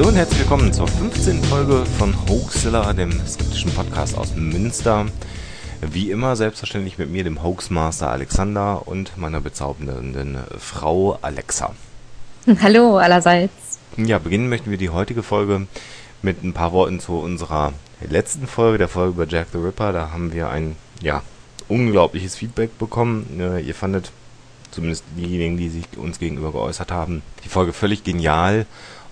Hallo 0.00 0.08
und 0.08 0.16
herzlich 0.16 0.40
willkommen 0.40 0.72
zur 0.72 0.88
15. 0.88 1.44
Folge 1.44 1.84
von 1.98 2.14
Hoaxilla, 2.26 2.90
dem 2.94 3.12
skeptischen 3.26 3.70
Podcast 3.74 4.16
aus 4.16 4.34
Münster. 4.34 5.04
Wie 5.82 6.10
immer 6.10 6.36
selbstverständlich 6.36 6.96
mit 6.96 7.10
mir, 7.10 7.22
dem 7.22 7.42
Hoaxmaster 7.42 8.10
Alexander 8.10 8.88
und 8.88 9.18
meiner 9.18 9.42
bezaubernden 9.42 10.38
Frau 10.58 11.18
Alexa. 11.20 11.74
Hallo 12.62 12.96
allerseits. 12.96 13.52
Ja, 13.98 14.18
beginnen 14.18 14.48
möchten 14.48 14.70
wir 14.70 14.78
die 14.78 14.88
heutige 14.88 15.22
Folge 15.22 15.66
mit 16.22 16.42
ein 16.42 16.54
paar 16.54 16.72
Worten 16.72 16.98
zu 16.98 17.18
unserer 17.18 17.74
letzten 18.00 18.46
Folge, 18.46 18.78
der 18.78 18.88
Folge 18.88 19.12
über 19.22 19.28
Jack 19.28 19.48
the 19.52 19.58
Ripper. 19.58 19.92
Da 19.92 20.12
haben 20.12 20.32
wir 20.32 20.48
ein, 20.48 20.76
ja, 21.02 21.22
unglaubliches 21.68 22.36
Feedback 22.36 22.78
bekommen. 22.78 23.38
Äh, 23.38 23.60
ihr 23.60 23.74
fandet, 23.74 24.12
zumindest 24.70 25.04
diejenigen, 25.18 25.58
die 25.58 25.68
sich 25.68 25.84
uns 25.98 26.18
gegenüber 26.18 26.52
geäußert 26.52 26.90
haben, 26.90 27.20
die 27.44 27.50
Folge 27.50 27.74
völlig 27.74 28.02
genial. 28.02 28.64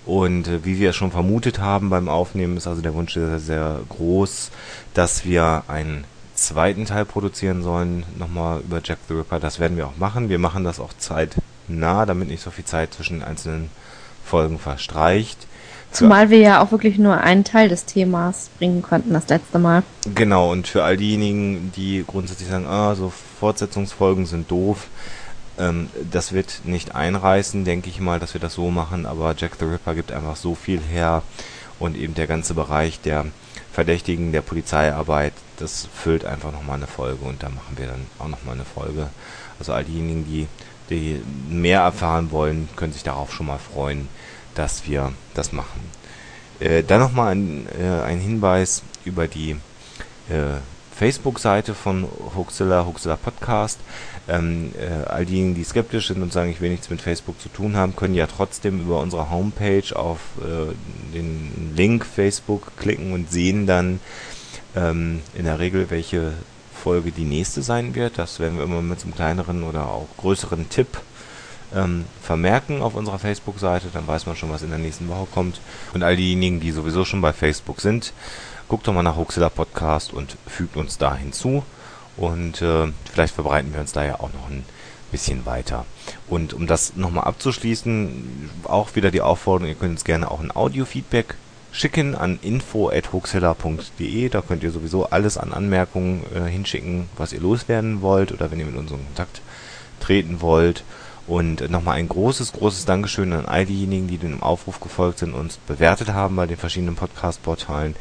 Und 0.09 0.49
äh, 0.49 0.65
wie 0.65 0.81
wir 0.81 0.95
schon 0.95 1.13
vermutet 1.13 1.61
haben 1.61 1.91
beim 1.91 2.09
Aufnehmen, 2.09 2.57
ist 2.57 2.67
also 2.67 2.81
der 2.81 2.95
Wunsch 2.95 3.13
sehr, 3.13 3.39
sehr 3.39 3.81
groß, 3.91 4.51
dass 4.95 5.27
wir 5.27 5.65
einen 5.69 6.05
zweiten 6.35 6.87
Teil 6.87 7.05
produzieren 7.05 7.63
sollen, 7.63 8.05
nochmal 8.19 8.61
über 8.61 8.81
Jack 8.83 8.99
the 9.09 9.15
Ripper. 9.15 9.39
Das 9.39 9.61
werden 9.61 9.77
wir 9.77 9.87
auch 9.87 9.99
machen. 9.99 10.31
Wir 10.31 10.39
machen 10.39 10.65
das 10.65 10.81
auch 10.81 10.95
zeitnah, 10.99 12.07
damit 12.07 12.29
nicht 12.29 12.43
so 12.43 12.51
viel 12.51 12.65
Zeit 12.65 12.95
zwischen 12.95 13.23
einzelnen 13.23 13.71
Folgen 14.25 14.59
verstreicht. 14.59 15.47
Zumal 15.91 16.31
wir 16.31 16.39
ja 16.39 16.63
auch 16.63 16.71
wirklich 16.71 16.97
nur 16.97 17.19
einen 17.19 17.45
Teil 17.45 17.69
des 17.69 17.85
Themas 17.85 18.51
bringen 18.57 18.81
konnten 18.81 19.13
das 19.13 19.29
letzte 19.29 19.59
Mal. 19.59 19.83
Genau, 20.15 20.53
und 20.53 20.69
für 20.69 20.85
all 20.85 20.97
diejenigen, 20.97 21.71
die 21.77 22.05
grundsätzlich 22.07 22.49
sagen, 22.49 22.67
ah, 22.67 22.95
so 22.95 23.13
Fortsetzungsfolgen 23.41 24.25
sind 24.25 24.51
doof, 24.51 24.87
ähm, 25.59 25.89
das 26.11 26.33
wird 26.33 26.63
nicht 26.65 26.95
einreißen, 26.95 27.65
denke 27.65 27.89
ich 27.89 28.01
mal, 28.01 28.21
dass 28.21 28.35
wir 28.35 28.41
das 28.41 28.55
so 28.55 28.71
machen, 28.71 29.07
aber 29.07 29.35
Jack 29.37 29.53
the 29.59 29.65
Ripper 29.65 29.95
gibt 29.95 30.13
einfach 30.13 30.37
so 30.37 30.55
viel 30.55 30.81
her 30.81 31.23
und 31.79 31.97
eben 31.97 32.15
der 32.15 32.27
ganze 32.27 32.55
Bereich 32.55 33.01
der 33.01 33.27
Verdächtigen, 33.73 34.33
der 34.33 34.43
Polizeiarbeit, 34.43 35.33
das 35.59 35.89
füllt 35.95 36.25
einfach 36.25 36.53
nochmal 36.53 36.77
eine 36.77 36.87
Folge 36.87 37.25
und 37.25 37.43
da 37.43 37.49
machen 37.49 37.77
wir 37.77 37.87
dann 37.87 38.07
auch 38.19 38.29
nochmal 38.29 38.55
eine 38.55 38.65
Folge. 38.65 39.09
Also 39.59 39.73
all 39.73 39.85
diejenigen, 39.85 40.25
die, 40.25 40.47
die 40.91 41.21
mehr 41.49 41.81
erfahren 41.81 42.31
wollen, 42.31 42.69
können 42.77 42.93
sich 42.93 43.03
darauf 43.03 43.33
schon 43.33 43.47
mal 43.47 43.59
freuen 43.59 44.09
dass 44.59 44.87
wir 44.87 45.13
das 45.35 45.53
machen. 45.53 45.81
Äh, 46.59 46.83
dann 46.83 47.01
nochmal 47.01 47.35
ein, 47.35 47.67
äh, 47.81 48.03
ein 48.03 48.19
Hinweis 48.19 48.83
über 49.05 49.29
die 49.29 49.53
äh, 50.29 50.59
Facebook-Seite 50.99 51.75
von 51.75 52.09
Hoaxilla, 52.35 52.85
Hoaxilla 52.85 53.17
Podcast. 53.17 53.79
Ähm, 54.29 54.73
äh, 54.77 55.09
all 55.09 55.25
diejenigen, 55.25 55.55
die 55.55 55.63
skeptisch 55.63 56.09
sind 56.09 56.21
und 56.23 56.33
sagen, 56.33 56.51
ich 56.51 56.61
will 56.61 56.71
nichts 56.71 56.91
mit 56.91 57.01
Facebook 57.01 57.41
zu 57.41 57.49
tun 57.49 57.77
haben, 57.77 57.95
können 57.95 58.15
ja 58.15 58.27
trotzdem 58.27 58.81
über 58.81 58.99
unsere 58.99 59.31
Homepage 59.31 59.95
auf 59.95 60.19
äh, 60.41 60.75
den 61.15 61.73
Link 61.77 62.05
Facebook 62.05 62.77
klicken 62.77 63.13
und 63.13 63.31
sehen 63.31 63.69
dann 63.69 64.01
ähm, 64.75 65.21
in 65.35 65.45
der 65.45 65.61
Regel, 65.61 65.89
welche 65.91 66.33
Folge 66.75 67.13
die 67.13 67.25
nächste 67.25 67.63
sein 67.63 67.95
wird. 67.95 68.19
Das 68.19 68.41
werden 68.41 68.59
wir 68.59 68.65
immer 68.65 68.83
mit 68.83 68.99
so 68.99 69.05
einem 69.07 69.15
kleineren 69.15 69.63
oder 69.63 69.87
auch 69.87 70.09
größeren 70.17 70.69
Tipp 70.69 70.89
ähm, 71.75 72.07
vermerken 72.23 72.83
auf 72.83 72.95
unserer 72.95 73.19
Facebook-Seite, 73.19 73.89
dann 73.93 74.07
weiß 74.07 74.27
man 74.27 74.37
schon, 74.37 74.51
was 74.51 74.63
in 74.63 74.71
der 74.71 74.79
nächsten 74.79 75.09
Woche 75.09 75.27
kommt. 75.33 75.61
Und 75.95 76.03
all 76.03 76.17
diejenigen, 76.17 76.61
die 76.61 76.73
sowieso 76.73 77.05
schon 77.05 77.21
bei 77.21 77.33
Facebook 77.33 77.81
sind, 77.81 78.13
guckt 78.69 78.87
doch 78.87 78.93
mal 78.93 79.03
nach 79.03 79.17
Hoaxilla 79.17 79.49
Podcast 79.49 80.13
und 80.13 80.37
fügt 80.47 80.77
uns 80.77 80.99
da 80.99 81.17
hinzu. 81.17 81.65
Und 82.17 82.63
äh, 82.63 82.89
vielleicht 83.11 83.35
verbreiten 83.35 83.73
wir 83.73 83.81
uns 83.81 83.93
da 83.93 84.05
ja 84.05 84.17
auch 84.17 84.33
noch 84.33 84.51
ein 84.51 84.65
bisschen 85.11 85.47
weiter. 85.47 85.87
Und 86.29 86.53
um 86.53 86.67
das 86.67 86.97
nochmal 86.97 87.25
abzuschließen, 87.25 88.51
auch 88.65 88.95
wieder 88.95 89.11
die 89.11 89.23
Aufforderung, 89.23 89.69
ihr 89.69 89.75
könnt 89.75 89.93
uns 89.93 90.05
gerne 90.05 90.31
auch 90.31 90.41
ein 90.41 90.55
Audio-Feedback 90.55 91.37
schicken 91.71 92.15
an 92.15 92.39
info.hoaxilla.de. 92.43 94.29
Da 94.29 94.43
könnt 94.43 94.63
ihr 94.63 94.71
sowieso 94.71 95.07
alles 95.07 95.39
an 95.39 95.53
Anmerkungen 95.53 96.25
äh, 96.35 96.49
hinschicken, 96.49 97.09
was 97.17 97.33
ihr 97.33 97.41
loswerden 97.41 98.03
wollt 98.03 98.33
oder 98.33 98.51
wenn 98.51 98.61
ihr 98.61 98.67
mit 98.67 98.77
uns 98.77 98.91
in 98.91 98.99
Kontakt 99.07 99.41
treten 100.01 100.41
wollt. 100.41 100.85
Und 101.29 101.71
nochmal 101.71 101.97
ein 101.97 102.09
großes, 102.09 102.55
großes 102.55 102.87
Dankeschön 102.87 103.35
an 103.35 103.45
all 103.45 103.67
diejenigen, 103.67 104.09
die 104.09 104.17
dem 104.17 104.43
Aufruf 104.43 104.81
gefolgt 104.81 105.19
sind 105.19 105.35
und 105.35 105.41
uns 105.41 105.59
bewertet 105.59 106.09
haben 106.09 106.37
bei 106.37 106.47
den 106.47 106.57
verschiedenen 106.57 106.97
Podcast-Portalen. 106.97 107.95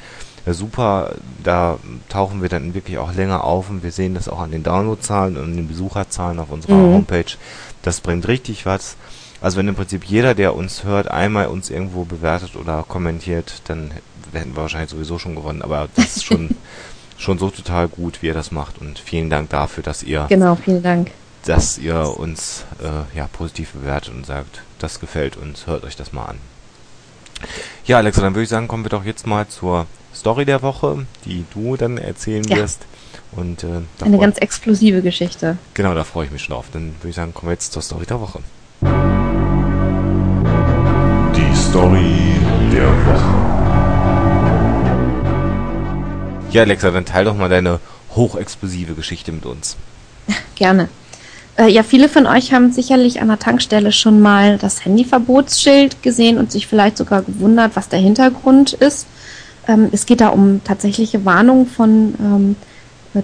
Super, 0.50 1.16
da 1.44 1.78
tauchen 2.08 2.42
wir 2.42 2.48
dann 2.48 2.74
wirklich 2.74 2.98
auch 3.00 3.14
länger 3.14 3.44
auf 3.44 3.70
und 3.70 3.84
wir 3.84 3.92
sehen 3.92 4.14
das 4.14 4.30
auch 4.30 4.40
an 4.40 4.52
den 4.52 4.64
Downloadzahlen 4.64 5.36
und 5.36 5.58
den 5.58 5.68
Besucherzahlen 5.68 6.40
auf 6.40 6.52
unserer 6.52 6.76
mhm. 6.76 6.94
Homepage. 6.94 7.36
Das 7.82 8.00
bringt 8.00 8.30
richtig 8.30 8.66
was. 8.66 8.96
Also 9.42 9.58
wenn 9.58 9.68
im 9.68 9.76
Prinzip 9.76 10.06
jeder, 10.06 10.34
der 10.34 10.56
uns 10.56 10.86
hört, 10.86 11.12
einmal 11.12 11.48
uns 11.48 11.70
irgendwo 11.70 12.06
bewertet 12.06 12.56
oder 12.56 12.86
kommentiert, 12.88 13.62
dann 13.66 13.92
hätten 14.32 14.56
wir 14.56 14.62
wahrscheinlich 14.62 14.90
sowieso 14.90 15.20
schon 15.20 15.36
gewonnen. 15.36 15.62
Aber 15.62 15.90
das 15.98 16.16
ist 16.16 16.24
schon, 16.24 16.56
schon 17.18 17.40
so 17.40 17.50
total 17.50 17.90
gut, 17.90 18.22
wie 18.22 18.28
ihr 18.28 18.34
das 18.34 18.52
macht. 18.52 18.80
Und 18.80 19.00
vielen 19.00 19.30
Dank 19.30 19.50
dafür, 19.50 19.84
dass 19.84 20.02
ihr 20.02 20.28
genau, 20.30 20.56
vielen 20.56 20.82
Dank 20.82 21.12
dass 21.46 21.78
ihr 21.78 22.18
uns 22.18 22.66
äh, 22.82 23.18
ja, 23.18 23.28
positiv 23.28 23.72
bewertet 23.72 24.14
und 24.14 24.26
sagt, 24.26 24.62
das 24.80 25.00
gefällt 25.00 25.38
uns, 25.38 25.68
hört 25.68 25.84
euch 25.84 25.96
das 25.96 26.14
mal 26.14 26.26
an. 26.26 26.38
Ja, 27.86 27.98
Alexa, 27.98 28.22
dann 28.22 28.34
würde 28.34 28.44
ich 28.44 28.50
sagen, 28.50 28.68
kommen 28.68 28.84
wir 28.84 28.90
doch 28.90 29.06
jetzt 29.06 29.28
mal 29.28 29.48
zur 29.48 29.86
Story 30.14 30.46
der 30.46 30.62
Woche, 30.62 31.06
die 31.26 31.46
du 31.54 31.78
dann 31.78 31.98
erzählen 31.98 32.44
ja. 32.46 32.58
wirst. 32.58 32.86
Und, 33.32 33.64
äh, 33.64 33.82
Eine 34.04 34.18
ganz 34.18 34.38
exklusive 34.38 35.02
Geschichte. 35.02 35.58
Genau, 35.74 35.94
da 35.94 36.04
freue 36.04 36.26
ich 36.26 36.32
mich 36.32 36.44
schon 36.44 36.54
drauf. 36.56 36.66
Dann 36.72 36.96
würde 37.00 37.10
ich 37.10 37.16
sagen, 37.16 37.34
kommen 37.34 37.50
wir 37.50 37.54
jetzt 37.54 37.72
zur 37.74 37.82
Story 37.82 38.06
der 38.06 38.20
Woche. 38.20 38.40
Die 41.36 41.56
Story 41.56 42.16
der 42.72 42.88
Woche. 43.06 43.48
Ja, 46.52 46.62
Alexa, 46.64 46.90
dann 46.92 47.06
teil 47.06 47.26
doch 47.26 47.36
mal 47.36 47.50
deine 47.50 47.80
hochexplosive 48.16 48.96
Geschichte 48.96 49.32
mit 49.32 49.46
uns. 49.46 49.76
Gerne. 50.56 50.90
Äh, 51.58 51.72
ja, 51.72 51.84
viele 51.84 52.08
von 52.08 52.28
euch 52.28 52.54
haben 52.54 52.72
sicherlich 52.72 53.20
an 53.20 53.28
der 53.30 53.40
Tankstelle 53.40 53.92
schon 53.92 54.22
mal 54.22 54.58
das 54.58 54.86
Handyverbotsschild 54.86 56.04
gesehen 56.04 56.38
und 56.38 56.52
sich 56.52 56.68
vielleicht 56.68 56.98
sogar 56.98 57.24
gewundert, 57.24 57.76
was 57.76 57.90
der 57.90 58.00
Hintergrund 58.00 58.74
ist. 58.74 59.08
Ähm, 59.68 59.90
es 59.92 60.06
geht 60.06 60.22
da 60.22 60.30
um 60.30 60.64
tatsächliche 60.64 61.26
Warnungen 61.26 61.66
von 61.66 62.14
ähm, 62.20 62.56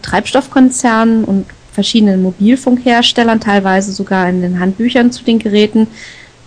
Treibstoffkonzernen 0.01 1.23
und 1.23 1.45
verschiedenen 1.71 2.23
Mobilfunkherstellern, 2.23 3.39
teilweise 3.39 3.91
sogar 3.91 4.27
in 4.27 4.41
den 4.41 4.59
Handbüchern 4.59 5.11
zu 5.11 5.23
den 5.23 5.37
Geräten, 5.37 5.87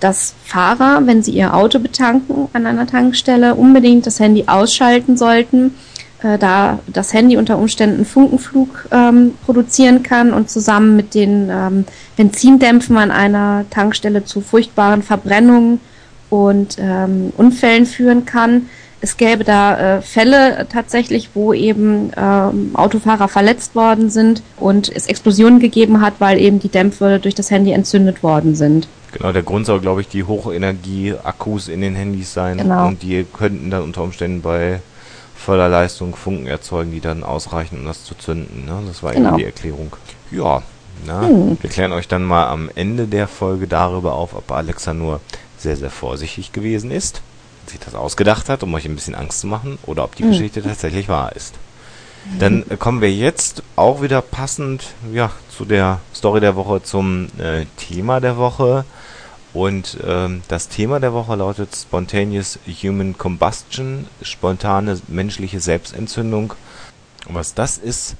dass 0.00 0.34
Fahrer, 0.44 1.06
wenn 1.06 1.22
sie 1.22 1.32
ihr 1.32 1.54
Auto 1.54 1.78
betanken 1.78 2.48
an 2.52 2.66
einer 2.66 2.86
Tankstelle, 2.86 3.54
unbedingt 3.54 4.06
das 4.06 4.20
Handy 4.20 4.44
ausschalten 4.46 5.16
sollten 5.16 5.74
äh, 6.22 6.38
da 6.38 6.78
das 6.86 7.12
Handy 7.12 7.36
unter 7.36 7.58
Umständen 7.58 8.04
Funkenflug 8.04 8.88
ähm, 8.90 9.34
produzieren 9.44 10.02
kann 10.02 10.32
und 10.32 10.50
zusammen 10.50 10.96
mit 10.96 11.14
den 11.14 11.50
ähm, 11.50 11.84
Benzindämpfen 12.16 12.96
an 12.96 13.10
einer 13.10 13.64
Tankstelle 13.70 14.24
zu 14.24 14.40
furchtbaren 14.40 15.02
Verbrennungen 15.02 15.80
und 16.30 16.78
ähm, 16.80 17.32
Unfällen 17.36 17.86
führen 17.86 18.24
kann. 18.24 18.68
Es 19.02 19.18
gäbe 19.18 19.44
da 19.44 19.98
äh, 19.98 20.02
Fälle 20.02 20.66
tatsächlich, 20.72 21.30
wo 21.34 21.52
eben 21.52 22.10
ähm, 22.16 22.70
Autofahrer 22.74 23.28
verletzt 23.28 23.74
worden 23.74 24.08
sind 24.08 24.42
und 24.56 24.88
es 24.88 25.06
Explosionen 25.06 25.60
gegeben 25.60 26.00
hat, 26.00 26.14
weil 26.18 26.40
eben 26.40 26.60
die 26.60 26.70
Dämpfe 26.70 27.20
durch 27.20 27.34
das 27.34 27.50
Handy 27.50 27.72
entzündet 27.72 28.22
worden 28.22 28.54
sind. 28.54 28.88
Genau, 29.12 29.32
der 29.32 29.42
Grund 29.42 29.66
soll, 29.66 29.80
glaube 29.80 30.00
ich, 30.00 30.08
die 30.08 30.24
Hochenergie-Akkus 30.24 31.68
in 31.68 31.82
den 31.82 31.94
Handys 31.94 32.32
sein. 32.32 32.58
Genau. 32.58 32.88
Und 32.88 33.02
die 33.02 33.24
könnten 33.32 33.70
dann 33.70 33.82
unter 33.82 34.02
Umständen 34.02 34.40
bei 34.40 34.80
voller 35.46 35.68
Leistung 35.68 36.16
Funken 36.16 36.48
erzeugen, 36.48 36.90
die 36.90 37.00
dann 37.00 37.22
ausreichen, 37.22 37.78
um 37.78 37.84
das 37.84 38.02
zu 38.04 38.16
zünden. 38.16 38.64
Ne? 38.64 38.82
Das 38.88 39.04
war 39.04 39.14
genau. 39.14 39.28
eben 39.28 39.38
die 39.38 39.44
Erklärung. 39.44 39.92
Ja, 40.32 40.60
na, 41.06 41.22
hm. 41.22 41.56
wir 41.60 41.70
klären 41.70 41.92
euch 41.92 42.08
dann 42.08 42.24
mal 42.24 42.48
am 42.48 42.68
Ende 42.74 43.06
der 43.06 43.28
Folge 43.28 43.68
darüber 43.68 44.14
auf, 44.14 44.34
ob 44.34 44.50
Alexa 44.50 44.92
nur 44.92 45.20
sehr, 45.56 45.76
sehr 45.76 45.90
vorsichtig 45.90 46.50
gewesen 46.50 46.90
ist, 46.90 47.22
sich 47.66 47.78
das 47.78 47.94
ausgedacht 47.94 48.48
hat, 48.48 48.64
um 48.64 48.74
euch 48.74 48.86
ein 48.86 48.96
bisschen 48.96 49.14
Angst 49.14 49.38
zu 49.38 49.46
machen, 49.46 49.78
oder 49.86 50.02
ob 50.02 50.16
die 50.16 50.24
hm. 50.24 50.30
Geschichte 50.32 50.62
tatsächlich 50.62 51.08
wahr 51.08 51.34
ist. 51.36 51.54
Dann 52.40 52.64
kommen 52.80 53.00
wir 53.00 53.12
jetzt 53.12 53.62
auch 53.76 54.02
wieder 54.02 54.20
passend 54.20 54.94
ja, 55.12 55.30
zu 55.48 55.64
der 55.64 56.00
Story 56.12 56.40
der 56.40 56.56
Woche 56.56 56.82
zum 56.82 57.28
äh, 57.38 57.66
Thema 57.76 58.18
der 58.18 58.36
Woche. 58.36 58.84
Und 59.56 59.96
ähm, 60.06 60.42
das 60.48 60.68
Thema 60.68 61.00
der 61.00 61.14
Woche 61.14 61.34
lautet 61.34 61.74
Spontaneous 61.74 62.58
Human 62.82 63.16
Combustion, 63.16 64.06
spontane 64.20 65.00
menschliche 65.08 65.60
Selbstentzündung. 65.60 66.52
Und 67.26 67.34
was 67.34 67.54
das 67.54 67.78
ist, 67.78 68.16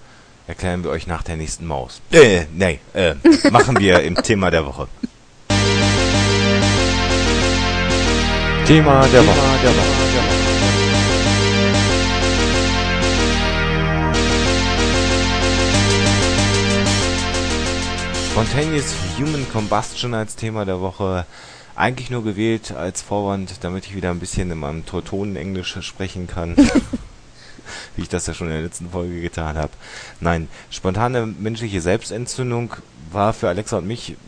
erklären 0.46 0.82
wir 0.82 0.90
euch 0.90 1.06
nach 1.06 1.22
der 1.22 1.36
nächsten 1.36 1.66
Maus. 1.66 2.00
Äh, 2.10 2.46
nee, 2.54 2.80
äh, 2.94 3.16
machen 3.50 3.78
wir 3.78 4.00
im 4.00 4.14
Thema 4.14 4.50
der 4.50 4.64
Woche. 4.64 4.88
Thema 8.66 9.06
der 9.06 9.26
Woche. 9.26 9.40
Der 9.62 9.70
Woche. 9.72 10.15
Spontaneous 18.36 18.94
Human 19.18 19.46
Combustion 19.50 20.12
als 20.12 20.36
Thema 20.36 20.66
der 20.66 20.82
Woche. 20.82 21.24
eigentlich 21.74 22.10
nur 22.10 22.22
gewählt 22.22 22.70
als 22.70 23.00
Vorwand, 23.00 23.64
damit 23.64 23.86
ich 23.86 23.96
wieder 23.96 24.10
ein 24.10 24.18
bisschen 24.18 24.50
in 24.50 24.58
meinem 24.58 24.84
teutonen 24.84 25.36
Englisch 25.36 25.78
sprechen 25.80 26.26
kann. 26.26 26.54
Wie 27.96 28.02
ich 28.02 28.10
das 28.10 28.26
ja 28.26 28.34
schon 28.34 28.48
in 28.48 28.52
der 28.52 28.62
letzten 28.62 28.90
Folge 28.90 29.22
getan 29.22 29.56
habe. 29.56 29.72
Nein, 30.20 30.48
spontane 30.68 31.24
menschliche 31.24 31.80
Selbstentzündung 31.80 32.74
war 33.10 33.32
für 33.32 33.48
Alexa 33.48 33.78
und 33.78 33.86
mich 33.86 34.18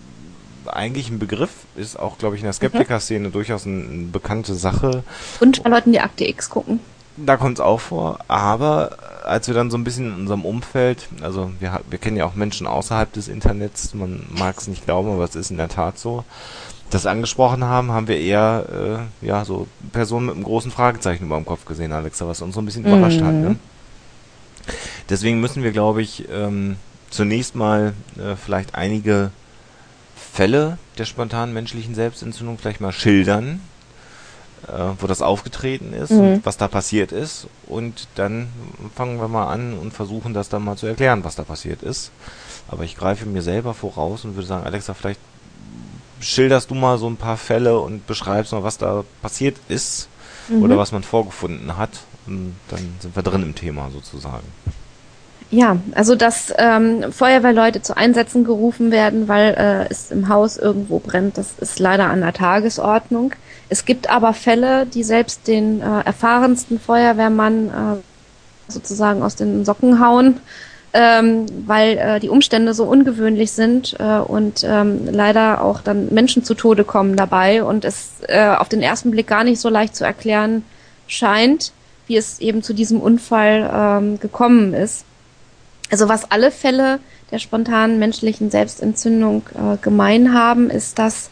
eigentlich 0.64 1.10
ein 1.10 1.18
Begriff, 1.18 1.50
ist 1.76 1.98
auch, 1.98 2.16
glaube 2.16 2.34
ich, 2.34 2.40
in 2.40 2.46
der 2.46 2.54
Skeptiker-Szene 2.54 3.28
mhm. 3.28 3.32
durchaus 3.32 3.66
eine, 3.66 3.82
eine 3.82 4.04
bekannte 4.04 4.54
Sache. 4.54 5.04
Und 5.38 5.62
bei 5.62 5.68
Leuten, 5.68 5.92
die 5.92 6.00
Akte 6.00 6.26
X 6.26 6.48
gucken. 6.48 6.80
Da 7.18 7.36
kommt 7.36 7.58
es 7.58 7.60
auch 7.60 7.80
vor, 7.80 8.20
aber 8.26 8.96
als 9.24 9.46
wir 9.46 9.54
dann 9.54 9.70
so 9.70 9.76
ein 9.76 9.84
bisschen 9.84 10.06
in 10.06 10.20
unserem 10.20 10.44
Umfeld, 10.44 11.08
also 11.22 11.50
wir, 11.60 11.80
wir 11.88 11.98
kennen 11.98 12.16
ja 12.16 12.24
auch 12.26 12.34
Menschen 12.34 12.66
außerhalb 12.66 13.12
des 13.12 13.28
Internets, 13.28 13.94
man 13.94 14.26
mag 14.30 14.56
es 14.58 14.68
nicht 14.68 14.84
glauben, 14.84 15.10
aber 15.10 15.24
es 15.24 15.36
ist 15.36 15.50
in 15.50 15.56
der 15.56 15.68
Tat 15.68 15.98
so, 15.98 16.24
das 16.90 17.06
angesprochen 17.06 17.64
haben, 17.64 17.92
haben 17.92 18.08
wir 18.08 18.18
eher 18.18 19.08
äh, 19.22 19.26
ja 19.26 19.44
so 19.44 19.66
Personen 19.92 20.26
mit 20.26 20.34
einem 20.36 20.44
großen 20.44 20.70
Fragezeichen 20.70 21.24
über 21.24 21.36
dem 21.36 21.44
Kopf 21.44 21.64
gesehen, 21.64 21.92
Alexa, 21.92 22.26
was 22.26 22.40
uns 22.40 22.54
so 22.54 22.62
ein 22.62 22.64
bisschen 22.64 22.82
mhm. 22.82 22.88
überrascht 22.88 23.20
hat. 23.20 23.34
Ne? 23.34 23.56
Deswegen 25.08 25.40
müssen 25.40 25.62
wir, 25.62 25.72
glaube 25.72 26.02
ich, 26.02 26.28
ähm, 26.30 26.76
zunächst 27.10 27.54
mal 27.54 27.94
äh, 28.18 28.36
vielleicht 28.36 28.74
einige 28.74 29.30
Fälle 30.16 30.78
der 30.98 31.04
spontanen 31.04 31.54
menschlichen 31.54 31.94
Selbstentzündung 31.94 32.58
vielleicht 32.58 32.80
mal 32.80 32.92
schildern, 32.92 33.60
äh, 34.66 35.00
wo 35.00 35.06
das 35.06 35.22
aufgetreten 35.22 35.92
ist 35.92 36.10
mhm. 36.10 36.18
und 36.18 36.46
was 36.46 36.56
da 36.56 36.68
passiert 36.68 37.12
ist. 37.12 37.46
Und 37.66 38.08
dann 38.14 38.48
fangen 38.94 39.20
wir 39.20 39.28
mal 39.28 39.46
an 39.46 39.74
und 39.74 39.92
versuchen 39.92 40.34
das 40.34 40.48
dann 40.48 40.64
mal 40.64 40.76
zu 40.76 40.86
erklären, 40.86 41.24
was 41.24 41.36
da 41.36 41.44
passiert 41.44 41.82
ist. 41.82 42.10
Aber 42.68 42.84
ich 42.84 42.96
greife 42.96 43.26
mir 43.26 43.42
selber 43.42 43.74
voraus 43.74 44.24
und 44.24 44.34
würde 44.34 44.46
sagen, 44.46 44.66
Alexa, 44.66 44.94
vielleicht 44.94 45.20
schilderst 46.20 46.70
du 46.70 46.74
mal 46.74 46.98
so 46.98 47.08
ein 47.08 47.16
paar 47.16 47.36
Fälle 47.36 47.78
und 47.80 48.06
beschreibst 48.06 48.52
mal, 48.52 48.64
was 48.64 48.78
da 48.78 49.04
passiert 49.22 49.56
ist 49.68 50.08
mhm. 50.48 50.62
oder 50.62 50.76
was 50.76 50.92
man 50.92 51.02
vorgefunden 51.02 51.76
hat. 51.76 52.00
Und 52.26 52.56
dann 52.68 52.94
sind 53.00 53.16
wir 53.16 53.22
drin 53.22 53.42
im 53.42 53.54
Thema 53.54 53.90
sozusagen. 53.90 54.46
Ja, 55.50 55.78
also 55.94 56.14
dass 56.14 56.52
ähm, 56.58 57.10
Feuerwehrleute 57.10 57.80
zu 57.80 57.96
Einsätzen 57.96 58.44
gerufen 58.44 58.90
werden, 58.90 59.28
weil 59.28 59.54
äh, 59.54 59.90
es 59.90 60.10
im 60.10 60.28
Haus 60.28 60.58
irgendwo 60.58 60.98
brennt, 60.98 61.38
das 61.38 61.54
ist 61.58 61.78
leider 61.78 62.10
an 62.10 62.20
der 62.20 62.34
Tagesordnung. 62.34 63.32
Es 63.70 63.86
gibt 63.86 64.10
aber 64.10 64.34
Fälle, 64.34 64.84
die 64.84 65.02
selbst 65.02 65.48
den 65.48 65.80
äh, 65.80 66.00
erfahrensten 66.04 66.78
Feuerwehrmann 66.78 67.68
äh, 67.68 68.70
sozusagen 68.70 69.22
aus 69.22 69.36
den 69.36 69.64
Socken 69.64 70.04
hauen, 70.04 70.40
ähm, 70.92 71.46
weil 71.66 71.96
äh, 71.96 72.20
die 72.20 72.28
Umstände 72.28 72.74
so 72.74 72.84
ungewöhnlich 72.84 73.52
sind 73.52 73.96
äh, 73.98 74.18
und 74.18 74.64
ähm, 74.64 75.08
leider 75.10 75.62
auch 75.62 75.80
dann 75.80 76.12
Menschen 76.12 76.44
zu 76.44 76.54
Tode 76.54 76.84
kommen 76.84 77.16
dabei 77.16 77.64
und 77.64 77.86
es 77.86 78.10
äh, 78.26 78.48
auf 78.48 78.68
den 78.68 78.82
ersten 78.82 79.10
Blick 79.10 79.26
gar 79.26 79.44
nicht 79.44 79.60
so 79.60 79.70
leicht 79.70 79.96
zu 79.96 80.04
erklären 80.04 80.62
scheint, 81.06 81.72
wie 82.06 82.18
es 82.18 82.38
eben 82.40 82.62
zu 82.62 82.74
diesem 82.74 83.00
Unfall 83.00 83.70
ähm, 83.72 84.20
gekommen 84.20 84.74
ist. 84.74 85.06
Also 85.90 86.08
was 86.08 86.30
alle 86.30 86.50
Fälle 86.50 87.00
der 87.30 87.38
spontanen 87.38 87.98
menschlichen 87.98 88.50
Selbstentzündung 88.50 89.42
äh, 89.54 89.76
gemein 89.80 90.34
haben, 90.34 90.70
ist, 90.70 90.98
dass 90.98 91.30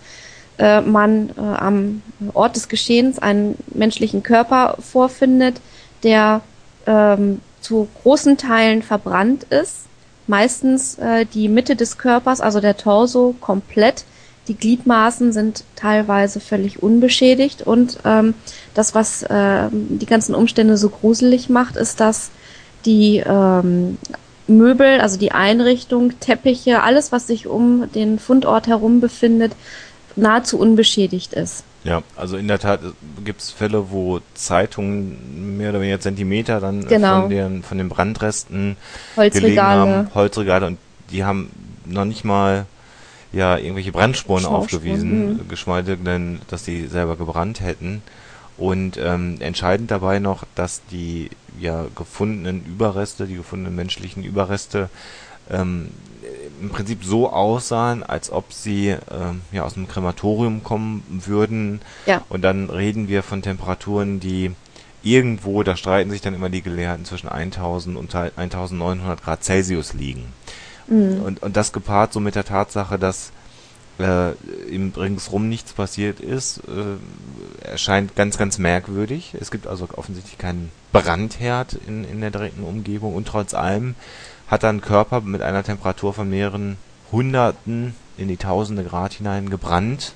äh, 0.58 0.80
man 0.80 1.30
äh, 1.36 1.40
am 1.40 2.02
Ort 2.34 2.56
des 2.56 2.68
Geschehens 2.68 3.18
einen 3.18 3.56
menschlichen 3.68 4.22
Körper 4.22 4.76
vorfindet, 4.80 5.60
der 6.02 6.40
ähm, 6.86 7.40
zu 7.60 7.88
großen 8.02 8.36
Teilen 8.36 8.82
verbrannt 8.82 9.44
ist. 9.44 9.86
Meistens 10.26 10.98
äh, 10.98 11.26
die 11.26 11.48
Mitte 11.48 11.76
des 11.76 11.98
Körpers, 11.98 12.40
also 12.40 12.60
der 12.60 12.76
Torso, 12.76 13.34
komplett. 13.40 14.04
Die 14.48 14.54
Gliedmaßen 14.54 15.32
sind 15.32 15.64
teilweise 15.74 16.40
völlig 16.40 16.82
unbeschädigt. 16.82 17.62
Und 17.62 17.98
ähm, 18.04 18.34
das, 18.74 18.94
was 18.94 19.22
äh, 19.24 19.68
die 19.72 20.06
ganzen 20.06 20.34
Umstände 20.34 20.76
so 20.76 20.88
gruselig 20.88 21.48
macht, 21.48 21.76
ist, 21.76 22.00
dass 22.00 22.30
die 22.84 23.22
ähm, 23.26 23.98
Möbel, 24.48 25.00
also 25.00 25.18
die 25.18 25.32
Einrichtung, 25.32 26.18
Teppiche, 26.20 26.82
alles, 26.82 27.12
was 27.12 27.26
sich 27.26 27.46
um 27.46 27.90
den 27.92 28.18
Fundort 28.18 28.66
herum 28.66 29.00
befindet, 29.00 29.52
nahezu 30.14 30.58
unbeschädigt 30.58 31.32
ist. 31.32 31.64
Ja, 31.84 32.02
also 32.16 32.36
in 32.36 32.48
der 32.48 32.58
Tat 32.58 32.80
gibt 33.24 33.40
es 33.40 33.50
Fälle, 33.50 33.90
wo 33.90 34.20
Zeitungen 34.34 35.56
mehr 35.56 35.70
oder 35.70 35.80
weniger 35.80 36.00
Zentimeter 36.00 36.58
dann 36.58 36.86
genau. 36.86 37.22
von, 37.22 37.30
den, 37.30 37.62
von 37.62 37.78
den 37.78 37.88
Brandresten 37.88 38.76
Holzregale. 39.16 39.40
gelegen 39.40 39.62
haben, 39.62 40.14
Holzregale 40.14 40.66
und 40.66 40.78
die 41.12 41.24
haben 41.24 41.50
noch 41.84 42.04
nicht 42.04 42.24
mal 42.24 42.66
ja 43.32 43.56
irgendwelche 43.56 43.92
Brandspuren 43.92 44.46
aufgewiesen, 44.46 45.34
mhm. 45.34 45.48
geschweige 45.48 45.96
denn, 45.96 46.40
dass 46.48 46.64
die 46.64 46.86
selber 46.86 47.16
gebrannt 47.16 47.60
hätten. 47.60 48.02
Und 48.58 48.96
ähm, 48.96 49.36
entscheidend 49.40 49.90
dabei 49.90 50.18
noch, 50.18 50.44
dass 50.54 50.80
die 50.90 51.30
ja 51.58 51.86
gefundenen 51.94 52.64
Überreste, 52.64 53.26
die 53.26 53.36
gefundenen 53.36 53.76
menschlichen 53.76 54.24
Überreste 54.24 54.88
ähm, 55.50 55.90
im 56.60 56.70
Prinzip 56.70 57.04
so 57.04 57.30
aussahen, 57.30 58.02
als 58.02 58.30
ob 58.30 58.52
sie 58.52 58.88
ähm, 58.88 59.42
ja 59.52 59.64
aus 59.64 59.74
dem 59.74 59.88
Krematorium 59.88 60.62
kommen 60.62 61.02
würden. 61.08 61.80
Ja. 62.06 62.22
Und 62.28 62.42
dann 62.42 62.70
reden 62.70 63.08
wir 63.08 63.22
von 63.22 63.42
Temperaturen, 63.42 64.20
die 64.20 64.52
irgendwo, 65.02 65.62
da 65.62 65.76
streiten 65.76 66.10
sich 66.10 66.20
dann 66.20 66.34
immer 66.34 66.48
die 66.48 66.62
Gelehrten, 66.62 67.04
zwischen 67.04 67.28
1000 67.28 67.96
und 67.96 68.14
1900 68.14 69.22
Grad 69.22 69.44
Celsius 69.44 69.92
liegen. 69.92 70.32
Mhm. 70.88 71.22
Und, 71.22 71.42
und 71.42 71.56
das 71.56 71.72
gepaart 71.72 72.12
so 72.12 72.20
mit 72.20 72.34
der 72.34 72.44
Tatsache, 72.44 72.98
dass 72.98 73.32
äh, 73.98 74.32
im 74.68 74.92
ringsrum 74.96 75.48
nichts 75.48 75.72
passiert 75.72 76.20
ist, 76.20 76.58
äh, 76.58 77.66
erscheint 77.66 78.14
ganz, 78.16 78.38
ganz 78.38 78.58
merkwürdig. 78.58 79.34
Es 79.40 79.50
gibt 79.50 79.66
also 79.66 79.88
offensichtlich 79.96 80.38
keinen 80.38 80.70
Brandherd 80.92 81.78
in, 81.86 82.04
in 82.04 82.20
der 82.20 82.30
direkten 82.30 82.64
Umgebung 82.64 83.14
und 83.14 83.26
trotz 83.28 83.54
allem 83.54 83.94
hat 84.48 84.62
er 84.62 84.70
einen 84.70 84.80
Körper 84.80 85.20
mit 85.20 85.42
einer 85.42 85.64
Temperatur 85.64 86.12
von 86.14 86.28
mehreren 86.28 86.76
Hunderten 87.10 87.94
in 88.16 88.28
die 88.28 88.36
Tausende 88.36 88.84
Grad 88.84 89.14
hinein 89.14 89.50
gebrannt. 89.50 90.12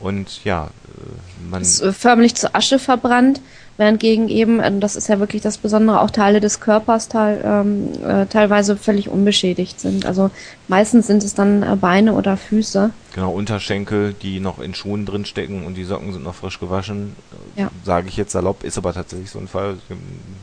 Und 0.00 0.44
ja, 0.44 0.66
äh, 0.66 1.50
man. 1.50 1.62
Ist 1.62 1.84
förmlich 1.92 2.34
zu 2.34 2.54
Asche 2.54 2.78
verbrannt 2.78 3.40
während 3.76 4.00
gegen 4.00 4.28
eben, 4.28 4.60
äh, 4.60 4.78
das 4.78 4.96
ist 4.96 5.08
ja 5.08 5.18
wirklich 5.18 5.42
das 5.42 5.58
Besondere, 5.58 6.00
auch 6.00 6.10
Teile 6.10 6.40
des 6.40 6.60
Körpers 6.60 7.08
teil, 7.08 7.42
ähm, 7.44 7.90
äh, 8.04 8.26
teilweise 8.26 8.76
völlig 8.76 9.08
unbeschädigt 9.08 9.80
sind. 9.80 10.06
Also 10.06 10.30
meistens 10.68 11.06
sind 11.06 11.22
es 11.22 11.34
dann 11.34 11.62
äh, 11.62 11.76
Beine 11.76 12.14
oder 12.14 12.36
Füße. 12.36 12.90
Genau, 13.14 13.32
Unterschenkel, 13.32 14.14
die 14.14 14.40
noch 14.40 14.58
in 14.58 14.74
Schuhen 14.74 15.06
drin 15.06 15.24
stecken 15.24 15.66
und 15.66 15.74
die 15.74 15.84
Socken 15.84 16.12
sind 16.12 16.24
noch 16.24 16.34
frisch 16.34 16.60
gewaschen. 16.60 17.16
Ja. 17.56 17.70
Sage 17.84 18.08
ich 18.08 18.16
jetzt 18.16 18.32
salopp, 18.32 18.64
ist 18.64 18.78
aber 18.78 18.94
tatsächlich 18.94 19.30
so 19.30 19.38
ein 19.38 19.48
Fall, 19.48 19.76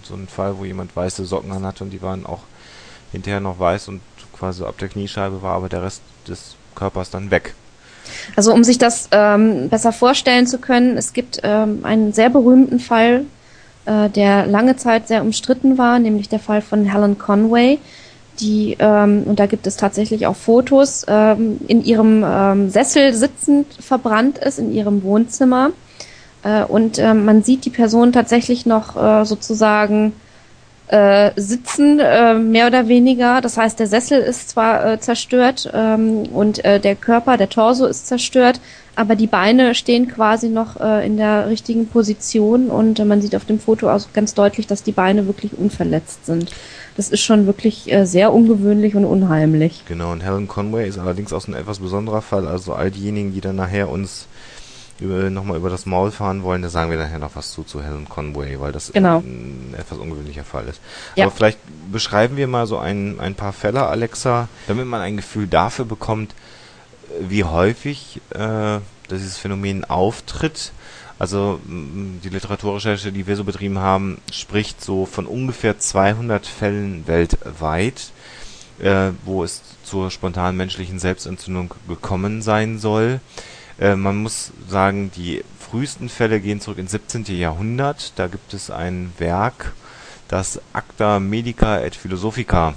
so 0.03 0.13
ein 0.15 0.27
Fall, 0.27 0.57
wo 0.57 0.65
jemand 0.65 0.95
weiße 0.95 1.25
Socken 1.25 1.51
an 1.51 1.65
hatte 1.65 1.83
und 1.83 1.91
die 1.91 2.01
waren 2.01 2.25
auch 2.25 2.41
hinterher 3.11 3.39
noch 3.39 3.59
weiß 3.59 3.87
und 3.87 4.01
quasi 4.33 4.63
ab 4.63 4.77
der 4.77 4.87
Kniescheibe 4.87 5.41
war, 5.41 5.55
aber 5.55 5.69
der 5.69 5.83
Rest 5.83 6.01
des 6.27 6.55
Körpers 6.75 7.09
dann 7.09 7.31
weg. 7.31 7.55
Also 8.35 8.53
um 8.53 8.63
sich 8.63 8.77
das 8.77 9.09
ähm, 9.11 9.69
besser 9.69 9.91
vorstellen 9.91 10.47
zu 10.47 10.57
können, 10.57 10.97
es 10.97 11.13
gibt 11.13 11.39
ähm, 11.43 11.79
einen 11.83 12.13
sehr 12.13 12.29
berühmten 12.29 12.79
Fall, 12.79 13.25
äh, 13.85 14.09
der 14.09 14.45
lange 14.45 14.75
Zeit 14.75 15.07
sehr 15.07 15.21
umstritten 15.21 15.77
war, 15.77 15.99
nämlich 15.99 16.29
der 16.29 16.39
Fall 16.39 16.61
von 16.61 16.85
Helen 16.85 17.17
Conway, 17.17 17.79
die, 18.39 18.77
ähm, 18.79 19.23
und 19.25 19.39
da 19.39 19.45
gibt 19.45 19.67
es 19.67 19.75
tatsächlich 19.75 20.27
auch 20.27 20.35
Fotos, 20.35 21.05
ähm, 21.07 21.59
in 21.67 21.83
ihrem 21.83 22.23
ähm, 22.25 22.69
Sessel 22.69 23.13
sitzend 23.13 23.67
verbrannt 23.79 24.37
ist, 24.37 24.59
in 24.59 24.71
ihrem 24.71 25.03
Wohnzimmer. 25.03 25.71
Äh, 26.43 26.63
und 26.63 26.99
äh, 26.99 27.13
man 27.13 27.43
sieht 27.43 27.65
die 27.65 27.69
Person 27.69 28.13
tatsächlich 28.13 28.65
noch 28.65 28.95
äh, 28.95 29.25
sozusagen 29.25 30.13
äh, 30.89 31.31
sitzen, 31.35 31.99
äh, 31.99 32.33
mehr 32.33 32.67
oder 32.67 32.87
weniger. 32.87 33.41
Das 33.41 33.57
heißt, 33.57 33.79
der 33.79 33.87
Sessel 33.87 34.19
ist 34.19 34.49
zwar 34.49 34.85
äh, 34.85 34.99
zerstört 34.99 35.69
ähm, 35.71 36.23
und 36.33 36.65
äh, 36.65 36.79
der 36.79 36.95
Körper, 36.95 37.37
der 37.37 37.49
Torso 37.49 37.85
ist 37.85 38.07
zerstört, 38.07 38.59
aber 38.95 39.15
die 39.15 39.27
Beine 39.27 39.75
stehen 39.75 40.07
quasi 40.07 40.49
noch 40.49 40.79
äh, 40.79 41.05
in 41.05 41.17
der 41.17 41.47
richtigen 41.47 41.87
Position 41.87 42.69
und 42.69 42.99
äh, 42.99 43.05
man 43.05 43.21
sieht 43.21 43.35
auf 43.35 43.45
dem 43.45 43.59
Foto 43.59 43.89
auch 43.89 44.01
ganz 44.13 44.33
deutlich, 44.33 44.65
dass 44.65 44.81
die 44.81 44.91
Beine 44.91 45.27
wirklich 45.27 45.55
unverletzt 45.55 46.25
sind. 46.25 46.51
Das 46.97 47.09
ist 47.09 47.21
schon 47.21 47.45
wirklich 47.45 47.91
äh, 47.91 48.05
sehr 48.05 48.33
ungewöhnlich 48.33 48.95
und 48.95 49.05
unheimlich. 49.05 49.83
Genau, 49.87 50.11
und 50.11 50.21
Helen 50.21 50.47
Conway 50.47 50.89
ist 50.89 50.97
allerdings 50.97 51.31
auch 51.33 51.47
ein 51.47 51.53
etwas 51.53 51.79
besonderer 51.79 52.23
Fall. 52.23 52.47
Also 52.47 52.73
all 52.73 52.89
diejenigen, 52.89 53.31
die 53.31 53.41
dann 53.41 53.55
nachher 53.57 53.89
uns 53.89 54.25
nochmal 55.01 55.57
über 55.57 55.69
das 55.69 55.85
Maul 55.85 56.11
fahren 56.11 56.43
wollen, 56.43 56.61
da 56.61 56.69
sagen 56.69 56.91
wir 56.91 56.97
nachher 56.97 57.19
noch 57.19 57.35
was 57.35 57.51
zu, 57.51 57.63
zu 57.63 57.83
Helen 57.83 58.07
Conway, 58.07 58.59
weil 58.59 58.71
das 58.71 58.91
genau. 58.91 59.19
ein, 59.19 59.73
etwas 59.77 59.97
ungewöhnlicher 59.97 60.43
Fall 60.43 60.67
ist. 60.67 60.81
Ja. 61.15 61.25
Aber 61.25 61.35
vielleicht 61.35 61.59
beschreiben 61.91 62.37
wir 62.37 62.47
mal 62.47 62.67
so 62.67 62.77
ein, 62.77 63.19
ein 63.19 63.35
paar 63.35 63.53
Fälle, 63.53 63.85
Alexa, 63.85 64.47
damit 64.67 64.85
man 64.85 65.01
ein 65.01 65.17
Gefühl 65.17 65.47
dafür 65.47 65.85
bekommt, 65.85 66.33
wie 67.19 67.43
häufig 67.43 68.21
äh, 68.31 68.79
dieses 69.09 69.37
Phänomen 69.37 69.85
auftritt. 69.85 70.71
Also 71.17 71.59
die 71.65 72.29
Literaturrecherche, 72.29 73.11
die 73.11 73.27
wir 73.27 73.35
so 73.35 73.43
betrieben 73.43 73.79
haben, 73.79 74.19
spricht 74.31 74.81
so 74.81 75.05
von 75.05 75.25
ungefähr 75.25 75.77
200 75.77 76.45
Fällen 76.45 77.07
weltweit, 77.07 78.11
äh, 78.79 79.11
wo 79.25 79.43
es 79.43 79.61
zur 79.83 80.11
spontanen 80.11 80.55
menschlichen 80.55 80.97
Selbstentzündung 80.97 81.73
gekommen 81.89 82.41
sein 82.41 82.79
soll. 82.79 83.19
Äh, 83.79 83.95
man 83.95 84.17
muss 84.17 84.51
sagen, 84.67 85.11
die 85.15 85.43
frühesten 85.59 86.09
Fälle 86.09 86.39
gehen 86.39 86.61
zurück 86.61 86.77
ins 86.77 86.91
17. 86.91 87.25
Jahrhundert. 87.25 88.13
Da 88.15 88.27
gibt 88.27 88.53
es 88.53 88.69
ein 88.71 89.13
Werk, 89.17 89.73
das 90.27 90.61
Acta 90.73 91.19
Medica 91.19 91.79
et 91.79 91.95
Philosophica 91.95 92.75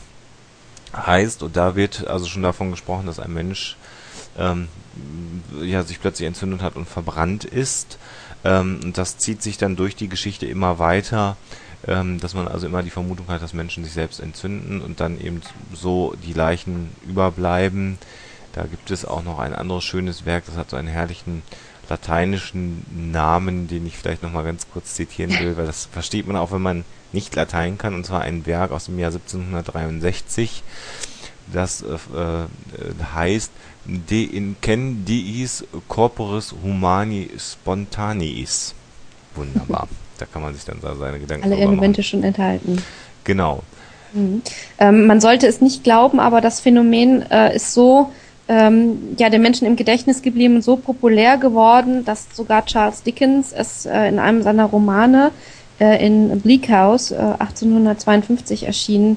heißt. 0.94 1.42
Und 1.42 1.56
da 1.56 1.76
wird 1.76 2.06
also 2.06 2.26
schon 2.26 2.42
davon 2.42 2.71
gesprochen, 2.71 3.06
dass 3.06 3.18
ein 3.18 3.32
Mensch 3.32 3.76
ähm, 4.38 4.68
ja, 5.62 5.82
sich 5.82 6.00
plötzlich 6.00 6.26
entzündet 6.26 6.62
hat 6.62 6.76
und 6.76 6.88
verbrannt 6.88 7.44
ist. 7.44 7.99
Ähm, 8.44 8.80
und 8.85 8.99
das 8.99 9.18
zieht 9.18 9.42
sich 9.42 9.59
dann 9.59 9.76
durch 9.76 9.97
die 9.97 10.09
Geschichte 10.09 10.47
immer 10.47 10.78
weiter, 10.78 11.37
ähm, 11.87 12.21
dass 12.21 12.35
man 12.35 12.49
also 12.49 12.66
immer 12.66 12.82
die 12.82 12.90
Vermutung 12.90 13.28
hat, 13.28 13.42
dass 13.42 13.52
Menschen 13.52 13.85
sich 13.85 13.92
selbst 13.92 14.21
entzünden 14.21 14.80
und 14.80 15.00
dann 15.00 15.21
eben 15.21 15.42
so 15.73 16.14
die 16.25 16.32
Leichen 16.32 16.90
überbleiben. 17.06 17.99
Da 18.52 18.64
gibt 18.64 18.90
es 18.90 19.04
auch 19.04 19.23
noch 19.23 19.38
ein 19.38 19.54
anderes 19.54 19.85
schönes 19.85 20.26
Werk, 20.26 20.44
das 20.47 20.56
hat 20.56 20.71
so 20.71 20.76
einen 20.76 20.88
herrlichen 20.88 21.42
lateinischen 21.88 22.85
Namen, 23.12 23.68
den 23.68 23.87
ich 23.87 23.97
vielleicht 23.97 24.23
nochmal 24.23 24.44
ganz 24.44 24.66
kurz 24.73 24.94
zitieren 24.94 25.38
will, 25.40 25.56
weil 25.56 25.66
das 25.66 25.87
versteht 25.92 26.26
man 26.26 26.37
auch, 26.37 26.52
wenn 26.52 26.62
man 26.62 26.85
nicht 27.12 27.35
Latein 27.35 27.78
kann, 27.78 27.94
und 27.94 28.06
zwar 28.06 28.23
ein 28.23 28.47
Werk 28.47 28.71
aus 28.71 28.87
dem 28.87 28.99
Jahr 28.99 29.12
1763, 29.12 30.62
das 31.52 31.82
äh, 31.82 31.94
äh, 31.94 32.47
heißt 33.14 33.50
De 33.85 34.23
incendiis 34.23 35.64
corporis 35.88 36.54
humani 36.62 37.28
spontaneis. 37.37 38.75
Wunderbar. 39.35 39.88
da 40.18 40.26
kann 40.26 40.42
man 40.42 40.54
sich 40.54 40.64
dann 40.64 40.78
seine 40.80 41.18
Gedanken 41.18 41.44
Alle 41.44 41.56
Elemente 41.56 42.00
machen. 42.00 42.04
schon 42.04 42.23
enthalten. 42.23 42.82
Genau. 43.25 43.62
Mhm. 44.12 44.42
Ähm, 44.78 45.06
man 45.06 45.21
sollte 45.21 45.49
es 45.49 45.61
nicht 45.61 45.82
glauben, 45.82 46.21
aber 46.21 46.40
das 46.40 46.61
Phänomen 46.61 47.23
äh, 47.30 47.56
ist 47.56 47.75
so 47.75 48.12
ähm, 48.52 49.16
ja 49.18 49.30
den 49.30 49.40
Menschen 49.40 49.66
im 49.66 49.76
Gedächtnis 49.76 50.21
geblieben 50.21 50.56
und 50.56 50.62
so 50.62 50.76
populär 50.76 51.38
geworden, 51.38 52.04
dass 52.04 52.26
sogar 52.35 52.66
Charles 52.66 53.02
Dickens 53.02 53.52
es 53.52 53.87
äh, 53.87 54.09
in 54.09 54.18
einem 54.18 54.42
seiner 54.42 54.66
Romane 54.66 55.30
äh, 55.80 56.04
in 56.04 56.38
Bleak 56.40 56.68
House 56.68 57.12
äh, 57.12 57.16
1852 57.16 58.66
erschienen 58.66 59.16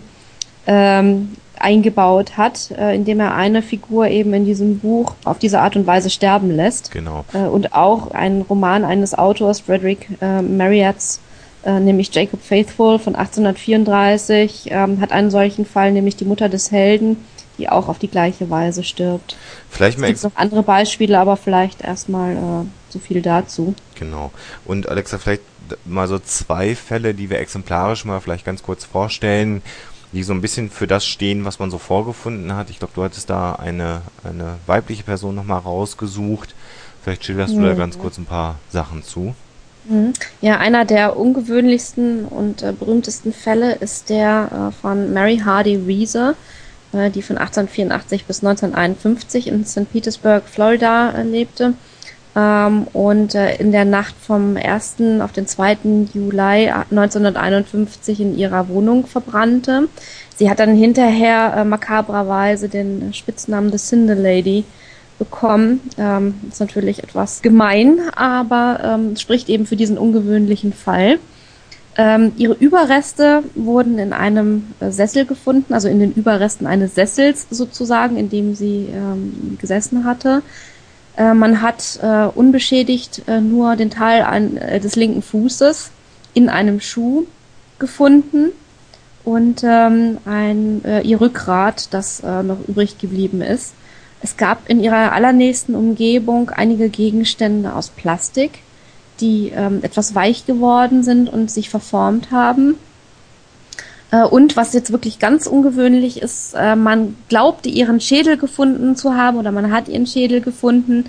ähm, 0.68 1.36
eingebaut 1.60 2.38
hat, 2.38 2.72
äh, 2.72 2.96
indem 2.96 3.20
er 3.20 3.36
eine 3.36 3.62
Figur 3.62 4.08
eben 4.08 4.34
in 4.34 4.46
diesem 4.46 4.80
Buch 4.80 5.16
auf 5.26 5.38
diese 5.38 5.60
Art 5.60 5.76
und 5.76 5.86
Weise 5.86 6.10
sterben 6.10 6.52
lässt. 6.56 6.92
Genau. 6.92 7.26
Äh, 7.34 7.40
und 7.40 7.74
auch 7.74 8.12
ein 8.12 8.42
Roman 8.42 8.86
eines 8.86 9.18
Autors, 9.18 9.62
Frederick 9.62 10.08
äh, 10.22 10.42
Marryatts, 10.42 11.20
äh, 11.66 11.80
nämlich 11.80 12.14
Jacob 12.14 12.42
Faithful 12.42 13.00
von 13.00 13.16
1834, 13.16 14.70
ähm, 14.72 15.02
hat 15.02 15.12
einen 15.12 15.30
solchen 15.30 15.66
Fall, 15.66 15.92
nämlich 15.92 16.16
die 16.16 16.26
Mutter 16.26 16.48
des 16.48 16.72
Helden, 16.72 17.18
die 17.58 17.70
auch 17.70 17.88
auf 17.88 18.00
die 18.00 18.08
gleiche 18.08 18.50
Weise 18.50 18.84
stirbt. 18.84 19.36
Vielleicht 19.70 20.00
es 20.00 20.06
gibt 20.06 20.24
noch 20.24 20.36
andere 20.36 20.64
Beispiele, 20.64 21.20
aber 21.20 21.38
vielleicht 21.38 21.82
erstmal 21.82 22.36
äh, 22.36 22.66
so 22.90 23.00
viel 23.00 23.22
dazu. 23.22 23.76
Genau. 23.98 24.32
Und 24.66 24.90
Alexa, 24.90 25.18
vielleicht 25.18 25.42
mal 25.86 26.08
so 26.08 26.20
zwei 26.20 26.76
Fälle, 26.76 27.14
die 27.14 27.30
wir 27.30 27.40
exemplarisch 27.40 28.06
mal 28.06 28.22
vielleicht 28.22 28.46
ganz 28.46 28.62
kurz 28.62 28.84
vorstellen 28.84 29.62
die 30.16 30.24
so 30.24 30.34
ein 30.34 30.42
bisschen 30.42 30.70
für 30.70 30.88
das 30.88 31.06
stehen, 31.06 31.44
was 31.44 31.60
man 31.60 31.70
so 31.70 31.78
vorgefunden 31.78 32.56
hat. 32.56 32.70
Ich 32.70 32.80
glaube, 32.80 32.94
du 32.96 33.04
hattest 33.04 33.30
da 33.30 33.56
eine, 33.56 34.02
eine 34.24 34.58
weibliche 34.66 35.04
Person 35.04 35.36
nochmal 35.36 35.60
rausgesucht. 35.60 36.56
Vielleicht 37.04 37.26
schilderst 37.26 37.54
mhm. 37.54 37.62
du 37.62 37.68
da 37.68 37.74
mhm. 37.74 37.78
ganz 37.78 38.00
kurz 38.00 38.18
ein 38.18 38.26
paar 38.26 38.56
Sachen 38.70 39.04
zu. 39.04 39.36
Mhm. 39.88 40.14
Ja, 40.42 40.58
einer 40.58 40.86
der 40.86 41.18
ungewöhnlichsten 41.18 42.26
und 42.26 42.64
äh, 42.64 42.72
berühmtesten 42.72 43.34
Fälle 43.34 43.76
ist 43.76 44.10
der 44.10 44.72
äh, 44.72 44.82
von 44.82 45.14
Mary 45.14 45.42
Hardy 45.44 45.76
Reeser, 45.76 46.36
die 47.10 47.22
von 47.22 47.38
1884 47.38 48.26
bis 48.26 48.44
1951 48.44 49.48
in 49.48 49.66
St. 49.66 49.92
Petersburg, 49.92 50.44
Florida 50.46 51.12
äh, 51.12 51.24
lebte 51.24 51.74
ähm, 52.36 52.88
und 52.94 53.34
äh, 53.36 53.56
in 53.56 53.72
der 53.72 53.86
Nacht 53.86 54.16
vom 54.22 54.58
1. 54.58 54.96
auf 55.22 55.32
den 55.32 55.48
2. 55.48 55.78
Juli 56.14 56.70
1951 56.70 58.20
in 58.20 58.38
ihrer 58.38 58.68
Wohnung 58.68 59.08
verbrannte. 59.08 59.88
Sie 60.36 60.50
hat 60.50 60.60
dann 60.60 60.76
hinterher 60.76 61.54
äh, 61.58 61.66
makabrerweise 61.66 62.70
den 62.70 63.14
Spitznamen 63.14 63.72
The 63.72 63.78
Cinder 63.78 64.16
Lady 64.16 64.66
bekommen. 65.18 65.80
Ähm, 65.98 66.36
ist 66.50 66.60
natürlich 66.60 67.02
etwas 67.04 67.42
gemein, 67.42 68.00
aber 68.16 68.80
ähm, 68.84 69.16
spricht 69.16 69.50
eben 69.50 69.66
für 69.66 69.78
diesen 69.78 69.98
ungewöhnlichen 69.98 70.74
Fall. 70.74 71.20
Ähm, 71.98 72.34
ihre 72.36 72.54
Überreste 72.54 73.44
wurden 73.56 73.98
in 74.00 74.12
einem 74.12 74.74
äh, 74.82 74.92
Sessel 74.92 75.26
gefunden, 75.26 75.74
also 75.74 75.88
in 75.88 76.00
den 76.00 76.14
Überresten 76.14 76.68
eines 76.68 76.96
Sessels 76.96 77.48
sozusagen, 77.50 78.18
in 78.18 78.30
dem 78.30 78.54
sie 78.54 78.90
ähm, 78.92 79.58
gesessen 79.62 80.04
hatte. 80.04 80.42
Äh, 81.16 81.34
man 81.34 81.62
hat 81.62 82.00
äh, 82.02 82.26
unbeschädigt 82.26 83.24
äh, 83.28 83.40
nur 83.40 83.78
den 83.78 83.90
Teil 83.90 84.24
an, 84.24 84.58
äh, 84.58 84.82
des 84.82 84.98
linken 84.98 85.22
Fußes 85.22 85.92
in 86.34 86.50
einem 86.50 86.82
Schuh 86.82 87.26
gefunden 87.80 88.52
und 89.24 89.64
ähm, 89.64 90.18
ein, 90.26 90.84
äh, 90.84 91.02
ihr 91.02 91.22
Rückgrat, 91.22 91.94
das 91.94 92.22
noch 92.22 92.68
übrig 92.68 92.98
geblieben 92.98 93.42
ist. 93.42 93.74
Es 94.22 94.38
gab 94.38 94.70
in 94.70 94.82
ihrer 94.82 95.14
allernächsten 95.14 95.76
Umgebung 95.76 96.50
einige 96.50 96.90
Gegenstände 96.90 97.74
aus 97.74 97.90
Plastik, 97.90 98.60
die 99.20 99.52
ähm, 99.56 99.80
etwas 99.82 100.16
weich 100.16 100.46
geworden 100.46 101.04
sind 101.04 101.32
und 101.32 101.52
sich 101.52 101.70
verformt 101.70 102.32
haben. 102.32 102.76
Äh, 104.12 104.26
und 104.26 104.56
was 104.56 104.74
jetzt 104.74 104.92
wirklich 104.92 105.20
ganz 105.20 105.48
ungewöhnlich 105.48 106.22
ist, 106.22 106.54
äh, 106.56 106.76
man 106.76 107.16
glaubte 107.30 107.70
ihren 107.70 108.00
Schädel 108.00 108.38
gefunden 108.38 108.96
zu 108.96 109.16
haben 109.16 109.38
oder 109.38 109.52
man 109.52 109.72
hat 109.72 109.88
ihren 109.88 110.08
Schädel 110.08 110.42
gefunden, 110.42 111.06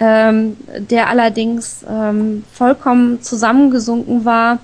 ähm, 0.00 0.56
der 0.78 1.08
allerdings 1.08 1.84
ähm, 1.88 2.44
vollkommen 2.52 3.20
zusammengesunken 3.22 4.24
war, 4.24 4.58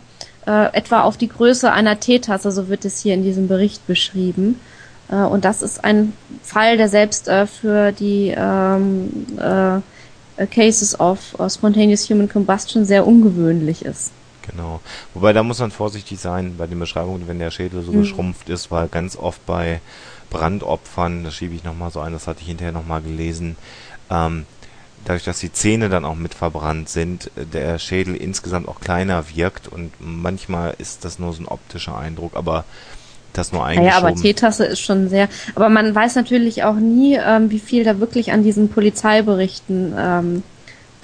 äh, 0.47 0.73
etwa 0.75 1.03
auf 1.03 1.17
die 1.17 1.29
Größe 1.29 1.73
einer 1.73 1.99
Teetasse, 2.01 2.53
so 2.53 2.69
wird 2.69 2.85
es 2.85 3.01
hier 3.01 3.15
in 3.15 3.23
diesem 3.23 3.49
Bericht 3.49 3.87
beschrieben. 3.87 4.61
und 5.09 5.45
das 5.45 5.61
ist 5.61 5.85
ein 5.85 6.15
Fall, 6.43 6.79
der 6.79 6.89
selbst 6.89 7.31
für 7.61 7.93
die 7.93 8.35
ähm, 8.35 9.27
Cases 10.50 10.99
of 10.99 11.37
Spontaneous 11.49 12.09
Human 12.11 12.29
Combustion 12.29 12.85
sehr 12.85 13.07
ungewöhnlich 13.07 13.85
ist. 13.85 14.12
Genau. 14.50 14.81
Wobei 15.14 15.33
da 15.33 15.43
muss 15.43 15.61
man 15.61 15.71
vorsichtig 15.71 16.21
sein 16.21 16.57
bei 16.57 16.67
den 16.67 16.79
Beschreibungen, 16.79 17.26
wenn 17.26 17.38
der 17.38 17.50
Schädel 17.50 17.83
so 17.83 17.93
mhm. 17.93 18.00
geschrumpft 18.00 18.49
ist, 18.49 18.71
weil 18.71 18.88
ganz 18.88 19.17
oft 19.17 19.45
bei 19.47 19.81
Brandopfern, 20.31 21.25
das 21.25 21.35
schiebe 21.35 21.55
ich 21.55 21.64
nochmal 21.64 21.91
so 21.91 22.00
ein, 22.00 22.12
das 22.12 22.26
hatte 22.26 22.41
ich 22.43 22.49
hinterher 22.49 22.73
nochmal 22.73 23.00
gelesen, 23.00 23.57
ähm, 24.11 24.47
dadurch, 25.05 25.25
dass 25.25 25.38
die 25.38 25.53
Zähne 25.53 25.88
dann 25.88 26.05
auch 26.05 26.14
mit 26.14 26.35
verbrannt 26.35 26.88
sind, 26.88 27.31
der 27.37 27.79
Schädel 27.79 28.17
insgesamt 28.17 28.69
auch 28.69 28.81
kleiner 28.81 29.25
wirkt 29.35 29.69
und 29.69 29.93
manchmal 29.99 30.75
ist 30.79 31.05
das 31.05 31.19
nur 31.19 31.33
so 31.33 31.43
ein 31.43 31.49
optischer 31.49 31.97
Eindruck, 31.97 32.37
aber 32.37 32.64
das 33.38 33.53
nur 33.53 33.64
eingeschoben. 33.64 33.91
Ja, 33.91 33.99
aber 33.99 34.14
Teetasse 34.14 34.64
ist 34.64 34.81
schon 34.81 35.09
sehr. 35.09 35.29
Aber 35.55 35.69
man 35.69 35.95
weiß 35.95 36.14
natürlich 36.14 36.64
auch 36.64 36.76
nie, 36.76 37.17
ähm, 37.17 37.50
wie 37.50 37.59
viel 37.59 37.85
da 37.85 38.00
wirklich 38.00 38.33
an 38.33 38.43
diesen 38.43 38.69
Polizeiberichten 38.69 39.95
ähm, 39.97 40.43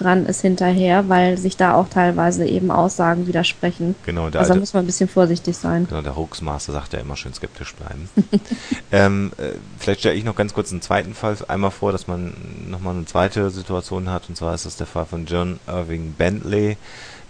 dran 0.01 0.27
ist 0.27 0.41
hinterher, 0.41 1.09
weil 1.09 1.37
sich 1.37 1.57
da 1.57 1.75
auch 1.75 1.89
teilweise 1.89 2.47
eben 2.47 2.71
Aussagen 2.71 3.27
widersprechen. 3.27 3.95
Genau, 4.07 4.31
da 4.31 4.41
also 4.41 4.55
da 4.55 4.61
muss 4.61 4.73
man 4.73 4.85
ein 4.85 4.87
bisschen 4.87 5.09
vorsichtig 5.09 5.57
sein. 5.57 5.87
Genau, 5.89 6.01
der 6.01 6.17
Hoaxmaster 6.17 6.73
sagt 6.73 6.93
ja 6.93 7.01
immer 7.01 7.17
schön 7.17 7.35
skeptisch 7.35 7.75
bleiben. 7.75 8.09
ähm, 8.93 9.33
äh, 9.37 9.53
vielleicht 9.79 10.01
stelle 10.01 10.15
ich 10.15 10.25
noch 10.25 10.37
ganz 10.37 10.55
kurz 10.55 10.73
einen 10.73 10.83
zweiten 10.83 11.15
Fall 11.15 11.37
einmal 11.49 11.71
vor, 11.71 11.93
dass 11.93 12.07
man 12.07 12.33
nochmal 12.69 12.95
eine 12.95 13.05
zweite 13.05 13.51
Situation 13.51 14.11
hat, 14.11 14.29
und 14.29 14.37
zwar 14.37 14.55
ist 14.55 14.67
das 14.67 14.77
der 14.77 14.87
Fall 14.87 15.07
von 15.07 15.27
John 15.27 15.61
Irving 15.67 16.15
Bentley, 16.17 16.77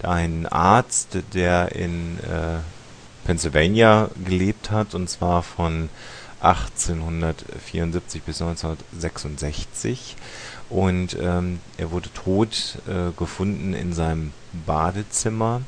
ein 0.02 0.46
Arzt, 0.46 1.18
der 1.34 1.74
in 1.74 2.18
äh, 2.20 2.60
Pennsylvania 3.24 4.10
gelebt 4.24 4.70
hat, 4.70 4.94
und 4.94 5.08
zwar 5.08 5.42
von 5.42 5.88
1874 6.40 8.22
bis 8.22 8.40
1966 8.40 10.16
und 10.70 11.16
ähm, 11.20 11.60
er 11.76 11.90
wurde 11.90 12.08
tot 12.12 12.78
äh, 12.88 13.10
gefunden 13.18 13.74
in 13.74 13.92
seinem 13.92 14.32
Badezimmer. 14.66 15.62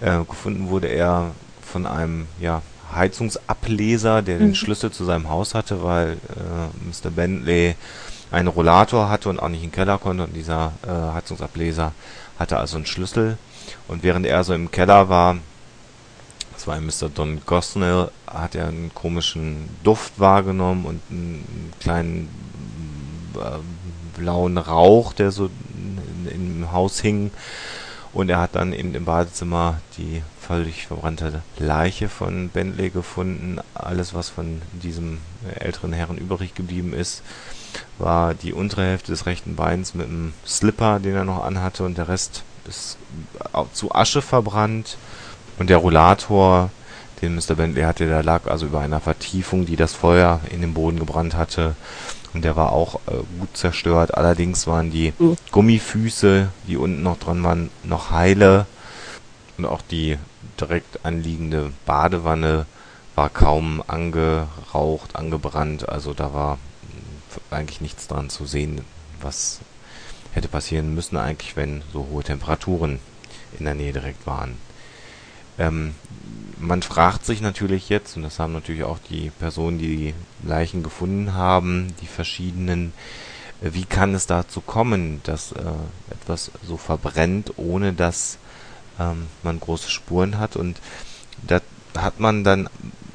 Äh, 0.00 0.24
gefunden 0.24 0.68
wurde 0.68 0.88
er 0.88 1.30
von 1.62 1.86
einem 1.86 2.26
ja, 2.40 2.60
Heizungsableser, 2.94 4.20
der 4.20 4.38
den 4.38 4.48
mhm. 4.48 4.54
Schlüssel 4.54 4.90
zu 4.90 5.04
seinem 5.04 5.30
Haus 5.30 5.54
hatte, 5.54 5.82
weil 5.82 6.12
äh, 6.12 7.06
Mr. 7.06 7.10
Bentley 7.10 7.76
einen 8.30 8.48
Rollator 8.48 9.08
hatte 9.08 9.28
und 9.28 9.38
auch 9.40 9.48
nicht 9.48 9.62
in 9.62 9.70
den 9.70 9.74
Keller 9.74 9.98
konnte 9.98 10.24
und 10.24 10.34
dieser 10.34 10.72
äh, 10.86 11.14
Heizungsableser 11.14 11.92
hatte 12.38 12.58
also 12.58 12.76
einen 12.76 12.86
Schlüssel. 12.86 13.38
Und 13.88 14.02
während 14.02 14.26
er 14.26 14.42
so 14.44 14.54
im 14.54 14.70
Keller 14.70 15.08
war, 15.08 15.36
das 16.62 16.68
war 16.68 16.76
ein 16.76 16.86
Mr. 16.86 17.08
Don 17.08 17.40
Gosnell, 17.44 18.12
hat 18.24 18.54
er 18.54 18.68
einen 18.68 18.94
komischen 18.94 19.68
Duft 19.82 20.12
wahrgenommen 20.20 20.84
und 20.84 21.00
einen 21.10 21.72
kleinen 21.80 22.28
äh, 23.34 24.20
blauen 24.20 24.58
Rauch, 24.58 25.12
der 25.12 25.32
so 25.32 25.50
im 26.30 26.70
Haus 26.70 27.00
hing. 27.00 27.32
Und 28.12 28.30
er 28.30 28.38
hat 28.38 28.54
dann 28.54 28.72
eben 28.72 28.94
im 28.94 29.06
Badezimmer 29.06 29.80
die 29.98 30.22
völlig 30.40 30.86
verbrannte 30.86 31.42
Leiche 31.58 32.08
von 32.08 32.48
Bentley 32.48 32.90
gefunden. 32.90 33.58
Alles, 33.74 34.14
was 34.14 34.28
von 34.28 34.62
diesem 34.72 35.18
älteren 35.58 35.92
Herrn 35.92 36.16
übrig 36.16 36.54
geblieben 36.54 36.92
ist, 36.92 37.24
war 37.98 38.34
die 38.34 38.52
untere 38.52 38.84
Hälfte 38.84 39.10
des 39.10 39.26
rechten 39.26 39.56
Beins 39.56 39.94
mit 39.94 40.06
einem 40.06 40.32
Slipper, 40.46 41.00
den 41.00 41.16
er 41.16 41.24
noch 41.24 41.42
anhatte, 41.42 41.82
und 41.82 41.98
der 41.98 42.06
Rest 42.06 42.44
ist 42.68 42.98
zu 43.72 43.92
Asche 43.92 44.22
verbrannt. 44.22 44.96
Und 45.58 45.70
der 45.70 45.78
Rollator, 45.78 46.70
den 47.20 47.36
Mr. 47.36 47.54
Bentley 47.54 47.82
hatte, 47.82 48.06
der 48.06 48.22
lag 48.22 48.46
also 48.46 48.66
über 48.66 48.80
einer 48.80 49.00
Vertiefung, 49.00 49.66
die 49.66 49.76
das 49.76 49.94
Feuer 49.94 50.40
in 50.50 50.60
den 50.60 50.74
Boden 50.74 50.98
gebrannt 50.98 51.34
hatte. 51.34 51.74
Und 52.34 52.44
der 52.44 52.56
war 52.56 52.72
auch 52.72 52.96
äh, 53.06 53.16
gut 53.38 53.56
zerstört. 53.56 54.14
Allerdings 54.14 54.66
waren 54.66 54.90
die 54.90 55.12
mhm. 55.18 55.36
Gummifüße, 55.50 56.48
die 56.66 56.76
unten 56.76 57.02
noch 57.02 57.18
dran 57.18 57.42
waren, 57.44 57.70
noch 57.84 58.10
heile. 58.10 58.66
Und 59.58 59.66
auch 59.66 59.82
die 59.82 60.18
direkt 60.58 61.04
anliegende 61.04 61.72
Badewanne 61.84 62.66
war 63.14 63.28
kaum 63.28 63.82
angeraucht, 63.86 65.14
angebrannt. 65.14 65.88
Also 65.88 66.14
da 66.14 66.32
war 66.32 66.58
eigentlich 67.50 67.80
nichts 67.80 68.08
dran 68.08 68.30
zu 68.30 68.46
sehen, 68.46 68.80
was 69.20 69.60
hätte 70.32 70.48
passieren 70.48 70.94
müssen 70.94 71.16
eigentlich, 71.16 71.56
wenn 71.56 71.82
so 71.92 72.06
hohe 72.10 72.22
Temperaturen 72.22 72.98
in 73.58 73.64
der 73.66 73.74
Nähe 73.74 73.92
direkt 73.92 74.26
waren. 74.26 74.56
Ähm, 75.58 75.94
man 76.58 76.82
fragt 76.82 77.26
sich 77.26 77.40
natürlich 77.40 77.88
jetzt, 77.88 78.16
und 78.16 78.22
das 78.22 78.38
haben 78.38 78.52
natürlich 78.52 78.84
auch 78.84 78.98
die 79.10 79.30
Personen, 79.30 79.78
die 79.78 79.96
die 79.96 80.14
Leichen 80.46 80.82
gefunden 80.82 81.34
haben, 81.34 81.94
die 82.00 82.06
verschiedenen, 82.06 82.92
äh, 83.62 83.70
wie 83.72 83.84
kann 83.84 84.14
es 84.14 84.26
dazu 84.26 84.60
kommen, 84.60 85.20
dass 85.24 85.52
äh, 85.52 85.62
etwas 86.10 86.50
so 86.66 86.76
verbrennt, 86.76 87.54
ohne 87.56 87.92
dass 87.92 88.38
ähm, 89.00 89.26
man 89.42 89.60
große 89.60 89.90
Spuren 89.90 90.38
hat. 90.38 90.56
Und 90.56 90.78
da 91.46 91.60
hat 91.96 92.20
man 92.20 92.44
dann 92.44 92.68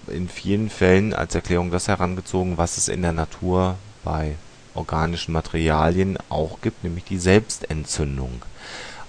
in 0.07 0.29
vielen 0.29 0.69
Fällen 0.69 1.13
als 1.13 1.35
Erklärung 1.35 1.71
das 1.71 1.87
herangezogen, 1.87 2.57
was 2.57 2.77
es 2.77 2.87
in 2.87 3.01
der 3.01 3.13
Natur 3.13 3.75
bei 4.03 4.35
organischen 4.73 5.33
Materialien 5.33 6.17
auch 6.29 6.61
gibt, 6.61 6.83
nämlich 6.83 7.03
die 7.05 7.17
Selbstentzündung. 7.17 8.41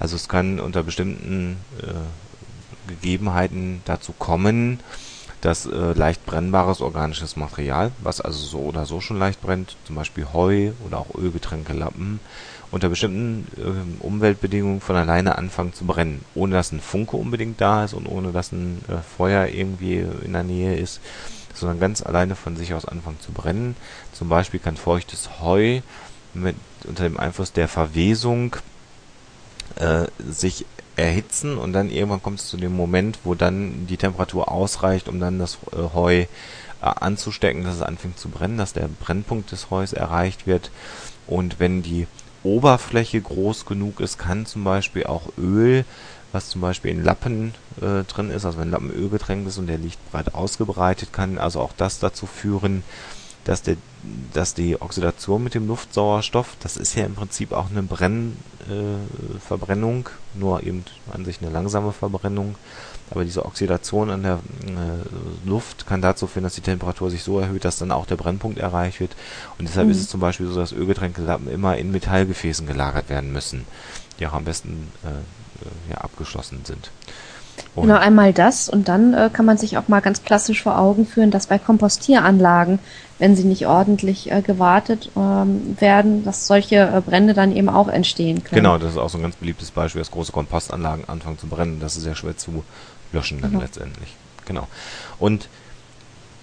Also 0.00 0.16
es 0.16 0.28
kann 0.28 0.60
unter 0.60 0.82
bestimmten 0.82 1.56
äh, 1.82 1.92
Gegebenheiten 2.88 3.82
dazu 3.84 4.12
kommen, 4.12 4.80
dass 5.40 5.66
äh, 5.66 5.92
leicht 5.92 6.26
brennbares 6.26 6.80
organisches 6.80 7.36
Material, 7.36 7.92
was 8.02 8.20
also 8.20 8.44
so 8.44 8.58
oder 8.58 8.86
so 8.86 9.00
schon 9.00 9.18
leicht 9.18 9.40
brennt, 9.40 9.76
zum 9.84 9.94
Beispiel 9.94 10.26
Heu 10.32 10.72
oder 10.84 10.98
auch 10.98 11.14
Ölgetränkelappen, 11.14 12.18
unter 12.70 12.88
bestimmten 12.88 13.46
äh, 13.56 14.04
Umweltbedingungen 14.04 14.80
von 14.80 14.96
alleine 14.96 15.38
anfangen 15.38 15.72
zu 15.72 15.84
brennen, 15.84 16.24
ohne 16.34 16.54
dass 16.54 16.72
ein 16.72 16.80
Funke 16.80 17.16
unbedingt 17.16 17.60
da 17.60 17.84
ist 17.84 17.94
und 17.94 18.06
ohne 18.06 18.32
dass 18.32 18.52
ein 18.52 18.82
äh, 18.88 18.96
Feuer 19.16 19.46
irgendwie 19.46 20.04
in 20.24 20.32
der 20.32 20.42
Nähe 20.42 20.76
ist, 20.76 21.00
sondern 21.54 21.80
ganz 21.80 22.02
alleine 22.02 22.34
von 22.34 22.56
sich 22.56 22.74
aus 22.74 22.84
anfangen 22.84 23.20
zu 23.20 23.32
brennen. 23.32 23.76
Zum 24.12 24.28
Beispiel 24.28 24.60
kann 24.60 24.76
feuchtes 24.76 25.40
Heu 25.40 25.80
mit 26.34 26.56
unter 26.86 27.04
dem 27.04 27.18
Einfluss 27.18 27.52
der 27.52 27.68
Verwesung 27.68 28.56
äh, 29.76 30.06
sich 30.18 30.66
erhitzen 30.98 31.56
und 31.56 31.72
dann 31.72 31.90
irgendwann 31.90 32.22
kommt 32.22 32.40
es 32.40 32.48
zu 32.48 32.56
dem 32.56 32.76
Moment, 32.76 33.20
wo 33.24 33.34
dann 33.34 33.86
die 33.86 33.96
Temperatur 33.96 34.50
ausreicht, 34.50 35.08
um 35.08 35.20
dann 35.20 35.38
das 35.38 35.58
äh, 35.72 35.94
Heu 35.94 36.14
äh, 36.20 36.26
anzustecken, 36.80 37.64
dass 37.64 37.76
es 37.76 37.82
anfängt 37.82 38.18
zu 38.18 38.28
brennen, 38.28 38.58
dass 38.58 38.72
der 38.72 38.88
Brennpunkt 38.88 39.52
des 39.52 39.70
Heus 39.70 39.92
erreicht 39.92 40.46
wird. 40.46 40.70
Und 41.26 41.60
wenn 41.60 41.82
die 41.82 42.06
Oberfläche 42.42 43.20
groß 43.20 43.66
genug 43.66 44.00
ist, 44.00 44.18
kann 44.18 44.46
zum 44.46 44.64
Beispiel 44.64 45.04
auch 45.04 45.28
Öl, 45.36 45.84
was 46.32 46.48
zum 46.48 46.60
Beispiel 46.60 46.90
in 46.90 47.04
Lappen 47.04 47.54
äh, 47.80 48.04
drin 48.04 48.30
ist, 48.30 48.44
also 48.44 48.58
wenn 48.58 48.70
Lappen 48.70 48.90
Öl 48.90 49.08
getränkt 49.08 49.48
ist 49.48 49.58
und 49.58 49.66
der 49.66 49.78
liegt 49.78 49.98
breit 50.10 50.34
ausgebreitet, 50.34 51.12
kann 51.12 51.38
also 51.38 51.60
auch 51.60 51.72
das 51.76 51.98
dazu 51.98 52.26
führen, 52.26 52.82
dass 53.48 53.62
der 53.62 53.76
dass 54.32 54.54
die 54.54 54.80
Oxidation 54.80 55.42
mit 55.42 55.54
dem 55.54 55.66
Luftsauerstoff, 55.66 56.56
das 56.60 56.76
ist 56.76 56.94
ja 56.94 57.04
im 57.04 57.14
Prinzip 57.14 57.50
auch 57.52 57.68
eine 57.70 57.82
Brennverbrennung, 57.82 60.06
äh, 60.06 60.38
nur 60.38 60.62
eben 60.62 60.84
an 61.12 61.24
sich 61.24 61.42
eine 61.42 61.50
langsame 61.50 61.92
Verbrennung, 61.92 62.54
aber 63.10 63.24
diese 63.24 63.44
Oxidation 63.44 64.10
an 64.10 64.22
der 64.22 64.38
äh, 64.66 65.48
Luft 65.48 65.86
kann 65.86 66.02
dazu 66.02 66.26
führen, 66.26 66.44
dass 66.44 66.54
die 66.54 66.60
Temperatur 66.60 67.10
sich 67.10 67.22
so 67.22 67.40
erhöht, 67.40 67.64
dass 67.64 67.78
dann 67.78 67.90
auch 67.90 68.04
der 68.06 68.16
Brennpunkt 68.16 68.58
erreicht 68.58 69.00
wird. 69.00 69.16
Und 69.58 69.68
deshalb 69.68 69.86
mhm. 69.86 69.92
ist 69.92 70.00
es 70.00 70.08
zum 70.08 70.20
Beispiel 70.20 70.46
so, 70.46 70.56
dass 70.56 70.72
Ölgetränkelappen 70.72 71.50
immer 71.50 71.76
in 71.76 71.90
Metallgefäßen 71.90 72.66
gelagert 72.66 73.08
werden 73.08 73.32
müssen, 73.32 73.64
die 74.20 74.26
auch 74.26 74.34
am 74.34 74.44
besten 74.44 74.92
äh, 75.04 75.08
äh 75.08 75.90
ja, 75.90 75.96
abgeschlossen 75.98 76.60
sind. 76.64 76.90
Und 77.74 77.82
genau, 77.82 77.98
einmal 77.98 78.32
das 78.32 78.68
und 78.68 78.88
dann 78.88 79.14
äh, 79.14 79.30
kann 79.32 79.46
man 79.46 79.58
sich 79.58 79.78
auch 79.78 79.88
mal 79.88 80.00
ganz 80.00 80.22
klassisch 80.22 80.62
vor 80.62 80.78
Augen 80.78 81.06
führen, 81.06 81.30
dass 81.30 81.46
bei 81.46 81.58
Kompostieranlagen, 81.58 82.78
wenn 83.18 83.36
sie 83.36 83.44
nicht 83.44 83.66
ordentlich 83.66 84.30
äh, 84.30 84.42
gewartet 84.42 85.10
ähm, 85.16 85.76
werden, 85.78 86.24
dass 86.24 86.46
solche 86.46 86.76
äh, 86.76 87.00
Brände 87.00 87.34
dann 87.34 87.54
eben 87.54 87.68
auch 87.68 87.88
entstehen 87.88 88.42
können. 88.44 88.62
Genau, 88.62 88.78
das 88.78 88.92
ist 88.92 88.98
auch 88.98 89.10
so 89.10 89.18
ein 89.18 89.22
ganz 89.22 89.36
beliebtes 89.36 89.70
Beispiel, 89.70 90.00
dass 90.00 90.10
große 90.10 90.32
Kompostanlagen 90.32 91.08
anfangen 91.08 91.38
zu 91.38 91.46
brennen. 91.46 91.80
Das 91.80 91.96
ist 91.96 92.02
sehr 92.02 92.14
schwer 92.14 92.36
zu 92.36 92.64
löschen 93.12 93.40
dann 93.40 93.52
genau. 93.52 93.62
letztendlich. 93.62 94.14
Genau. 94.44 94.66
Und 95.18 95.48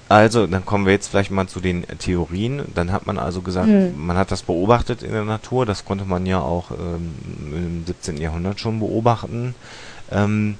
also, 0.08 0.46
dann 0.46 0.66
kommen 0.66 0.86
wir 0.86 0.94
jetzt 0.94 1.08
vielleicht 1.08 1.32
mal 1.32 1.48
zu 1.48 1.60
den 1.60 1.84
Theorien. 1.98 2.62
Dann 2.76 2.92
hat 2.92 3.08
man 3.08 3.18
also 3.18 3.42
gesagt, 3.42 3.68
hm. 3.68 3.94
man 3.98 4.18
hat 4.18 4.32
das 4.32 4.44
beobachtet 4.44 5.02
in 5.02 5.12
der 5.12 5.24
Natur. 5.24 5.66
Das 5.66 5.84
konnte 5.84 6.06
man 6.06 6.28
ja 6.28 6.40
auch 6.40 6.72
ähm, 6.72 7.16
im 7.52 7.86
17. 7.88 8.18
Jahrhundert 8.18 8.60
schon 8.60 8.80
beobachten. 8.80 9.56
Ähm, 10.12 10.58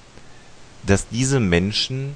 dass 0.86 1.08
diese 1.08 1.40
Menschen 1.40 2.14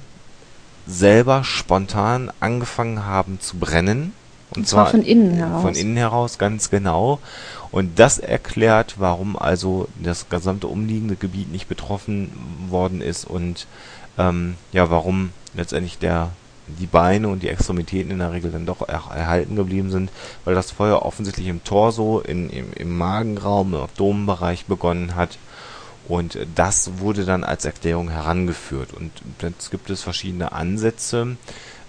selber 0.86 1.44
spontan 1.44 2.30
angefangen 2.40 3.04
haben 3.06 3.40
zu 3.40 3.58
brennen. 3.58 4.12
Und, 4.50 4.58
und 4.58 4.68
zwar, 4.68 4.86
zwar 4.86 4.92
von 4.92 5.02
innen 5.02 5.34
heraus. 5.34 5.62
Von 5.62 5.74
innen 5.74 5.96
heraus, 5.96 6.38
ganz 6.38 6.70
genau. 6.70 7.20
Und 7.70 7.98
das 7.98 8.18
erklärt, 8.18 8.96
warum 8.98 9.36
also 9.36 9.88
das 10.02 10.28
gesamte 10.28 10.66
umliegende 10.66 11.14
Gebiet 11.14 11.52
nicht 11.52 11.68
betroffen 11.68 12.32
worden 12.68 13.00
ist 13.00 13.24
und 13.24 13.68
ähm, 14.18 14.56
ja, 14.72 14.90
warum 14.90 15.30
letztendlich 15.54 15.98
der 15.98 16.30
die 16.78 16.86
Beine 16.86 17.28
und 17.28 17.42
die 17.42 17.48
Extremitäten 17.48 18.12
in 18.12 18.18
der 18.18 18.32
Regel 18.32 18.52
dann 18.52 18.66
doch 18.66 18.86
er 18.86 19.02
erhalten 19.12 19.56
geblieben 19.56 19.90
sind, 19.90 20.10
weil 20.44 20.54
das 20.54 20.70
Feuer 20.70 21.02
offensichtlich 21.02 21.48
im 21.48 21.64
Torso, 21.64 22.20
in, 22.20 22.48
im, 22.50 22.72
im 22.72 22.96
Magenraum, 22.96 23.74
im 23.74 23.80
Abdomenbereich 23.80 24.66
begonnen 24.66 25.16
hat 25.16 25.38
und 26.10 26.36
das 26.56 26.98
wurde 26.98 27.24
dann 27.24 27.44
als 27.44 27.64
Erklärung 27.64 28.10
herangeführt. 28.10 28.92
Und 28.92 29.12
jetzt 29.40 29.70
gibt 29.70 29.90
es 29.90 30.02
verschiedene 30.02 30.50
Ansätze, 30.50 31.36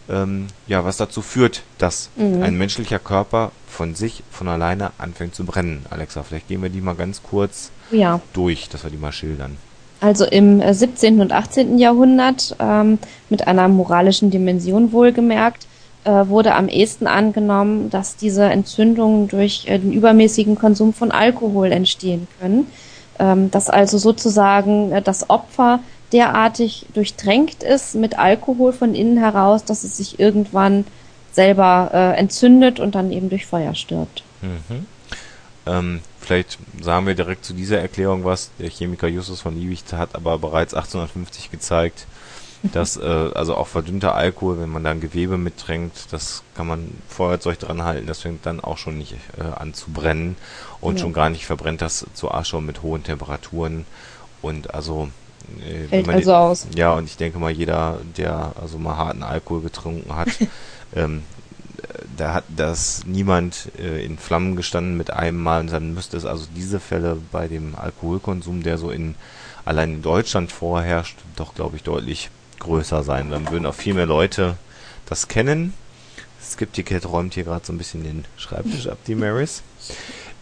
ähm, 0.09 0.45
ja, 0.67 0.85
was 0.85 0.97
dazu 0.97 1.23
führt, 1.23 1.63
dass 1.79 2.11
mhm. 2.15 2.43
ein 2.43 2.55
menschlicher 2.55 2.99
Körper 2.99 3.51
von 3.67 3.95
sich, 3.95 4.21
von 4.29 4.47
alleine 4.47 4.91
anfängt 4.99 5.33
zu 5.33 5.43
brennen. 5.43 5.87
Alexa, 5.89 6.21
vielleicht 6.21 6.47
gehen 6.47 6.61
wir 6.61 6.69
die 6.69 6.81
mal 6.81 6.93
ganz 6.93 7.23
kurz 7.23 7.71
ja. 7.89 8.21
durch, 8.33 8.69
dass 8.69 8.83
wir 8.83 8.91
die 8.91 8.97
mal 8.97 9.11
schildern. 9.11 9.57
Also 10.01 10.25
im 10.25 10.61
17. 10.71 11.17
Äh, 11.17 11.21
und 11.23 11.31
18. 11.31 11.79
Jahrhundert, 11.79 12.55
ähm, 12.59 12.99
mit 13.29 13.47
einer 13.47 13.67
moralischen 13.69 14.29
Dimension 14.29 14.91
wohlgemerkt, 14.91 15.65
äh, 16.03 16.11
wurde 16.11 16.53
am 16.53 16.67
ehesten 16.67 17.07
angenommen, 17.07 17.89
dass 17.89 18.17
diese 18.17 18.43
Entzündungen 18.43 19.29
durch 19.29 19.65
äh, 19.67 19.79
den 19.79 19.93
übermäßigen 19.93 20.59
Konsum 20.59 20.93
von 20.93 21.11
Alkohol 21.11 21.71
entstehen 21.71 22.27
können 22.39 22.67
dass 23.51 23.69
also 23.69 23.97
sozusagen 23.97 24.91
äh, 24.91 25.01
das 25.01 25.29
Opfer 25.29 25.79
derartig 26.11 26.87
durchtränkt 26.93 27.63
ist 27.63 27.95
mit 27.95 28.17
Alkohol 28.19 28.73
von 28.73 28.95
innen 28.95 29.17
heraus, 29.17 29.63
dass 29.63 29.83
es 29.83 29.97
sich 29.97 30.19
irgendwann 30.19 30.85
selber 31.31 31.91
äh, 31.93 32.17
entzündet 32.17 32.79
und 32.79 32.95
dann 32.95 33.11
eben 33.11 33.29
durch 33.29 33.45
Feuer 33.45 33.75
stirbt. 33.75 34.23
Mhm. 34.41 34.85
Ähm, 35.65 36.01
vielleicht 36.19 36.57
sagen 36.81 37.07
wir 37.07 37.15
direkt 37.15 37.45
zu 37.45 37.53
dieser 37.53 37.79
Erklärung 37.79 38.25
was. 38.25 38.49
Der 38.59 38.69
Chemiker 38.69 39.07
Justus 39.07 39.41
von 39.41 39.57
Liebig 39.57 39.83
hat 39.91 40.15
aber 40.15 40.37
bereits 40.37 40.73
1850 40.73 41.51
gezeigt, 41.51 42.07
dass 42.63 42.97
äh, 42.97 43.01
also 43.03 43.55
auch 43.55 43.67
verdünnter 43.67 44.15
Alkohol, 44.15 44.59
wenn 44.59 44.69
man 44.69 44.83
da 44.83 44.91
ein 44.91 45.01
Gewebe 45.01 45.37
mittränkt, 45.37 46.11
das 46.11 46.43
kann 46.55 46.67
man 46.67 46.91
Feuerzeug 47.07 47.59
dran 47.59 47.83
halten, 47.83 48.07
das 48.07 48.21
fängt 48.21 48.45
dann 48.45 48.59
auch 48.59 48.77
schon 48.77 48.97
nicht 48.97 49.15
äh, 49.37 49.43
an 49.43 49.73
zu 49.73 49.91
brennen 49.91 50.35
und 50.81 50.95
ja. 50.95 51.01
schon 51.01 51.13
gar 51.13 51.29
nicht 51.29 51.45
verbrennt 51.45 51.81
das 51.81 52.05
zu 52.13 52.31
Asche 52.31 52.59
mit 52.61 52.81
hohen 52.81 53.03
Temperaturen 53.03 53.85
und 54.41 54.73
also 54.73 55.09
äh, 55.65 55.87
Fällt 55.87 56.09
also 56.09 56.33
aus. 56.33 56.67
Ja, 56.75 56.93
und 56.93 57.05
ich 57.05 57.17
denke 57.17 57.39
mal, 57.39 57.51
jeder, 57.51 57.99
der 58.17 58.53
also 58.59 58.77
mal 58.77 58.97
harten 58.97 59.23
Alkohol 59.23 59.61
getrunken 59.61 60.15
hat, 60.15 60.29
ähm, 60.95 61.23
da 62.17 62.33
hat 62.33 62.43
das 62.55 63.03
niemand 63.05 63.71
äh, 63.79 64.03
in 64.05 64.17
Flammen 64.17 64.55
gestanden 64.55 64.97
mit 64.97 65.11
einem 65.11 65.41
Mal 65.41 65.61
und 65.61 65.71
dann 65.71 65.93
müsste 65.93 66.17
es 66.17 66.25
also 66.25 66.45
diese 66.55 66.79
Fälle 66.79 67.17
bei 67.31 67.47
dem 67.47 67.75
Alkoholkonsum, 67.75 68.63
der 68.63 68.77
so 68.77 68.91
in 68.91 69.15
allein 69.65 69.95
in 69.95 70.01
Deutschland 70.01 70.51
vorherrscht, 70.51 71.17
doch 71.35 71.55
glaube 71.55 71.77
ich 71.77 71.83
deutlich 71.83 72.29
größer 72.59 73.03
sein. 73.03 73.31
Dann 73.31 73.49
würden 73.49 73.65
auch 73.65 73.75
viel 73.75 73.93
mehr 73.93 74.05
Leute 74.05 74.57
das 75.05 75.27
kennen. 75.27 75.73
Skepticat 76.41 77.05
räumt 77.05 77.33
hier 77.33 77.43
gerade 77.43 77.65
so 77.65 77.73
ein 77.73 77.77
bisschen 77.77 78.03
den 78.03 78.25
Schreibtisch 78.37 78.87
ab, 78.87 78.97
die 79.07 79.15
Maris. 79.15 79.61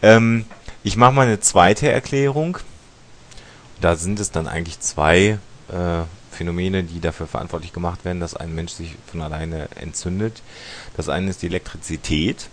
Ähm, 0.01 0.45
ich 0.83 0.95
mache 0.97 1.13
mal 1.13 1.27
eine 1.27 1.39
zweite 1.39 1.91
Erklärung. 1.91 2.57
Da 3.81 3.95
sind 3.95 4.19
es 4.19 4.31
dann 4.31 4.47
eigentlich 4.47 4.79
zwei 4.79 5.39
äh, 5.69 6.01
Phänomene, 6.31 6.83
die 6.83 6.99
dafür 6.99 7.27
verantwortlich 7.27 7.73
gemacht 7.73 8.05
werden, 8.05 8.19
dass 8.19 8.35
ein 8.35 8.53
Mensch 8.53 8.71
sich 8.71 8.95
von 9.07 9.21
alleine 9.21 9.67
entzündet. 9.75 10.41
Das 10.95 11.09
eine 11.09 11.29
ist 11.29 11.41
die 11.41 11.47
Elektrizität. 11.47 12.49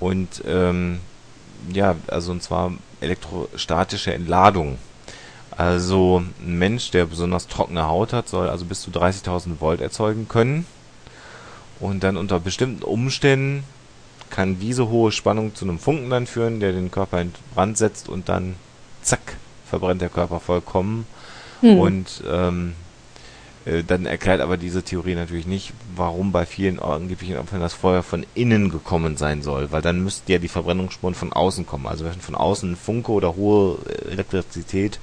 Und 0.00 0.42
ähm, 0.46 1.00
ja, 1.72 1.96
also 2.08 2.32
und 2.32 2.42
zwar 2.42 2.72
elektrostatische 3.00 4.12
Entladung. 4.12 4.78
Also 5.50 6.24
ein 6.40 6.58
Mensch, 6.58 6.90
der 6.90 7.06
besonders 7.06 7.46
trockene 7.46 7.86
Haut 7.86 8.12
hat, 8.12 8.28
soll 8.28 8.48
also 8.48 8.64
bis 8.64 8.82
zu 8.82 8.90
30.000 8.90 9.60
Volt 9.60 9.80
erzeugen 9.80 10.28
können. 10.28 10.66
Und 11.80 12.02
dann 12.02 12.16
unter 12.16 12.40
bestimmten 12.40 12.82
Umständen 12.82 13.64
kann 14.34 14.58
diese 14.58 14.88
hohe 14.88 15.12
Spannung 15.12 15.54
zu 15.54 15.64
einem 15.64 15.78
Funken 15.78 16.10
dann 16.10 16.26
führen, 16.26 16.58
der 16.58 16.72
den 16.72 16.90
Körper 16.90 17.20
in 17.20 17.32
Brand 17.54 17.78
setzt 17.78 18.08
und 18.08 18.28
dann 18.28 18.56
zack, 19.00 19.36
verbrennt 19.64 20.02
der 20.02 20.08
Körper 20.08 20.40
vollkommen. 20.40 21.06
Hm. 21.60 21.78
Und 21.78 22.24
ähm, 22.28 22.74
äh, 23.64 23.84
dann 23.84 24.06
erklärt 24.06 24.40
aber 24.40 24.56
diese 24.56 24.82
Theorie 24.82 25.14
natürlich 25.14 25.46
nicht, 25.46 25.72
warum 25.94 26.32
bei 26.32 26.46
vielen 26.46 26.80
angeblichen 26.80 27.36
Opfern 27.36 27.60
das 27.60 27.74
Feuer 27.74 28.02
von 28.02 28.26
innen 28.34 28.70
gekommen 28.70 29.16
sein 29.16 29.40
soll, 29.42 29.70
weil 29.70 29.82
dann 29.82 30.02
müssten 30.02 30.32
ja 30.32 30.38
die 30.38 30.48
Verbrennungsspuren 30.48 31.14
von 31.14 31.32
außen 31.32 31.64
kommen. 31.64 31.86
Also 31.86 32.04
wenn 32.04 32.20
von 32.20 32.34
außen 32.34 32.74
Funke 32.74 33.12
oder 33.12 33.36
hohe 33.36 33.78
Elektrizität 34.10 34.98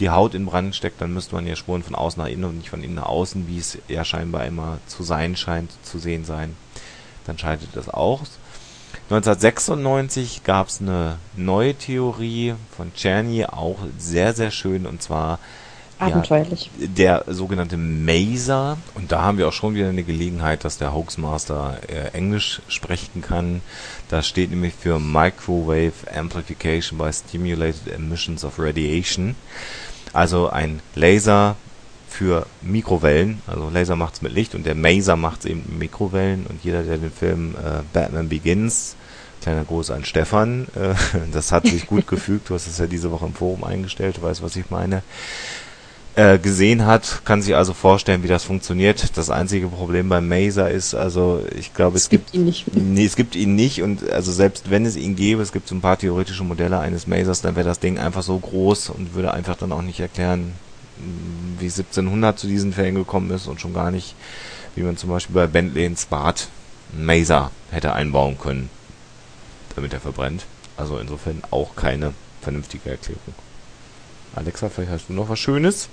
die 0.00 0.10
Haut 0.10 0.34
in 0.34 0.46
Brand 0.46 0.74
steckt, 0.74 1.00
dann 1.00 1.14
müsste 1.14 1.36
man 1.36 1.46
ja 1.46 1.54
Spuren 1.54 1.84
von 1.84 1.94
außen 1.94 2.20
nach 2.20 2.28
innen 2.28 2.46
und 2.46 2.58
nicht 2.58 2.70
von 2.70 2.82
innen 2.82 2.96
nach 2.96 3.06
außen, 3.06 3.46
wie 3.46 3.58
es 3.58 3.78
ja 3.86 4.04
scheinbar 4.04 4.44
immer 4.44 4.78
zu 4.88 5.04
sein 5.04 5.36
scheint, 5.36 5.70
zu 5.84 6.00
sehen 6.00 6.24
sein. 6.24 6.56
Dann 7.26 7.38
scheidet 7.38 7.68
das 7.74 7.88
aus. 7.88 8.40
1996 9.12 10.42
gab 10.42 10.68
es 10.68 10.80
eine 10.80 11.18
neue 11.36 11.74
Theorie 11.74 12.54
von 12.74 12.94
Czerny, 12.94 13.44
auch 13.44 13.78
sehr, 13.98 14.32
sehr 14.32 14.50
schön, 14.50 14.86
und 14.86 15.02
zwar 15.02 15.38
Abenteuerlich. 15.98 16.70
Ja, 16.78 16.86
der 16.88 17.24
sogenannte 17.28 17.76
Maser. 17.76 18.76
Und 18.94 19.12
da 19.12 19.22
haben 19.22 19.38
wir 19.38 19.48
auch 19.48 19.52
schon 19.52 19.74
wieder 19.74 19.88
eine 19.88 20.02
Gelegenheit, 20.02 20.64
dass 20.64 20.78
der 20.78 20.92
Hoaxmaster 20.92 21.78
äh, 21.88 22.16
Englisch 22.16 22.60
sprechen 22.68 23.22
kann. 23.22 23.60
Das 24.08 24.26
steht 24.26 24.50
nämlich 24.50 24.74
für 24.74 24.98
Microwave 24.98 25.92
Amplification 26.12 26.98
by 26.98 27.12
Stimulated 27.12 27.92
Emissions 27.94 28.44
of 28.44 28.58
Radiation. 28.58 29.36
Also 30.12 30.48
ein 30.48 30.80
Laser 30.94 31.56
für 32.08 32.46
Mikrowellen. 32.62 33.40
Also 33.46 33.70
Laser 33.70 33.96
macht 33.96 34.14
es 34.14 34.22
mit 34.22 34.32
Licht 34.32 34.54
und 34.54 34.66
der 34.66 34.74
Maser 34.74 35.16
macht 35.16 35.40
es 35.40 35.46
eben 35.46 35.62
mit 35.68 35.78
Mikrowellen. 35.78 36.46
Und 36.46 36.64
jeder, 36.64 36.82
der 36.82 36.98
den 36.98 37.12
Film 37.12 37.54
äh, 37.54 37.82
Batman 37.92 38.28
Begins 38.28 38.96
Kleiner 39.42 39.64
Gruß 39.64 39.90
an 39.90 40.04
Stefan. 40.04 40.68
Äh, 40.74 40.94
das 41.32 41.52
hat 41.52 41.66
sich 41.66 41.86
gut 41.86 42.06
gefügt. 42.06 42.48
Du 42.48 42.54
hast 42.54 42.66
es 42.66 42.78
ja 42.78 42.86
diese 42.86 43.10
Woche 43.10 43.26
im 43.26 43.34
Forum 43.34 43.64
eingestellt. 43.64 44.18
Du 44.18 44.22
weißt, 44.22 44.42
was 44.42 44.56
ich 44.56 44.70
meine 44.70 45.02
äh, 46.14 46.38
gesehen 46.38 46.84
hat, 46.84 47.22
kann 47.24 47.40
sich 47.42 47.56
also 47.56 47.72
vorstellen, 47.72 48.22
wie 48.22 48.28
das 48.28 48.44
funktioniert. 48.44 49.16
Das 49.16 49.30
einzige 49.30 49.68
Problem 49.68 50.08
beim 50.08 50.28
Maser 50.28 50.70
ist, 50.70 50.94
also 50.94 51.42
ich 51.58 51.72
glaube, 51.72 51.96
es, 51.96 52.04
es 52.04 52.08
gibt, 52.10 52.32
gibt, 52.32 52.34
ihn 52.34 52.44
nicht. 52.44 52.76
Nee, 52.76 53.04
es 53.04 53.16
gibt 53.16 53.34
ihn 53.34 53.54
nicht 53.54 53.82
und 53.82 54.10
also 54.10 54.30
selbst 54.30 54.70
wenn 54.70 54.84
es 54.84 54.96
ihn 54.96 55.16
gäbe, 55.16 55.42
es 55.42 55.52
gibt 55.52 55.68
so 55.68 55.74
ein 55.74 55.80
paar 55.80 55.98
theoretische 55.98 56.44
Modelle 56.44 56.78
eines 56.78 57.06
Masers, 57.06 57.40
dann 57.40 57.56
wäre 57.56 57.66
das 57.66 57.80
Ding 57.80 57.98
einfach 57.98 58.22
so 58.22 58.38
groß 58.38 58.90
und 58.90 59.14
würde 59.14 59.32
einfach 59.32 59.56
dann 59.56 59.72
auch 59.72 59.82
nicht 59.82 60.00
erklären, 60.00 60.52
wie 61.58 61.64
1700 61.64 62.38
zu 62.38 62.46
diesen 62.46 62.72
Fällen 62.72 62.94
gekommen 62.94 63.30
ist 63.30 63.46
und 63.46 63.60
schon 63.60 63.72
gar 63.72 63.90
nicht, 63.90 64.14
wie 64.74 64.82
man 64.82 64.96
zum 64.96 65.10
Beispiel 65.10 65.34
bei 65.34 65.46
Bentley 65.46 65.90
Bad 66.10 66.48
einen 66.94 67.06
Maser 67.06 67.50
hätte 67.70 67.94
einbauen 67.94 68.38
können, 68.38 68.68
damit 69.74 69.92
er 69.92 70.00
verbrennt. 70.00 70.44
Also 70.76 70.98
insofern 70.98 71.42
auch 71.50 71.76
keine 71.76 72.12
vernünftige 72.40 72.90
Erklärung. 72.90 73.34
Alexa, 74.34 74.68
vielleicht 74.68 74.92
hast 74.92 75.08
du 75.08 75.12
noch 75.12 75.28
was 75.28 75.38
Schönes? 75.38 75.88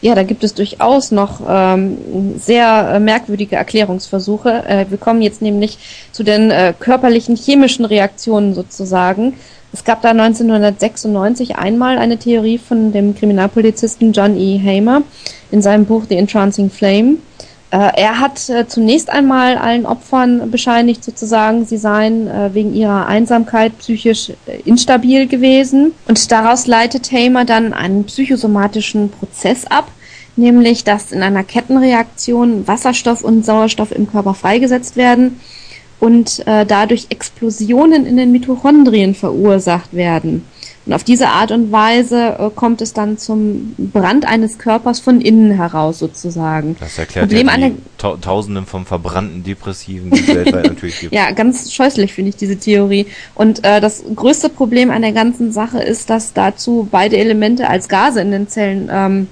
Ja, 0.00 0.14
da 0.14 0.22
gibt 0.22 0.44
es 0.44 0.54
durchaus 0.54 1.12
noch 1.12 1.40
ähm, 1.48 2.38
sehr 2.38 2.94
äh, 2.94 3.00
merkwürdige 3.00 3.56
Erklärungsversuche. 3.56 4.64
Äh, 4.66 4.86
wir 4.90 4.98
kommen 4.98 5.22
jetzt 5.22 5.40
nämlich 5.40 5.78
zu 6.12 6.24
den 6.24 6.50
äh, 6.50 6.74
körperlichen 6.78 7.36
chemischen 7.36 7.84
Reaktionen 7.84 8.54
sozusagen. 8.54 9.34
Es 9.72 9.84
gab 9.84 10.02
da 10.02 10.10
1996 10.10 11.56
einmal 11.56 11.96
eine 11.96 12.18
Theorie 12.18 12.58
von 12.58 12.92
dem 12.92 13.14
Kriminalpolizisten 13.16 14.12
John 14.12 14.36
E. 14.36 14.60
Hamer 14.62 15.02
in 15.50 15.62
seinem 15.62 15.86
Buch 15.86 16.04
The 16.08 16.16
Entrancing 16.16 16.70
Flame. 16.70 17.16
Äh, 17.72 18.02
er 18.02 18.20
hat 18.20 18.50
äh, 18.50 18.68
zunächst 18.68 19.08
einmal 19.08 19.56
allen 19.56 19.86
Opfern 19.86 20.50
bescheinigt, 20.50 21.02
sozusagen, 21.02 21.64
sie 21.64 21.78
seien 21.78 22.28
äh, 22.28 22.50
wegen 22.52 22.74
ihrer 22.74 23.06
Einsamkeit 23.06 23.78
psychisch 23.78 24.32
instabil 24.66 25.26
gewesen. 25.26 25.92
Und 26.06 26.30
daraus 26.30 26.66
leitet 26.66 27.10
Hamer 27.10 27.46
dann 27.46 27.72
einen 27.72 28.04
psychosomatischen 28.04 29.08
Prozess 29.08 29.64
ab, 29.66 29.90
nämlich 30.36 30.84
dass 30.84 31.12
in 31.12 31.22
einer 31.22 31.44
Kettenreaktion 31.44 32.68
Wasserstoff 32.68 33.24
und 33.24 33.42
Sauerstoff 33.46 33.90
im 33.90 34.10
Körper 34.10 34.34
freigesetzt 34.34 34.96
werden 34.96 35.40
und 36.00 36.44
dadurch 36.46 37.06
Explosionen 37.10 38.06
in 38.06 38.16
den 38.16 38.32
Mitochondrien 38.32 39.14
verursacht 39.14 39.94
werden. 39.94 40.44
Und 40.84 40.92
auf 40.94 41.04
diese 41.04 41.28
Art 41.28 41.52
und 41.52 41.70
Weise 41.70 42.36
äh, 42.38 42.50
kommt 42.54 42.82
es 42.82 42.92
dann 42.92 43.16
zum 43.16 43.74
Brand 43.78 44.26
eines 44.26 44.58
Körpers 44.58 44.98
von 44.98 45.20
innen 45.20 45.52
heraus 45.52 46.00
sozusagen. 46.00 46.76
Das 46.80 46.98
erklärt 46.98 47.28
Problem 47.28 47.46
ja 47.46 47.68
die 47.68 47.76
ta 47.98 48.16
Tausenden 48.16 48.66
von 48.66 48.84
verbrannten 48.84 49.44
Depressiven, 49.44 50.10
die 50.10 50.20
es 50.20 50.28
weltweit 50.28 50.66
natürlich 50.66 51.00
gibt. 51.00 51.12
Ja, 51.22 51.30
ganz 51.30 51.72
scheußlich 51.72 52.12
finde 52.12 52.30
ich 52.30 52.36
diese 52.36 52.56
Theorie. 52.56 53.06
Und 53.34 53.64
äh, 53.64 53.80
das 53.80 54.02
größte 54.14 54.48
Problem 54.48 54.90
an 54.90 55.02
der 55.02 55.12
ganzen 55.12 55.52
Sache 55.52 55.80
ist, 55.80 56.10
dass 56.10 56.32
dazu 56.32 56.88
beide 56.90 57.16
Elemente 57.16 57.68
als 57.68 57.88
Gase 57.88 58.20
in 58.20 58.32
den 58.32 58.48
Zellen 58.48 58.88
ähm, 58.90 59.28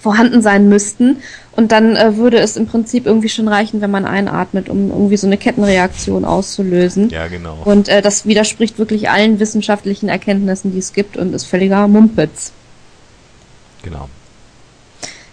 vorhanden 0.00 0.42
sein 0.42 0.68
müssten. 0.68 1.18
Und 1.54 1.70
dann 1.70 1.96
äh, 1.96 2.16
würde 2.16 2.38
es 2.38 2.56
im 2.56 2.66
Prinzip 2.66 3.04
irgendwie 3.06 3.28
schon 3.28 3.46
reichen, 3.46 3.82
wenn 3.82 3.90
man 3.90 4.06
einatmet, 4.06 4.70
um 4.70 4.90
irgendwie 4.90 5.18
so 5.18 5.26
eine 5.26 5.36
Kettenreaktion 5.36 6.24
auszulösen. 6.24 7.10
Ja, 7.10 7.28
genau. 7.28 7.58
Und 7.64 7.88
äh, 7.88 8.00
das 8.00 8.24
widerspricht 8.24 8.78
wirklich 8.78 9.10
allen 9.10 9.38
wissenschaftlichen 9.38 10.08
Erkenntnissen, 10.08 10.72
die 10.72 10.78
es 10.78 10.94
gibt 10.94 11.16
und 11.16 11.34
ist 11.34 11.44
völliger 11.44 11.86
Mumpitz. 11.88 12.52
Genau. 13.82 14.08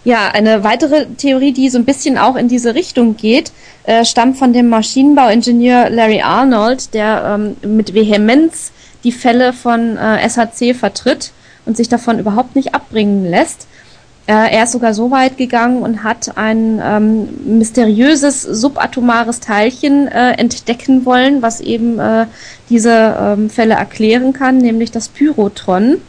Ja, 0.04 0.28
eine 0.28 0.64
weitere 0.64 1.06
Theorie, 1.06 1.52
die 1.52 1.68
so 1.68 1.78
ein 1.78 1.84
bisschen 1.84 2.16
auch 2.16 2.36
in 2.36 2.48
diese 2.48 2.74
Richtung 2.74 3.16
geht, 3.16 3.52
äh, 3.84 4.04
stammt 4.04 4.38
von 4.38 4.52
dem 4.52 4.68
Maschinenbauingenieur 4.68 5.90
Larry 5.90 6.22
Arnold, 6.22 6.94
der 6.94 7.38
ähm, 7.38 7.76
mit 7.76 7.94
Vehemenz 7.94 8.72
die 9.04 9.12
Fälle 9.12 9.52
von 9.52 9.96
äh, 9.96 10.28
SHC 10.28 10.74
vertritt 10.74 11.32
und 11.66 11.76
sich 11.76 11.88
davon 11.88 12.18
überhaupt 12.18 12.56
nicht 12.56 12.74
abbringen 12.74 13.24
lässt. 13.24 13.66
Äh, 14.30 14.54
er 14.54 14.62
ist 14.62 14.70
sogar 14.70 14.94
so 14.94 15.10
weit 15.10 15.38
gegangen 15.38 15.82
und 15.82 16.04
hat 16.04 16.36
ein 16.36 16.80
ähm, 16.80 17.58
mysteriöses 17.58 18.42
subatomares 18.42 19.40
Teilchen 19.40 20.06
äh, 20.06 20.34
entdecken 20.34 21.04
wollen, 21.04 21.42
was 21.42 21.60
eben 21.60 21.98
äh, 21.98 22.26
diese 22.68 23.16
ähm, 23.20 23.50
Fälle 23.50 23.74
erklären 23.74 24.32
kann, 24.32 24.58
nämlich 24.58 24.92
das 24.92 25.08
Pyrotron. 25.08 26.00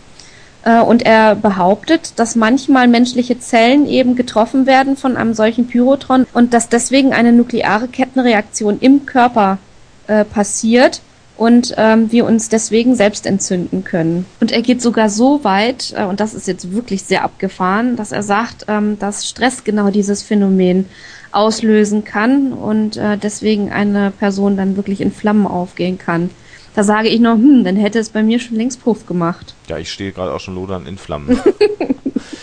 Äh, 0.63 0.81
und 0.81 1.01
er 1.01 1.33
behauptet, 1.33 2.13
dass 2.17 2.35
manchmal 2.35 2.87
menschliche 2.87 3.39
Zellen 3.39 3.87
eben 3.87 4.15
getroffen 4.15 4.67
werden 4.67 4.97
von 4.97 5.17
einem 5.17 5.33
solchen 5.33 5.65
Pyrotron 5.65 6.27
und 6.31 6.53
dass 6.53 6.69
deswegen 6.69 7.13
eine 7.13 7.33
nukleare 7.33 7.87
Kettenreaktion 7.87 8.77
im 8.81 9.07
Körper 9.07 9.57
äh, 10.05 10.25
passiert 10.25 11.01
und 11.41 11.73
ähm, 11.77 12.11
wir 12.11 12.25
uns 12.25 12.49
deswegen 12.49 12.93
selbst 12.93 13.25
entzünden 13.25 13.83
können. 13.83 14.27
Und 14.39 14.51
er 14.51 14.61
geht 14.61 14.79
sogar 14.79 15.09
so 15.09 15.43
weit, 15.43 15.91
äh, 15.97 16.03
und 16.03 16.19
das 16.19 16.35
ist 16.35 16.47
jetzt 16.47 16.71
wirklich 16.71 17.01
sehr 17.01 17.23
abgefahren, 17.23 17.95
dass 17.95 18.11
er 18.11 18.21
sagt, 18.21 18.65
ähm, 18.67 18.99
dass 18.99 19.27
Stress 19.27 19.63
genau 19.63 19.89
dieses 19.89 20.21
Phänomen 20.21 20.85
auslösen 21.31 22.03
kann 22.03 22.53
und 22.53 22.95
äh, 22.95 23.17
deswegen 23.17 23.71
eine 23.71 24.11
Person 24.11 24.55
dann 24.55 24.75
wirklich 24.75 25.01
in 25.01 25.11
Flammen 25.11 25.47
aufgehen 25.47 25.97
kann. 25.97 26.29
Da 26.75 26.83
sage 26.83 27.07
ich 27.07 27.19
noch, 27.19 27.37
hm, 27.37 27.63
dann 27.63 27.75
hätte 27.75 27.97
es 27.97 28.09
bei 28.09 28.21
mir 28.21 28.39
schon 28.39 28.57
längst 28.57 28.83
Puff 28.83 29.07
gemacht. 29.07 29.55
Ja, 29.67 29.79
ich 29.79 29.91
stehe 29.91 30.11
gerade 30.11 30.35
auch 30.35 30.39
schon 30.39 30.53
lodern 30.53 30.85
in 30.85 30.99
Flammen. 30.99 31.41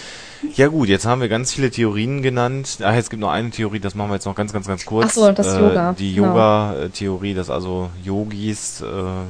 Ja 0.56 0.68
gut, 0.68 0.88
jetzt 0.88 1.06
haben 1.06 1.20
wir 1.20 1.28
ganz 1.28 1.52
viele 1.52 1.70
Theorien 1.70 2.22
genannt. 2.22 2.78
Ach, 2.82 2.94
es 2.94 3.10
gibt 3.10 3.20
noch 3.20 3.30
eine 3.30 3.50
Theorie, 3.50 3.80
das 3.80 3.94
machen 3.94 4.10
wir 4.10 4.14
jetzt 4.14 4.24
noch 4.24 4.34
ganz, 4.34 4.52
ganz, 4.52 4.66
ganz 4.66 4.84
kurz. 4.84 5.06
Ach 5.08 5.14
so, 5.14 5.32
das 5.32 5.54
äh, 5.54 5.60
Yoga. 5.60 5.94
Die 5.98 6.14
genau. 6.14 6.28
Yoga-Theorie, 6.28 7.34
dass 7.34 7.50
also 7.50 7.90
Yogis 8.04 8.80
äh, 8.80 8.86
äh, 8.86 9.22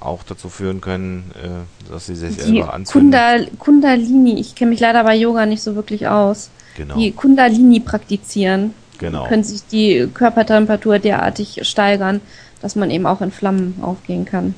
auch 0.00 0.22
dazu 0.22 0.48
führen 0.48 0.80
können, 0.80 1.30
äh, 1.42 1.90
dass 1.90 2.06
sie 2.06 2.14
sich 2.14 2.36
die 2.36 2.42
selber 2.42 2.74
anzünden. 2.74 3.10
Kundal 3.10 3.48
Kundalini, 3.58 4.38
ich 4.38 4.54
kenne 4.54 4.70
mich 4.70 4.80
leider 4.80 5.04
bei 5.04 5.16
Yoga 5.16 5.46
nicht 5.46 5.62
so 5.62 5.74
wirklich 5.74 6.06
aus. 6.08 6.50
Genau. 6.76 6.96
Die 6.96 7.12
Kundalini 7.12 7.80
praktizieren. 7.80 8.74
Genau. 8.98 9.26
Können 9.28 9.44
sich 9.44 9.66
die 9.66 10.08
Körpertemperatur 10.12 10.98
derartig 10.98 11.60
steigern, 11.62 12.20
dass 12.60 12.76
man 12.76 12.90
eben 12.90 13.06
auch 13.06 13.20
in 13.20 13.30
Flammen 13.30 13.78
aufgehen 13.80 14.24
kann. 14.24 14.54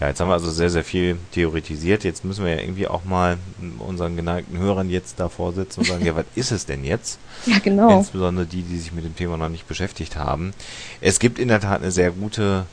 Ja, 0.00 0.08
jetzt 0.08 0.20
haben 0.20 0.28
wir 0.28 0.34
also 0.34 0.50
sehr, 0.50 0.70
sehr 0.70 0.84
viel 0.84 1.16
theoretisiert. 1.32 2.04
Jetzt 2.04 2.24
müssen 2.24 2.44
wir 2.44 2.54
ja 2.54 2.60
irgendwie 2.60 2.86
auch 2.86 3.04
mal 3.04 3.36
unseren 3.80 4.16
geneigten 4.16 4.56
Hörern 4.58 4.90
jetzt 4.90 5.18
davor 5.18 5.52
sitzen 5.52 5.80
und 5.80 5.86
sagen, 5.86 6.04
ja, 6.04 6.14
was 6.16 6.26
ist 6.36 6.52
es 6.52 6.66
denn 6.66 6.84
jetzt? 6.84 7.18
Ja, 7.46 7.58
genau. 7.58 7.98
Insbesondere 7.98 8.46
die, 8.46 8.62
die 8.62 8.78
sich 8.78 8.92
mit 8.92 9.04
dem 9.04 9.16
Thema 9.16 9.36
noch 9.36 9.48
nicht 9.48 9.66
beschäftigt 9.66 10.16
haben. 10.16 10.52
Es 11.00 11.18
gibt 11.18 11.38
in 11.38 11.48
der 11.48 11.60
Tat 11.60 11.82
eine 11.82 11.90
sehr 11.90 12.12
gute, 12.12 12.66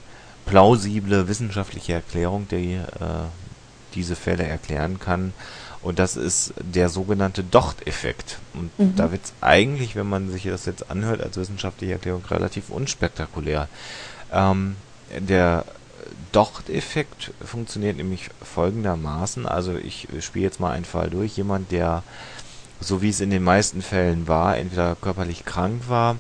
plausible 0.46 1.28
wissenschaftliche 1.28 1.94
Erklärung, 1.94 2.48
die 2.50 2.76
äh, 2.76 2.80
diese 3.96 4.16
Fälle 4.16 4.44
erklären 4.44 5.00
kann. 5.00 5.34
Und 5.82 6.00
das 6.00 6.18
ist 6.18 6.54
der 6.60 6.90
sogenannte 6.90 7.44
Docht-Effekt. 7.44 8.40
Und 8.54 8.78
mhm. 8.80 8.96
da 8.96 9.12
wird 9.12 9.26
es 9.26 9.34
eigentlich, 9.42 9.96
wenn 9.96 10.08
man 10.08 10.32
sich 10.32 10.44
das 10.44 10.66
jetzt 10.66 10.92
anhört 10.92 11.22
als 11.22 11.38
wissenschaftliche 11.38 11.94
Erklärung, 11.94 12.24
relativ 12.30 12.70
unspektakulär. 12.70 13.68
Ähm, 14.32 14.76
der 15.20 15.66
Docht-Effekt 16.36 17.32
funktioniert 17.44 17.96
nämlich 17.96 18.30
folgendermaßen. 18.44 19.46
Also 19.46 19.74
ich 19.76 20.08
spiele 20.20 20.46
jetzt 20.46 20.60
mal 20.60 20.72
einen 20.72 20.84
Fall 20.84 21.10
durch. 21.10 21.38
Jemand, 21.38 21.72
der, 21.72 22.04
so 22.82 23.02
wie 23.02 23.10
es 23.10 23.22
in 23.22 23.30
den 23.30 23.44
meisten 23.44 23.82
Fällen 23.82 24.28
war, 24.28 24.58
entweder 24.58 24.96
körperlich 24.96 25.46
krank 25.46 25.84
war 25.88 26.18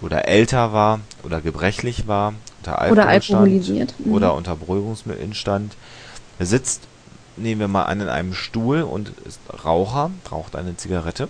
oder 0.00 0.28
älter 0.28 0.72
war 0.72 1.00
oder 1.24 1.40
gebrechlich 1.40 2.06
war, 2.06 2.34
unter 2.58 2.78
Alkohol 2.78 2.98
oder 2.98 3.08
alkoholisiert 3.08 3.94
mhm. 3.98 4.12
oder 4.12 4.34
unter 4.34 4.54
Beruhigungsmitteln 4.54 5.34
stand, 5.34 5.76
sitzt, 6.38 6.82
nehmen 7.36 7.60
wir 7.60 7.68
mal 7.68 7.84
an, 7.84 8.00
in 8.00 8.08
einem 8.08 8.34
Stuhl 8.34 8.82
und 8.82 9.12
ist 9.26 9.40
Raucher, 9.64 10.12
raucht 10.30 10.54
eine 10.54 10.76
Zigarette 10.76 11.28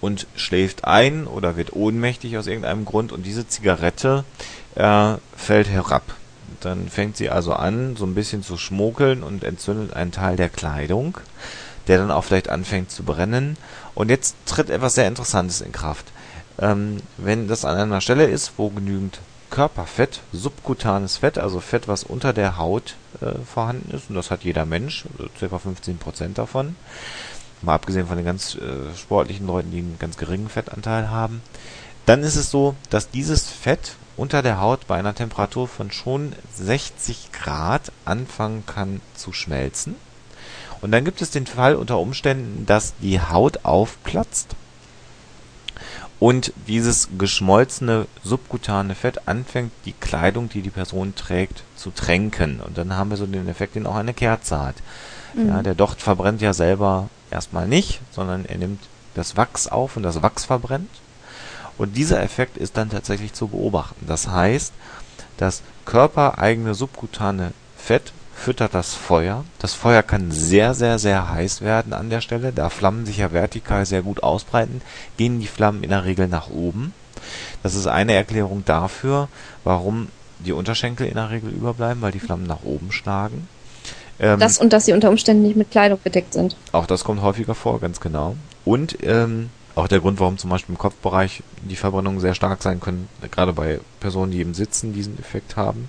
und 0.00 0.26
schläft 0.34 0.84
ein 0.84 1.26
oder 1.26 1.56
wird 1.56 1.74
ohnmächtig 1.74 2.38
aus 2.38 2.46
irgendeinem 2.46 2.86
Grund 2.86 3.12
und 3.12 3.26
diese 3.26 3.46
Zigarette 3.46 4.24
äh, 4.76 5.14
fällt 5.36 5.68
herab. 5.68 6.02
Dann 6.64 6.88
fängt 6.88 7.16
sie 7.16 7.30
also 7.30 7.52
an, 7.52 7.96
so 7.96 8.06
ein 8.06 8.14
bisschen 8.14 8.42
zu 8.42 8.56
schmokeln 8.56 9.22
und 9.22 9.44
entzündet 9.44 9.94
einen 9.94 10.12
Teil 10.12 10.36
der 10.36 10.48
Kleidung, 10.48 11.18
der 11.88 11.98
dann 11.98 12.10
auch 12.10 12.24
vielleicht 12.24 12.48
anfängt 12.48 12.90
zu 12.90 13.02
brennen. 13.02 13.56
Und 13.94 14.10
jetzt 14.10 14.36
tritt 14.46 14.70
etwas 14.70 14.94
sehr 14.94 15.08
Interessantes 15.08 15.60
in 15.60 15.72
Kraft. 15.72 16.06
Ähm, 16.58 16.98
wenn 17.18 17.48
das 17.48 17.64
an 17.64 17.76
einer 17.76 18.00
Stelle 18.00 18.24
ist, 18.26 18.52
wo 18.56 18.70
genügend 18.70 19.18
Körperfett, 19.50 20.20
subkutanes 20.32 21.18
Fett, 21.18 21.38
also 21.38 21.60
Fett, 21.60 21.86
was 21.86 22.02
unter 22.02 22.32
der 22.32 22.58
Haut 22.58 22.96
äh, 23.20 23.38
vorhanden 23.44 23.94
ist, 23.94 24.08
und 24.08 24.16
das 24.16 24.30
hat 24.30 24.42
jeder 24.42 24.64
Mensch, 24.64 25.04
also 25.18 25.28
ca. 25.38 25.56
15% 25.56 26.34
davon, 26.34 26.76
mal 27.62 27.74
abgesehen 27.74 28.06
von 28.06 28.16
den 28.16 28.26
ganz 28.26 28.56
äh, 28.56 28.96
sportlichen 28.96 29.46
Leuten, 29.46 29.70
die 29.70 29.78
einen 29.78 29.96
ganz 29.98 30.16
geringen 30.16 30.48
Fettanteil 30.48 31.10
haben, 31.10 31.40
dann 32.06 32.22
ist 32.22 32.36
es 32.36 32.50
so, 32.50 32.74
dass 32.90 33.10
dieses 33.10 33.48
Fett 33.48 33.96
unter 34.16 34.42
der 34.42 34.60
Haut 34.60 34.86
bei 34.86 34.96
einer 34.96 35.14
Temperatur 35.14 35.68
von 35.68 35.90
schon 35.90 36.32
60 36.54 37.32
Grad 37.32 37.92
anfangen 38.04 38.64
kann 38.66 39.00
zu 39.14 39.32
schmelzen. 39.32 39.96
Und 40.80 40.92
dann 40.92 41.04
gibt 41.04 41.22
es 41.22 41.30
den 41.30 41.46
Fall 41.46 41.76
unter 41.76 41.98
Umständen, 41.98 42.66
dass 42.66 42.94
die 43.00 43.20
Haut 43.20 43.64
aufplatzt 43.64 44.54
und 46.20 46.52
dieses 46.68 47.08
geschmolzene 47.18 48.06
subkutane 48.22 48.94
Fett 48.94 49.26
anfängt, 49.28 49.72
die 49.84 49.92
Kleidung, 49.92 50.48
die 50.48 50.62
die 50.62 50.70
Person 50.70 51.14
trägt, 51.14 51.64
zu 51.76 51.90
tränken. 51.90 52.60
Und 52.60 52.78
dann 52.78 52.94
haben 52.94 53.10
wir 53.10 53.16
so 53.16 53.26
den 53.26 53.48
Effekt, 53.48 53.74
den 53.74 53.86
auch 53.86 53.96
eine 53.96 54.14
Kerze 54.14 54.58
hat. 54.60 54.76
Mhm. 55.34 55.48
Ja, 55.48 55.62
der 55.62 55.74
Docht 55.74 56.00
verbrennt 56.00 56.40
ja 56.40 56.52
selber 56.52 57.08
erstmal 57.30 57.66
nicht, 57.66 58.00
sondern 58.12 58.44
er 58.46 58.58
nimmt 58.58 58.80
das 59.14 59.36
Wachs 59.36 59.66
auf 59.66 59.96
und 59.96 60.02
das 60.02 60.22
Wachs 60.22 60.44
verbrennt. 60.44 60.88
Und 61.78 61.96
dieser 61.96 62.22
Effekt 62.22 62.56
ist 62.56 62.76
dann 62.76 62.90
tatsächlich 62.90 63.32
zu 63.32 63.48
beobachten. 63.48 64.06
Das 64.06 64.28
heißt, 64.28 64.72
das 65.36 65.62
körpereigene 65.84 66.74
subkutane 66.74 67.52
Fett 67.76 68.12
füttert 68.34 68.74
das 68.74 68.94
Feuer. 68.94 69.44
Das 69.58 69.74
Feuer 69.74 70.02
kann 70.02 70.30
sehr, 70.30 70.74
sehr, 70.74 70.98
sehr 70.98 71.30
heiß 71.30 71.60
werden 71.60 71.92
an 71.92 72.10
der 72.10 72.20
Stelle. 72.20 72.52
Da 72.52 72.68
Flammen 72.68 73.06
sich 73.06 73.18
ja 73.18 73.32
vertikal 73.32 73.86
sehr 73.86 74.02
gut 74.02 74.22
ausbreiten, 74.22 74.82
gehen 75.16 75.40
die 75.40 75.46
Flammen 75.46 75.82
in 75.82 75.90
der 75.90 76.04
Regel 76.04 76.28
nach 76.28 76.50
oben. 76.50 76.92
Das 77.62 77.74
ist 77.74 77.86
eine 77.86 78.12
Erklärung 78.12 78.64
dafür, 78.64 79.28
warum 79.62 80.08
die 80.40 80.52
Unterschenkel 80.52 81.06
in 81.06 81.14
der 81.14 81.30
Regel 81.30 81.50
überbleiben, 81.50 82.02
weil 82.02 82.12
die 82.12 82.20
Flammen 82.20 82.46
nach 82.46 82.64
oben 82.64 82.92
schlagen. 82.92 83.48
Ähm, 84.18 84.38
das 84.38 84.58
und 84.58 84.72
dass 84.72 84.84
sie 84.84 84.92
unter 84.92 85.10
Umständen 85.10 85.42
nicht 85.42 85.56
mit 85.56 85.70
Kleidung 85.70 85.98
bedeckt 86.02 86.34
sind. 86.34 86.56
Auch 86.72 86.86
das 86.86 87.04
kommt 87.04 87.22
häufiger 87.22 87.54
vor, 87.54 87.80
ganz 87.80 88.00
genau. 88.00 88.36
Und 88.64 88.98
ähm, 89.02 89.50
auch 89.74 89.88
der 89.88 90.00
Grund, 90.00 90.20
warum 90.20 90.38
zum 90.38 90.50
Beispiel 90.50 90.74
im 90.74 90.78
Kopfbereich 90.78 91.42
die 91.62 91.76
Verbrennungen 91.76 92.20
sehr 92.20 92.34
stark 92.34 92.62
sein 92.62 92.80
können, 92.80 93.08
gerade 93.30 93.52
bei 93.52 93.80
Personen, 94.00 94.32
die 94.32 94.40
im 94.40 94.54
Sitzen 94.54 94.92
diesen 94.92 95.18
Effekt 95.18 95.56
haben. 95.56 95.88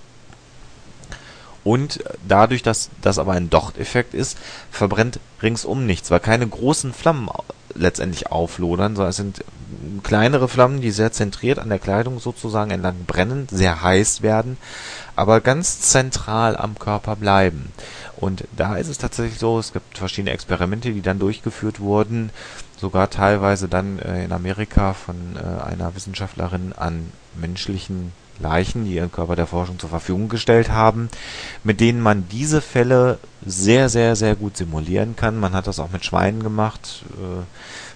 Und 1.63 2.03
dadurch, 2.27 2.61
dass 2.61 2.89
das 3.01 3.17
aber 3.17 3.33
ein 3.33 3.49
Dochteffekt 3.49 4.13
ist, 4.13 4.37
verbrennt 4.69 5.19
ringsum 5.41 5.85
nichts, 5.85 6.11
weil 6.11 6.19
keine 6.19 6.47
großen 6.47 6.93
Flammen 6.93 7.27
letztendlich 7.75 8.31
auflodern, 8.31 8.95
sondern 8.95 9.09
es 9.09 9.17
sind 9.17 9.43
kleinere 10.03 10.47
Flammen, 10.47 10.81
die 10.81 10.91
sehr 10.91 11.11
zentriert 11.11 11.59
an 11.59 11.69
der 11.69 11.79
Kleidung 11.79 12.19
sozusagen 12.19 12.71
entlang 12.71 13.05
brennen, 13.05 13.47
sehr 13.51 13.81
heiß 13.81 14.21
werden, 14.21 14.57
aber 15.15 15.41
ganz 15.41 15.81
zentral 15.81 16.55
am 16.57 16.79
Körper 16.79 17.15
bleiben. 17.15 17.71
Und 18.17 18.45
da 18.55 18.77
ist 18.77 18.87
es 18.87 18.97
tatsächlich 18.97 19.39
so, 19.39 19.59
es 19.59 19.73
gibt 19.73 19.97
verschiedene 19.97 20.31
Experimente, 20.31 20.91
die 20.91 21.01
dann 21.01 21.19
durchgeführt 21.19 21.79
wurden, 21.79 22.29
sogar 22.77 23.09
teilweise 23.09 23.67
dann 23.67 23.99
äh, 23.99 24.25
in 24.25 24.31
Amerika 24.31 24.93
von 24.93 25.15
äh, 25.35 25.63
einer 25.63 25.95
Wissenschaftlerin 25.95 26.73
an 26.73 27.11
menschlichen 27.35 28.13
Leichen, 28.39 28.85
die 28.85 28.95
ihren 28.95 29.11
Körper 29.11 29.35
der 29.35 29.47
Forschung 29.47 29.79
zur 29.79 29.89
Verfügung 29.89 30.29
gestellt 30.29 30.69
haben, 30.69 31.09
mit 31.63 31.79
denen 31.79 32.01
man 32.01 32.27
diese 32.29 32.61
Fälle 32.61 33.19
sehr, 33.45 33.89
sehr, 33.89 34.15
sehr 34.15 34.35
gut 34.35 34.57
simulieren 34.57 35.15
kann. 35.15 35.39
Man 35.39 35.53
hat 35.53 35.67
das 35.67 35.79
auch 35.79 35.91
mit 35.91 36.05
Schweinen 36.05 36.43
gemacht. 36.43 37.03
Äh, 37.11 37.43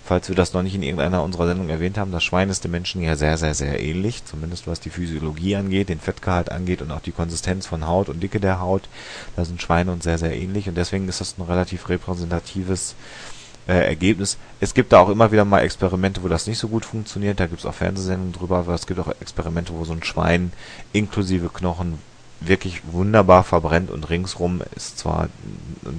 falls 0.03 0.27
wir 0.27 0.35
das 0.35 0.53
noch 0.53 0.63
nicht 0.63 0.73
in 0.73 0.81
irgendeiner 0.81 1.21
unserer 1.21 1.45
Sendungen 1.45 1.69
erwähnt 1.69 1.97
haben, 1.97 2.11
das 2.11 2.23
Schwein 2.23 2.49
ist 2.49 2.63
dem 2.63 2.71
Menschen 2.71 3.01
ja 3.03 3.15
sehr, 3.15 3.37
sehr, 3.37 3.53
sehr 3.53 3.79
ähnlich, 3.79 4.25
zumindest 4.25 4.65
was 4.65 4.79
die 4.79 4.89
Physiologie 4.89 5.55
angeht, 5.55 5.89
den 5.89 5.99
Fettgehalt 5.99 6.51
angeht 6.51 6.81
und 6.81 6.89
auch 6.91 7.01
die 7.01 7.11
Konsistenz 7.11 7.67
von 7.67 7.85
Haut 7.85 8.09
und 8.09 8.21
Dicke 8.21 8.39
der 8.39 8.59
Haut. 8.59 8.89
Da 9.35 9.45
sind 9.45 9.61
Schweine 9.61 9.91
uns 9.91 10.05
sehr, 10.05 10.17
sehr 10.17 10.35
ähnlich 10.35 10.67
und 10.67 10.75
deswegen 10.75 11.07
ist 11.07 11.21
das 11.21 11.37
ein 11.37 11.43
relativ 11.43 11.89
repräsentatives 11.89 12.93
äh, 12.93 13.28
Ergebnis. 13.73 14.37
Es 14.59 14.73
gibt 14.73 14.91
da 14.91 14.99
auch 14.99 15.09
immer 15.09 15.31
wieder 15.31 15.45
mal 15.45 15.61
Experimente, 15.61 16.23
wo 16.23 16.27
das 16.27 16.47
nicht 16.47 16.59
so 16.59 16.67
gut 16.67 16.85
funktioniert. 16.85 17.39
Da 17.39 17.47
gibt 17.47 17.59
es 17.59 17.65
auch 17.65 17.73
Fernsehsendungen 17.73 18.33
drüber, 18.33 18.57
aber 18.59 18.73
es 18.73 18.87
gibt 18.87 18.99
auch 18.99 19.13
Experimente, 19.21 19.73
wo 19.73 19.85
so 19.85 19.93
ein 19.93 20.03
Schwein 20.03 20.51
inklusive 20.93 21.49
Knochen 21.49 21.99
wirklich 22.41 22.81
wunderbar 22.91 23.43
verbrennt 23.43 23.91
und 23.91 24.09
ringsrum 24.09 24.61
ist 24.75 24.97
zwar 24.97 25.27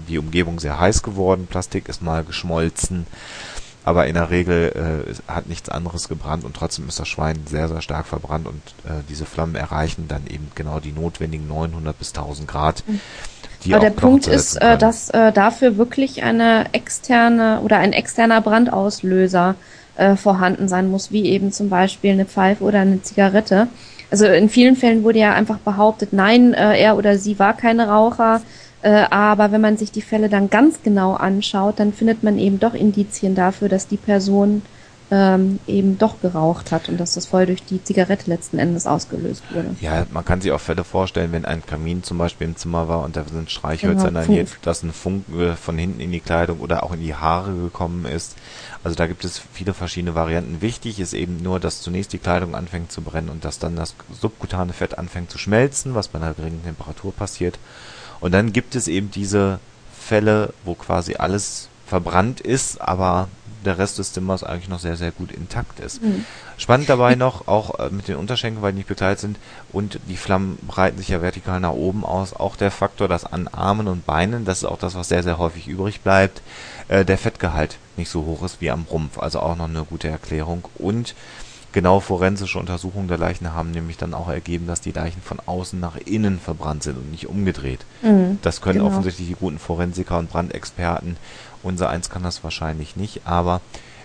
die 0.09 0.19
Umgebung 0.19 0.59
sehr 0.59 0.79
heiß 0.81 1.03
geworden, 1.03 1.47
Plastik 1.47 1.89
ist 1.89 2.03
mal 2.03 2.25
geschmolzen, 2.25 3.07
aber 3.85 4.07
in 4.07 4.15
der 4.15 4.31
Regel 4.31 5.05
äh, 5.07 5.31
hat 5.31 5.49
nichts 5.49 5.69
anderes 5.69 6.09
gebrannt 6.09 6.45
und 6.45 6.55
trotzdem 6.57 6.89
ist 6.89 6.99
das 6.99 7.09
Schwein 7.09 7.47
sehr, 7.47 7.69
sehr 7.69 7.83
stark 7.83 8.07
verbrannt 8.07 8.47
und 8.47 8.63
äh, 8.85 9.03
diese 9.09 9.27
Flammen 9.27 9.55
erreichen 9.55 10.07
dann 10.09 10.27
eben 10.27 10.51
genau 10.55 10.81
die 10.81 10.93
notwendigen 10.93 11.47
900 11.49 11.99
bis 11.99 12.09
1000 12.09 12.49
Grad. 12.49 12.85
Mhm. 12.87 13.01
Aber 13.67 13.79
der 13.79 13.91
Punkt 13.91 14.27
ist, 14.27 14.57
äh, 14.57 14.79
dass 14.79 15.11
äh, 15.11 15.33
dafür 15.33 15.77
wirklich 15.77 16.23
eine 16.23 16.67
externe 16.73 17.61
oder 17.63 17.79
ein 17.79 17.93
externer 17.93 18.41
Brandauslöser 18.41 19.55
äh, 19.97 20.17
vorhanden 20.17 20.69
sein 20.69 20.91
muss, 20.91 21.13
wie 21.13 21.27
eben 21.27 21.53
zum 21.53 21.69
Beispiel 21.69 22.13
eine 22.13 22.25
Pfeife 22.25 22.65
oder 22.65 22.81
eine 22.81 23.03
Zigarette. 23.03 23.69
Also 24.11 24.27
in 24.27 24.49
vielen 24.49 24.77
Fällen 24.77 25.05
wurde 25.05 25.19
ja 25.19 25.35
einfach 25.35 25.59
behauptet, 25.59 26.13
nein, 26.13 26.55
äh, 26.55 26.81
er 26.81 26.97
oder 26.97 27.19
sie 27.19 27.39
war 27.39 27.57
keine 27.57 27.89
Raucher, 27.89 28.41
äh, 28.83 29.05
aber 29.11 29.53
wenn 29.53 29.61
man 29.61 29.77
sich 29.77 29.93
die 29.93 30.03
Fälle 30.03 30.29
dann 30.29 30.51
ganz 30.51 30.83
genau 30.83 31.15
anschaut, 31.15 31.79
dann 31.79 31.93
findet 31.93 32.23
man 32.23 32.39
eben 32.39 32.59
doch 32.59 32.75
Indizien 32.75 33.35
dafür, 33.35 33.69
dass 33.69 33.87
die 33.87 33.99
Person 33.99 34.63
ähm, 35.11 35.59
eben 35.67 35.99
doch 35.99 36.21
geraucht 36.21 36.71
hat 36.71 36.89
und 36.89 36.99
dass 36.99 37.15
das 37.15 37.27
voll 37.27 37.47
durch 37.47 37.65
die 37.65 37.83
Zigarette 37.83 38.31
letzten 38.31 38.59
Endes 38.59 38.87
ausgelöst 38.87 39.43
wurde. 39.53 39.75
Ja, 39.81 40.07
man 40.13 40.25
kann 40.25 40.41
sich 40.41 40.53
auch 40.53 40.61
Fälle 40.61 40.85
vorstellen, 40.85 41.33
wenn 41.33 41.45
ein 41.45 41.67
Kamin 41.67 42.05
zum 42.05 42.19
Beispiel 42.19 42.47
im 42.47 42.57
Zimmer 42.57 42.89
war 42.89 43.03
und 43.03 43.17
da 43.17 43.25
sind 43.25 43.51
Streichhölzer 43.51 44.09
genau, 44.09 44.21
inhaliert, 44.21 44.51
dass 44.63 44.83
ein 44.83 44.93
Funke 44.93 45.57
von 45.57 45.77
hinten 45.77 46.01
in 46.01 46.13
die 46.13 46.21
Kleidung 46.21 46.61
oder 46.61 46.85
auch 46.85 46.93
in 46.93 47.01
die 47.01 47.15
Haare 47.15 47.53
gekommen 47.55 48.05
ist. 48.05 48.37
Also 48.85 48.97
da 48.97 49.09
gibt 49.09 49.25
es 49.25 49.43
viele 49.53 49.75
verschiedene 49.75 50.15
Varianten. 50.15 50.63
Wichtig 50.63 51.01
ist 51.01 51.13
eben 51.13 51.43
nur, 51.43 51.59
dass 51.59 51.83
zunächst 51.83 52.13
die 52.13 52.19
Kleidung 52.19 52.55
anfängt 52.55 52.93
zu 52.93 53.03
brennen 53.03 53.31
und 53.31 53.45
dass 53.45 53.59
dann 53.59 53.75
das 53.75 53.95
subkutane 54.21 54.73
Fett 54.73 54.97
anfängt 54.97 55.31
zu 55.31 55.39
schmelzen, 55.39 55.97
was 55.97 56.09
bei 56.09 56.21
einer 56.21 56.35
geringen 56.35 56.63
Temperatur 56.63 57.13
passiert. 57.13 57.59
Und 58.21 58.33
dann 58.33 58.53
gibt 58.53 58.77
es 58.77 58.87
eben 58.87 59.11
diese 59.11 59.59
Fälle, 59.99 60.55
wo 60.65 60.75
quasi 60.75 61.17
alles 61.17 61.69
verbrannt 61.87 62.41
ist, 62.41 62.81
aber 62.81 63.29
der 63.65 63.79
Rest 63.79 63.99
des 63.99 64.13
Zimmers 64.13 64.45
eigentlich 64.45 64.69
noch 64.69 64.79
sehr, 64.79 64.97
sehr 64.97 65.11
gut 65.11 65.33
intakt 65.33 65.81
ist. 65.81 66.03
Mhm. 66.03 66.25
Spannend 66.57 66.89
dabei 66.89 67.15
noch, 67.15 67.49
auch 67.49 67.79
äh, 67.79 67.91
mit 67.91 68.09
den 68.09 68.17
Unterschenkeln, 68.17 68.63
weil 68.63 68.73
die 68.73 68.79
nicht 68.79 68.89
bekleidet 68.89 69.21
sind 69.21 69.39
und 69.73 69.99
die 70.09 70.17
Flammen 70.17 70.59
breiten 70.67 70.99
sich 70.99 71.09
ja 71.09 71.23
vertikal 71.23 71.61
nach 71.61 71.73
oben 71.73 72.05
aus. 72.05 72.35
Auch 72.35 72.57
der 72.57 72.71
Faktor, 72.71 73.09
dass 73.09 73.25
an 73.25 73.49
Armen 73.49 73.89
und 73.89 74.07
Beinen, 74.07 74.45
das 74.45 74.59
ist 74.59 74.65
auch 74.65 74.79
das, 74.79 74.95
was 74.95 75.09
sehr, 75.09 75.23
sehr 75.23 75.39
häufig 75.39 75.69
übrig 75.69 76.01
bleibt, 76.01 76.43
äh, 76.89 77.05
der 77.05 77.19
Fettgehalt 77.19 77.79
nicht 77.97 78.11
so 78.11 78.25
hoch 78.25 78.43
ist 78.43 78.61
wie 78.61 78.71
am 78.71 78.87
Rumpf. 78.91 79.19
Also 79.19 79.41
auch 79.41 79.57
noch 79.57 79.69
eine 79.69 79.85
gute 79.85 80.09
Erklärung. 80.09 80.65
Und 80.77 81.15
genau 81.73 82.01
forensische 82.01 82.59
Untersuchungen 82.59 83.09
der 83.09 83.19
Leichen 83.19 83.55
haben 83.55 83.71
nämlich 83.71 83.97
dann 83.97 84.15
auch 84.15 84.29
ergeben, 84.29 84.67
dass 84.67 84.81
die 84.81 84.93
Leichen 84.93 85.23
von 85.23 85.39
außen 85.45 85.79
nach 85.79 85.97
innen 85.97 86.41
verbrannt 86.41 86.83
sind 86.83 86.97
und 86.97 87.11
nicht 87.11 87.29
umgedreht. 87.29 87.81
Mhm, 88.03 88.39
das 88.43 88.61
können 88.61 88.79
genau. 88.79 88.91
offensichtlich 88.91 89.29
die 89.29 89.35
guten 89.35 89.59
Forensiker 89.59 90.19
und 90.19 90.31
Brandexperten 90.31 91.17
unser 91.63 91.91
eins 91.91 92.11
kann 92.11 92.23
das 92.23 92.43
wahrscheinlich 92.45 92.97
nicht, 92.97 93.23
aber 93.25 93.61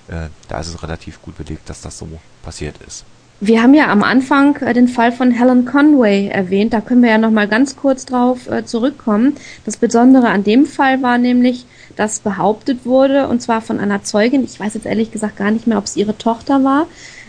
äh, 0.07 0.29
da 0.47 0.59
ist 0.59 0.67
es 0.67 0.83
relativ 0.83 1.21
gut 1.21 1.37
belegt, 1.37 1.69
dass 1.69 1.81
das 1.81 1.97
so 1.97 2.07
passiert 2.43 2.75
ist. 2.85 3.05
Wir 3.41 3.61
haben 3.61 3.73
ja 3.73 3.87
am 3.87 4.01
Anfang 4.01 4.55
äh, 4.57 4.73
den 4.73 4.87
Fall 4.87 5.11
von 5.11 5.31
Helen 5.31 5.65
Conway 5.65 6.29
erwähnt. 6.29 6.73
Da 6.73 6.79
können 6.79 7.03
wir 7.03 7.09
ja 7.09 7.17
noch 7.17 7.31
mal 7.31 7.49
ganz 7.49 7.75
kurz 7.75 8.05
drauf 8.05 8.49
äh, 8.49 8.65
zurückkommen. 8.65 9.35
Das 9.65 9.75
Besondere 9.75 10.29
an 10.29 10.45
dem 10.45 10.65
Fall 10.65 11.01
war 11.01 11.17
nämlich, 11.17 11.65
dass 11.97 12.19
behauptet 12.19 12.85
wurde, 12.85 13.27
und 13.27 13.41
zwar 13.41 13.61
von 13.61 13.79
einer 13.79 14.03
Zeugin, 14.03 14.43
ich 14.45 14.59
weiß 14.59 14.75
jetzt 14.75 14.85
ehrlich 14.85 15.11
gesagt 15.11 15.35
gar 15.35 15.51
nicht 15.51 15.67
mehr, 15.67 15.77
ob 15.77 15.83
es 15.83 15.97
ihre 15.97 16.17
Tochter 16.17 16.63
war, 16.63 16.87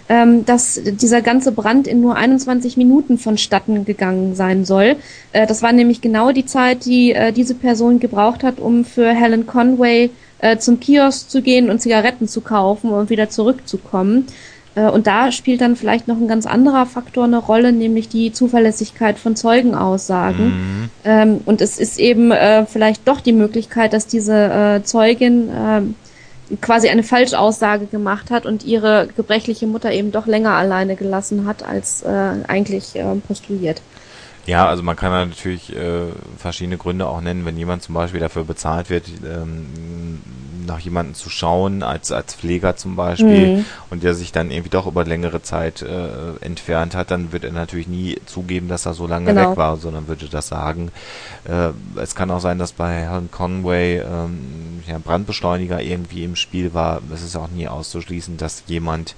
ähm, 0.09 0.45
dass 0.45 0.81
dieser 0.85 1.23
ganze 1.23 1.53
Brand 1.53 1.87
in 1.87 2.01
nur 2.01 2.16
21 2.16 2.77
Minuten 2.77 3.19
vonstatten 3.19 3.85
gegangen 3.85 4.35
sein 4.35 4.64
soll. 4.64 4.97
Äh, 5.33 5.47
das 5.47 5.62
war 5.62 5.73
nämlich 5.73 6.01
genau 6.01 6.33
die 6.33 6.47
Zeit, 6.47 6.85
die 6.85 7.12
äh, 7.12 7.33
diese 7.33 7.55
Person 7.55 8.01
gebraucht 8.01 8.42
hat, 8.42 8.61
um 8.61 8.85
für 8.85 9.09
Helen 9.09 9.47
Conway 9.47 10.11
äh, 10.38 10.59
zum 10.59 10.81
Kiosk 10.81 11.31
zu 11.31 11.42
gehen 11.42 11.71
und 11.71 11.81
Zigaretten 11.81 12.29
zu 12.29 12.40
kaufen 12.40 12.90
und 12.90 13.11
wieder 13.11 13.31
zurückzukommen. 13.31 14.27
Äh, 14.77 14.88
und 14.88 15.07
da 15.09 15.33
spielt 15.33 15.61
dann 15.61 15.75
vielleicht 15.75 16.07
noch 16.07 16.19
ein 16.19 16.29
ganz 16.29 16.47
anderer 16.47 16.87
Faktor 16.87 17.25
eine 17.25 17.38
Rolle, 17.38 17.73
nämlich 17.73 18.09
die 18.09 18.33
Zuverlässigkeit 18.33 19.19
von 19.19 19.35
Zeugenaussagen. 19.35 20.47
Mhm. 20.47 20.90
Ähm, 21.05 21.40
und 21.47 21.61
es 21.61 21.79
ist 21.79 21.99
eben 21.99 22.31
äh, 22.31 22.66
vielleicht 22.66 23.09
doch 23.09 23.21
die 23.21 23.33
Möglichkeit, 23.33 23.92
dass 23.92 24.07
diese 24.07 24.35
äh, 24.35 24.83
Zeugin 24.85 25.49
äh, 25.49 25.83
quasi 26.61 26.89
eine 26.89 27.03
Falschaussage 27.03 27.87
gemacht 27.87 28.31
hat 28.31 28.47
und 28.47 28.65
ihre 28.65 29.09
gebrechliche 29.17 29.67
Mutter 29.67 29.93
eben 29.93 30.13
doch 30.13 30.27
länger 30.27 30.53
alleine 30.53 30.97
gelassen 30.97 31.47
hat, 31.47 31.63
als 31.63 32.03
äh, 32.03 32.35
eigentlich 32.47 32.97
äh, 32.97 33.15
postuliert. 33.27 33.83
Ja, 34.47 34.69
also 34.69 34.83
man 34.85 34.95
kann 34.95 35.11
natürlich 35.11 35.75
äh, 35.75 36.07
verschiedene 36.39 36.79
Gründe 36.79 37.09
auch 37.09 37.21
nennen, 37.21 37.45
wenn 37.45 37.57
jemand 37.57 37.83
zum 37.83 37.97
Beispiel 37.97 38.21
dafür 38.21 38.45
bezahlt 38.45 38.91
wird, 38.91 39.07
ähm, 39.25 40.21
nach 40.67 40.81
jemandem 40.81 41.15
zu 41.15 41.31
schauen, 41.31 41.83
als, 41.83 42.13
als 42.13 42.35
Pfleger 42.35 42.77
zum 42.77 42.97
Beispiel, 42.97 43.59
mhm. 43.59 43.65
und 43.91 44.03
der 44.03 44.15
sich 44.15 44.33
dann 44.33 44.51
irgendwie 44.51 44.71
doch 44.71 44.87
über 44.87 45.05
längere 45.05 45.43
Zeit 45.43 45.83
äh, 45.83 46.37
entfernt 46.41 46.95
hat, 46.95 47.11
dann 47.11 47.33
wird 47.33 47.45
er 47.45 47.53
natürlich 47.53 47.89
nie 47.89 48.19
zugeben, 48.27 48.69
dass 48.69 48.87
er 48.87 48.95
so 48.95 49.07
lange 49.07 49.33
genau. 49.33 49.51
weg 49.51 49.57
war, 49.57 49.77
sondern 49.77 50.09
würde 50.09 50.29
das 50.29 50.49
sagen. 50.49 50.91
Äh, 51.45 51.71
es 52.01 52.15
kann 52.15 52.31
auch 52.31 52.41
sein, 52.41 52.59
dass 52.59 52.73
bei 52.73 52.93
Herrn 52.93 53.31
Conway 53.31 54.01
ähm, 54.01 54.83
ja, 54.87 54.99
Brandbeschleuniger 54.99 55.81
irgendwie 55.81 56.25
im 56.25 56.37
Spiel 56.37 56.75
war. 56.75 57.01
Es 57.13 57.23
ist 57.23 57.37
auch 57.37 57.49
nie 57.49 57.69
auszuschließen, 57.69 58.37
dass 58.37 58.65
jemand 58.67 59.15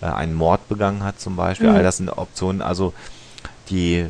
äh, 0.00 0.06
einen 0.06 0.34
Mord 0.34 0.68
begangen 0.68 1.02
hat 1.02 1.20
zum 1.20 1.36
Beispiel. 1.36 1.70
Mhm. 1.70 1.76
All 1.76 1.82
das 1.82 1.98
sind 1.98 2.08
Optionen. 2.10 2.62
Also 2.62 2.92
die, 3.70 3.98
äh, 3.98 4.08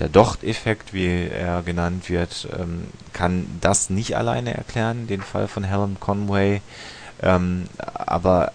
der 0.00 0.08
Docht-Effekt, 0.08 0.92
wie 0.92 1.28
er 1.28 1.62
genannt 1.62 2.08
wird, 2.08 2.48
ähm, 2.58 2.86
kann 3.12 3.46
das 3.60 3.90
nicht 3.90 4.16
alleine 4.16 4.54
erklären, 4.54 5.06
den 5.06 5.22
Fall 5.22 5.48
von 5.48 5.64
Helen 5.64 5.98
Conway. 6.00 6.60
Ähm, 7.22 7.64
aber 7.82 8.52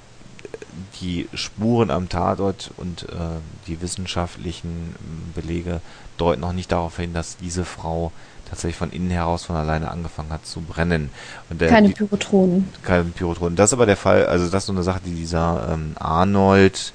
die 1.01 1.27
Spuren 1.34 1.91
am 1.91 2.10
Tatort 2.10 2.71
und 2.77 3.04
äh, 3.04 3.39
die 3.67 3.82
wissenschaftlichen 3.82 4.95
Belege 5.36 5.82
deuten 6.17 6.41
noch 6.41 6.54
nicht 6.54 6.71
darauf 6.71 6.97
hin, 6.97 7.13
dass 7.13 7.38
diese 7.38 7.65
Frau 7.65 8.12
tatsächlich 8.49 8.75
von 8.75 8.91
innen 8.91 9.10
heraus 9.10 9.45
von 9.45 9.56
alleine 9.56 9.89
angefangen 9.89 10.30
hat 10.30 10.45
zu 10.45 10.62
brennen. 10.62 11.10
Der, 11.49 11.69
keine 11.69 11.89
Pyrotronen. 11.89 12.67
Keine 12.84 13.06
Pyrotronen. 13.06 13.56
Das 13.56 13.69
ist 13.69 13.73
aber 13.73 13.86
der 13.86 13.97
Fall, 13.97 14.25
also 14.25 14.49
das 14.49 14.63
ist 14.63 14.67
so 14.67 14.73
eine 14.73 14.84
Sache, 14.84 14.99
die 15.06 15.15
dieser 15.15 15.69
ähm, 15.71 15.95
Arnold 15.97 16.93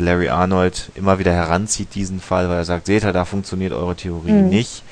Larry 0.00 0.28
Arnold 0.28 0.90
immer 0.94 1.18
wieder 1.18 1.32
heranzieht, 1.32 1.94
diesen 1.94 2.20
Fall, 2.20 2.48
weil 2.48 2.58
er 2.58 2.64
sagt, 2.64 2.86
seht 2.86 3.04
ihr, 3.04 3.12
da 3.12 3.24
funktioniert 3.24 3.72
eure 3.72 3.96
Theorie 3.96 4.32
mhm. 4.32 4.48
nicht. 4.48 4.82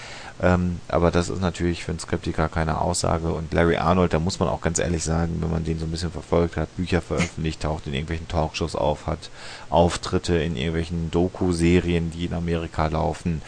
Ähm, 0.40 0.78
aber 0.86 1.10
das 1.10 1.28
ist 1.28 1.40
natürlich 1.40 1.84
für 1.84 1.90
einen 1.90 1.98
Skeptiker 1.98 2.48
keine 2.48 2.80
Aussage. 2.80 3.32
Und 3.32 3.52
Larry 3.52 3.76
Arnold, 3.76 4.12
da 4.12 4.20
muss 4.20 4.38
man 4.38 4.48
auch 4.48 4.60
ganz 4.60 4.78
ehrlich 4.78 5.02
sagen, 5.02 5.38
wenn 5.40 5.50
man 5.50 5.64
den 5.64 5.78
so 5.78 5.84
ein 5.84 5.90
bisschen 5.90 6.12
verfolgt 6.12 6.56
hat, 6.56 6.76
Bücher 6.76 7.00
veröffentlicht, 7.00 7.62
taucht 7.62 7.86
in 7.86 7.94
irgendwelchen 7.94 8.28
Talkshows 8.28 8.76
auf, 8.76 9.06
hat 9.06 9.30
Auftritte 9.68 10.36
in 10.36 10.56
irgendwelchen 10.56 11.10
Doku-Serien, 11.10 12.12
die 12.12 12.26
in 12.26 12.34
Amerika 12.34 12.86
laufen. 12.86 13.42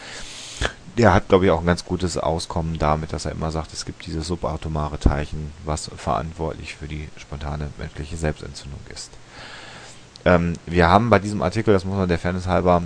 Der 0.97 1.13
hat, 1.13 1.29
glaube 1.29 1.45
ich, 1.45 1.51
auch 1.51 1.61
ein 1.61 1.65
ganz 1.65 1.85
gutes 1.85 2.17
Auskommen 2.17 2.77
damit, 2.77 3.13
dass 3.13 3.23
er 3.23 3.31
immer 3.31 3.51
sagt, 3.51 3.71
es 3.71 3.85
gibt 3.85 4.05
dieses 4.05 4.27
subatomare 4.27 4.99
Teilchen, 4.99 5.51
was 5.63 5.89
verantwortlich 5.95 6.75
für 6.75 6.87
die 6.87 7.07
spontane 7.15 7.69
menschliche 7.77 8.17
Selbstentzündung 8.17 8.81
ist. 8.93 9.11
Ähm, 10.25 10.53
wir 10.65 10.87
haben 10.87 11.09
bei 11.09 11.19
diesem 11.19 11.41
Artikel, 11.41 11.73
das 11.73 11.85
muss 11.85 11.97
man 11.97 12.07
der 12.07 12.19
Fairness 12.19 12.47
halber 12.47 12.83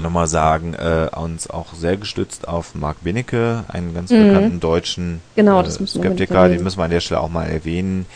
nochmal 0.00 0.28
sagen, 0.28 0.74
äh, 0.74 1.08
uns 1.16 1.50
auch 1.50 1.74
sehr 1.74 1.96
gestützt 1.96 2.46
auf 2.46 2.74
Marc 2.74 3.02
Binnecke, 3.02 3.64
einen 3.68 3.92
ganz 3.92 4.10
mhm. 4.10 4.28
bekannten 4.28 4.60
deutschen 4.60 5.20
genau, 5.34 5.62
äh, 5.62 5.70
Skeptiker, 5.70 6.48
den 6.48 6.62
müssen 6.62 6.78
wir 6.78 6.84
an 6.84 6.90
der 6.90 7.00
Stelle 7.00 7.20
auch 7.20 7.28
mal 7.28 7.48
erwähnen, 7.48 8.06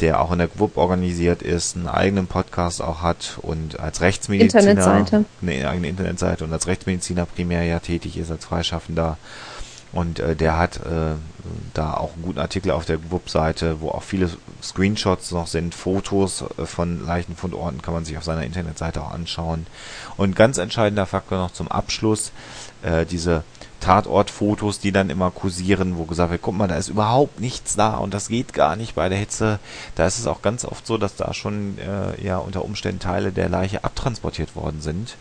der 0.00 0.20
auch 0.20 0.32
in 0.32 0.38
der 0.38 0.48
GWUP 0.48 0.76
organisiert 0.76 1.42
ist, 1.42 1.76
einen 1.76 1.88
eigenen 1.88 2.28
Podcast 2.28 2.80
auch 2.80 3.02
hat 3.02 3.38
und 3.42 3.78
als 3.80 4.00
Rechtsmediziner 4.00 5.04
eine 5.42 5.68
eigene 5.68 5.88
Internetseite 5.88 6.44
und 6.44 6.52
als 6.52 6.66
Rechtsmediziner 6.66 7.26
primär 7.26 7.64
ja 7.64 7.80
tätig 7.80 8.16
ist 8.16 8.30
als 8.30 8.44
Freischaffender 8.44 9.18
und 9.92 10.20
äh, 10.20 10.36
der 10.36 10.58
hat 10.58 10.76
äh, 10.78 11.14
da 11.72 11.94
auch 11.94 12.14
einen 12.14 12.22
guten 12.22 12.38
Artikel 12.38 12.70
auf 12.72 12.84
der 12.84 13.10
WUP-Seite, 13.10 13.80
wo 13.80 13.88
auch 13.88 14.02
viele 14.02 14.30
Screenshots 14.62 15.30
noch 15.30 15.46
sind, 15.46 15.74
Fotos 15.74 16.44
äh, 16.58 16.66
von 16.66 17.04
Leichenfundorten 17.06 17.80
kann 17.80 17.94
man 17.94 18.04
sich 18.04 18.18
auf 18.18 18.24
seiner 18.24 18.42
Internetseite 18.42 19.00
auch 19.02 19.12
anschauen. 19.12 19.66
Und 20.16 20.36
ganz 20.36 20.58
entscheidender 20.58 21.06
Faktor 21.06 21.38
noch 21.38 21.52
zum 21.52 21.68
Abschluss, 21.68 22.32
äh, 22.82 23.06
diese 23.06 23.44
Tatortfotos, 23.80 24.80
die 24.80 24.92
dann 24.92 25.08
immer 25.08 25.30
kursieren, 25.30 25.96
wo 25.96 26.04
gesagt 26.04 26.32
wird, 26.32 26.42
guck 26.42 26.56
mal, 26.56 26.68
da 26.68 26.76
ist 26.76 26.88
überhaupt 26.88 27.40
nichts 27.40 27.76
da 27.76 27.96
und 27.96 28.12
das 28.12 28.28
geht 28.28 28.52
gar 28.52 28.76
nicht 28.76 28.94
bei 28.94 29.08
der 29.08 29.18
Hitze. 29.18 29.58
Da 29.94 30.06
ist 30.06 30.18
es 30.18 30.26
auch 30.26 30.42
ganz 30.42 30.64
oft 30.64 30.86
so, 30.86 30.98
dass 30.98 31.16
da 31.16 31.32
schon 31.32 31.78
äh, 31.78 32.22
ja 32.22 32.38
unter 32.38 32.64
Umständen 32.64 33.00
Teile 33.00 33.32
der 33.32 33.48
Leiche 33.48 33.84
abtransportiert 33.84 34.54
worden 34.54 34.82
sind 34.82 35.16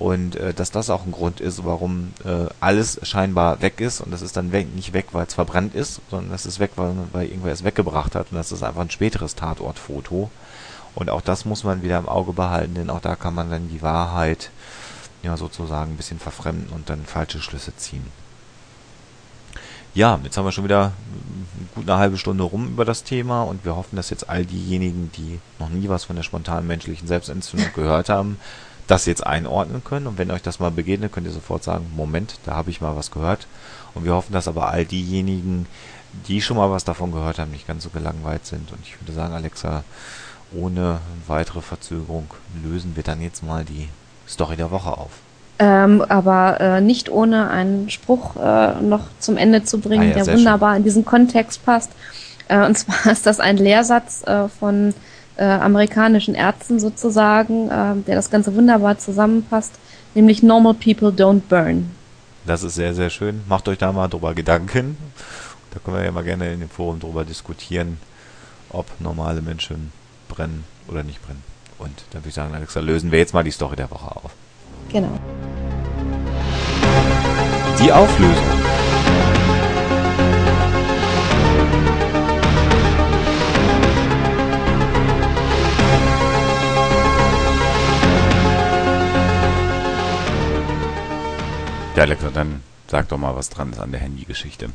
und 0.00 0.34
äh, 0.36 0.54
dass 0.54 0.70
das 0.70 0.88
auch 0.88 1.04
ein 1.04 1.12
Grund 1.12 1.40
ist, 1.40 1.62
warum 1.66 2.14
äh, 2.24 2.46
alles 2.58 2.98
scheinbar 3.02 3.60
weg 3.60 3.80
ist 3.80 4.00
und 4.00 4.10
das 4.10 4.22
ist 4.22 4.34
dann 4.34 4.50
weg, 4.50 4.74
nicht 4.74 4.94
weg, 4.94 5.08
weil 5.12 5.26
es 5.26 5.34
verbrannt 5.34 5.74
ist, 5.74 6.00
sondern 6.10 6.30
das 6.30 6.46
ist 6.46 6.58
weg, 6.58 6.70
weil, 6.76 6.94
weil 7.12 7.26
irgendwer 7.26 7.52
es 7.52 7.64
weggebracht 7.64 8.14
hat 8.14 8.28
und 8.32 8.38
das 8.38 8.50
ist 8.50 8.62
einfach 8.62 8.80
ein 8.80 8.90
späteres 8.90 9.36
Tatortfoto. 9.36 10.30
Und 10.94 11.10
auch 11.10 11.20
das 11.20 11.44
muss 11.44 11.64
man 11.64 11.82
wieder 11.82 11.98
im 11.98 12.08
Auge 12.08 12.32
behalten, 12.32 12.74
denn 12.74 12.88
auch 12.88 13.02
da 13.02 13.14
kann 13.14 13.34
man 13.34 13.50
dann 13.50 13.68
die 13.68 13.82
Wahrheit 13.82 14.50
ja 15.22 15.36
sozusagen 15.36 15.92
ein 15.92 15.96
bisschen 15.98 16.18
verfremden 16.18 16.70
und 16.70 16.88
dann 16.88 17.04
falsche 17.04 17.42
Schlüsse 17.42 17.76
ziehen. 17.76 18.06
Ja, 19.92 20.18
jetzt 20.24 20.38
haben 20.38 20.46
wir 20.46 20.52
schon 20.52 20.64
wieder 20.64 20.92
gut 21.74 21.88
eine 21.88 21.98
halbe 21.98 22.16
Stunde 22.16 22.44
rum 22.44 22.68
über 22.68 22.86
das 22.86 23.04
Thema 23.04 23.42
und 23.42 23.66
wir 23.66 23.76
hoffen, 23.76 23.96
dass 23.96 24.08
jetzt 24.08 24.30
all 24.30 24.46
diejenigen, 24.46 25.12
die 25.14 25.40
noch 25.58 25.68
nie 25.68 25.90
was 25.90 26.04
von 26.04 26.16
der 26.16 26.22
spontanen 26.22 26.66
menschlichen 26.66 27.06
Selbstentzündung 27.06 27.72
gehört 27.74 28.08
haben, 28.08 28.38
das 28.90 29.06
jetzt 29.06 29.26
einordnen 29.26 29.84
können. 29.84 30.06
Und 30.06 30.18
wenn 30.18 30.30
euch 30.30 30.42
das 30.42 30.58
mal 30.58 30.70
begegnet, 30.70 31.12
könnt 31.12 31.26
ihr 31.26 31.32
sofort 31.32 31.62
sagen, 31.62 31.90
Moment, 31.96 32.38
da 32.44 32.54
habe 32.56 32.70
ich 32.70 32.80
mal 32.80 32.96
was 32.96 33.10
gehört. 33.10 33.46
Und 33.94 34.04
wir 34.04 34.14
hoffen, 34.14 34.32
dass 34.32 34.48
aber 34.48 34.68
all 34.68 34.84
diejenigen, 34.84 35.66
die 36.26 36.42
schon 36.42 36.56
mal 36.56 36.70
was 36.70 36.84
davon 36.84 37.12
gehört 37.12 37.38
haben, 37.38 37.52
nicht 37.52 37.66
ganz 37.66 37.84
so 37.84 37.90
gelangweilt 37.90 38.46
sind. 38.46 38.72
Und 38.72 38.80
ich 38.82 39.00
würde 39.00 39.12
sagen, 39.12 39.34
Alexa, 39.34 39.84
ohne 40.52 40.98
weitere 41.26 41.60
Verzögerung 41.60 42.26
lösen 42.64 42.96
wir 42.96 43.02
dann 43.02 43.20
jetzt 43.20 43.42
mal 43.44 43.64
die 43.64 43.88
Story 44.28 44.56
der 44.56 44.70
Woche 44.70 44.90
auf. 44.90 45.10
Ähm, 45.60 46.02
aber 46.08 46.58
äh, 46.60 46.80
nicht 46.80 47.10
ohne 47.10 47.50
einen 47.50 47.90
Spruch 47.90 48.36
äh, 48.36 48.80
noch 48.80 49.02
zum 49.18 49.36
Ende 49.36 49.62
zu 49.62 49.78
bringen, 49.78 50.12
ah 50.14 50.18
ja, 50.18 50.24
der 50.24 50.34
wunderbar 50.34 50.70
schön. 50.70 50.78
in 50.78 50.84
diesen 50.84 51.04
Kontext 51.04 51.64
passt. 51.64 51.90
Äh, 52.48 52.64
und 52.64 52.76
zwar 52.76 53.06
ist 53.12 53.26
das 53.26 53.40
ein 53.40 53.56
Lehrsatz 53.56 54.26
äh, 54.26 54.48
von 54.48 54.94
äh, 55.40 55.44
amerikanischen 55.44 56.34
Ärzten 56.34 56.78
sozusagen, 56.78 57.70
äh, 57.70 57.94
der 58.06 58.14
das 58.14 58.30
Ganze 58.30 58.54
wunderbar 58.54 58.98
zusammenpasst, 58.98 59.72
nämlich 60.14 60.42
Normal 60.42 60.74
People 60.74 61.08
Don't 61.08 61.42
Burn. 61.48 61.90
Das 62.46 62.62
ist 62.62 62.74
sehr, 62.74 62.94
sehr 62.94 63.10
schön. 63.10 63.40
Macht 63.48 63.66
euch 63.68 63.78
da 63.78 63.90
mal 63.92 64.08
drüber 64.08 64.34
Gedanken. 64.34 64.98
Da 65.72 65.78
können 65.78 65.96
wir 65.96 66.04
ja 66.04 66.12
mal 66.12 66.24
gerne 66.24 66.52
in 66.52 66.60
dem 66.60 66.68
Forum 66.68 67.00
drüber 67.00 67.24
diskutieren, 67.24 67.98
ob 68.68 68.86
normale 69.00 69.40
Menschen 69.40 69.92
brennen 70.28 70.64
oder 70.88 71.02
nicht 71.02 71.22
brennen. 71.22 71.42
Und 71.78 71.92
dann 72.10 72.20
würde 72.20 72.28
ich 72.28 72.34
sagen, 72.34 72.54
Alexa, 72.54 72.80
lösen 72.80 73.10
wir 73.10 73.18
jetzt 73.18 73.32
mal 73.32 73.44
die 73.44 73.50
Story 73.50 73.76
der 73.76 73.90
Woche 73.90 74.14
auf. 74.14 74.32
Genau. 74.92 75.18
Die 77.82 77.90
Auflösung. 77.90 78.79
Ja, 92.00 92.06
Alexa, 92.06 92.30
dann 92.32 92.62
sag 92.86 93.10
doch 93.10 93.18
mal, 93.18 93.36
was 93.36 93.50
dran 93.50 93.72
ist 93.72 93.78
an 93.78 93.90
der 93.90 94.00
Handy-Geschichte. 94.00 94.70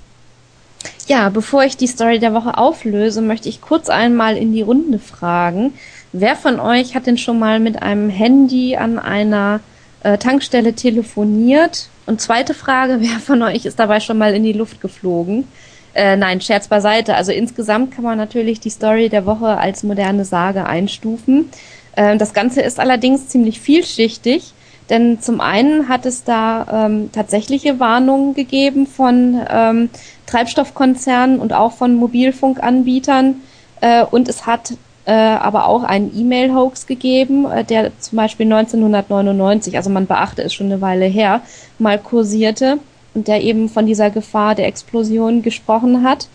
Ja, 1.07 1.30
bevor 1.30 1.63
ich 1.63 1.76
die 1.76 1.88
Story 1.88 2.19
der 2.19 2.36
Woche 2.36 2.55
auflöse, 2.55 3.23
möchte 3.23 3.49
ich 3.49 3.61
kurz 3.61 3.89
einmal 3.89 4.38
in 4.38 4.53
die 4.53 4.61
Runde 4.61 4.99
fragen. 4.99 5.73
Wer 6.11 6.36
von 6.36 6.59
euch 6.59 6.93
hat 6.93 7.07
denn 7.07 7.17
schon 7.17 7.39
mal 7.39 7.59
mit 7.59 7.82
einem 7.82 8.11
Handy 8.11 8.76
an 8.76 8.99
einer 8.99 9.59
äh, 10.03 10.19
Tankstelle 10.19 10.73
telefoniert? 10.73 11.89
Und 12.05 12.21
zweite 12.21 12.53
Frage, 12.53 12.97
wer 12.99 13.19
von 13.19 13.41
euch 13.41 13.65
ist 13.65 13.80
dabei 13.80 14.01
schon 14.01 14.19
mal 14.19 14.36
in 14.36 14.43
die 14.43 14.53
Luft 14.53 14.80
geflogen? 14.80 15.47
Äh, 15.95 16.17
nein, 16.17 16.41
Scherz 16.41 16.67
beiseite. 16.67 17.15
Also 17.15 17.32
insgesamt 17.32 17.89
kann 17.89 18.03
man 18.03 18.19
natürlich 18.19 18.59
die 18.59 18.69
Story 18.69 19.09
der 19.09 19.26
Woche 19.26 19.57
als 19.57 19.82
moderne 19.82 20.26
Sage 20.26 20.67
einstufen. 20.67 21.49
Äh, 21.95 22.17
das 22.17 22.36
Ganze 22.36 22.61
ist 22.61 22.80
allerdings 22.80 23.30
ziemlich 23.30 23.59
vielschichtig. 23.59 24.53
Denn 24.89 25.19
zum 25.19 25.41
einen 25.41 25.89
hat 25.89 26.05
es 26.05 26.23
da 26.23 26.86
ähm, 26.86 27.11
tatsächliche 27.11 27.79
Warnungen 27.79 28.36
gegeben 28.36 28.86
von 28.86 29.41
ähm, 29.49 29.89
Treibstoffkonzernen 30.27 31.39
und 31.39 31.53
auch 31.53 31.71
von 31.71 31.95
Mobilfunkanbietern. 31.95 33.36
Äh, 33.81 34.05
und 34.05 34.27
es 34.27 34.45
hat 34.45 34.73
äh, 35.05 35.11
aber 35.11 35.67
auch 35.67 35.83
einen 35.83 36.11
E-Mail-Hoax 36.15 36.88
gegeben, 36.88 37.49
äh, 37.49 37.63
der 37.63 37.97
zum 37.99 38.17
Beispiel 38.17 38.45
1999, 38.45 39.75
also 39.77 39.89
man 39.89 40.07
beachte 40.07 40.43
es 40.43 40.53
schon 40.53 40.67
eine 40.67 40.81
Weile 40.81 41.05
her, 41.05 41.41
mal 41.79 41.99
kursierte 41.99 42.79
und 43.13 43.27
der 43.27 43.41
eben 43.41 43.69
von 43.69 43.86
dieser 43.86 44.09
Gefahr 44.09 44.55
der 44.55 44.67
Explosion 44.67 45.41
gesprochen 45.41 46.03
hat. 46.03 46.27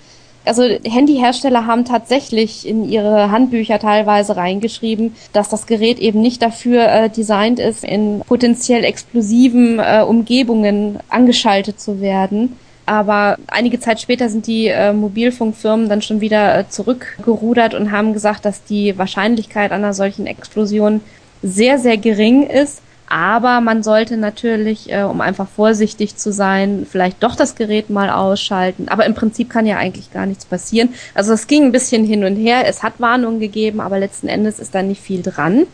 Also 0.45 0.63
Handyhersteller 0.63 1.67
haben 1.67 1.85
tatsächlich 1.85 2.67
in 2.67 2.89
ihre 2.89 3.31
Handbücher 3.31 3.79
teilweise 3.79 4.37
reingeschrieben, 4.37 5.15
dass 5.33 5.51
das 5.51 5.67
Gerät 5.67 5.99
eben 5.99 6.21
nicht 6.21 6.41
dafür 6.41 6.89
äh, 6.89 7.11
designt 7.11 7.59
ist, 7.59 7.85
in 7.85 8.23
potenziell 8.27 8.85
explosiven 8.85 9.79
äh, 9.79 10.03
Umgebungen 10.07 10.99
angeschaltet 11.09 11.79
zu 11.79 12.01
werden. 12.01 12.57
Aber 12.87 13.37
einige 13.47 13.79
Zeit 13.79 14.01
später 14.01 14.29
sind 14.29 14.47
die 14.47 14.67
äh, 14.67 14.93
Mobilfunkfirmen 14.93 15.89
dann 15.89 16.03
schon 16.03 16.21
wieder 16.21 16.59
äh, 16.59 16.69
zurückgerudert 16.69 17.75
und 17.75 17.93
haben 17.93 18.15
gesagt, 18.15 18.45
dass 18.45 18.65
die 18.65 18.99
Wahrscheinlichkeit 18.99 19.71
einer 19.71 19.95
solchen 19.95 20.27
Explosion 20.27 21.01
sehr, 21.43 21.79
sehr 21.79 21.99
gering 21.99 22.47
ist. 22.49 22.83
Aber 23.11 23.61
man 23.61 23.83
sollte 23.83 24.17
natürlich, 24.17 24.93
äh, 24.93 25.03
um 25.03 25.21
einfach 25.21 25.49
vorsichtig 25.49 26.17
zu 26.17 26.33
sein, 26.33 26.87
vielleicht 26.89 27.21
doch 27.25 27.35
das 27.35 27.57
Gerät 27.57 27.91
mal 27.91 28.09
ausschalten. 28.09 28.89
Aber 28.89 29.05
im 29.05 29.17
Prinzip 29.17 29.51
kann 29.51 29.67
ja 29.67 29.79
eigentlich 29.79 30.13
gar 30.13 30.27
nichts 30.27 30.45
passieren. 30.45 30.91
Also 31.13 31.33
es 31.33 31.49
ging 31.49 31.65
ein 31.65 31.73
bisschen 31.73 32.05
hin 32.05 32.25
und 32.25 32.37
her. 32.37 32.69
Es 32.69 32.85
hat 32.85 33.01
Warnungen 33.01 33.41
gegeben, 33.41 33.81
aber 33.81 33.99
letzten 33.99 34.29
Endes 34.29 34.61
ist 34.61 34.77
da 34.77 34.83
nicht 34.83 35.03
viel 35.03 35.23
dran. 35.23 35.67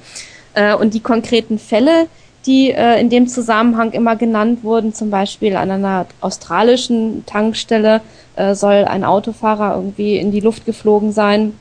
Äh, 0.55 0.75
und 0.75 0.95
die 0.95 1.01
konkreten 1.01 1.59
Fälle, 1.59 2.07
die 2.47 2.71
äh, 2.71 2.99
in 2.99 3.11
dem 3.11 3.29
Zusammenhang 3.29 3.93
immer 3.93 4.17
genannt 4.17 4.65
wurden. 4.65 4.95
Zum 4.95 5.11
Beispiel 5.11 5.57
an 5.57 5.71
einer 5.71 6.07
australischen 6.23 7.27
Tankstelle 7.27 8.01
äh, 8.37 8.55
soll 8.55 8.87
ein 8.87 9.05
Autofahrer 9.05 9.75
irgendwie 9.75 10.17
in 10.17 10.33
die 10.33 10.41
Luft 10.41 10.65
geflogen 10.65 11.13
sein. 11.13 11.53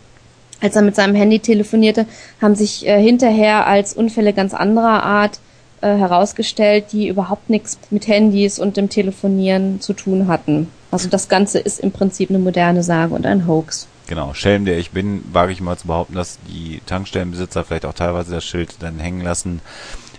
Als 0.62 0.78
er 0.78 0.84
mit 0.84 0.96
seinem 0.96 1.16
Handy 1.16 1.40
telefonierte, 1.40 2.06
haben 2.42 2.56
sich 2.56 2.88
äh, 2.88 2.98
hinterher 3.02 3.68
als 3.68 3.94
Unfälle 3.94 4.32
ganz 4.32 4.54
anderer 4.54 5.04
Art 5.04 5.40
äh, 5.82 5.96
herausgestellt, 5.96 6.86
die 6.92 7.08
überhaupt 7.08 7.50
nichts 7.50 7.78
mit 7.90 8.08
Handys 8.08 8.60
und 8.60 8.78
dem 8.78 8.90
Telefonieren 8.90 9.82
zu 9.82 9.94
tun 9.94 10.28
hatten. 10.28 10.68
Also 10.92 11.10
das 11.10 11.28
Ganze 11.28 11.60
ist 11.60 11.80
im 11.80 11.92
Prinzip 11.92 12.30
eine 12.30 12.40
moderne 12.40 12.84
Sage 12.84 13.14
und 13.14 13.26
ein 13.26 13.48
Hoax. 13.48 13.88
Genau, 14.08 14.34
Schelm, 14.34 14.66
der 14.66 14.78
ich 14.78 14.92
bin, 14.92 15.24
wage 15.34 15.52
ich 15.52 15.62
mal 15.62 15.78
zu 15.78 15.88
behaupten, 15.88 16.14
dass 16.14 16.38
die 16.48 16.80
Tankstellenbesitzer 16.86 17.64
vielleicht 17.64 17.86
auch 17.86 17.94
teilweise 17.94 18.32
das 18.36 18.46
Schild 18.46 18.76
dann 18.80 19.00
hängen 19.00 19.22
lassen, 19.22 19.62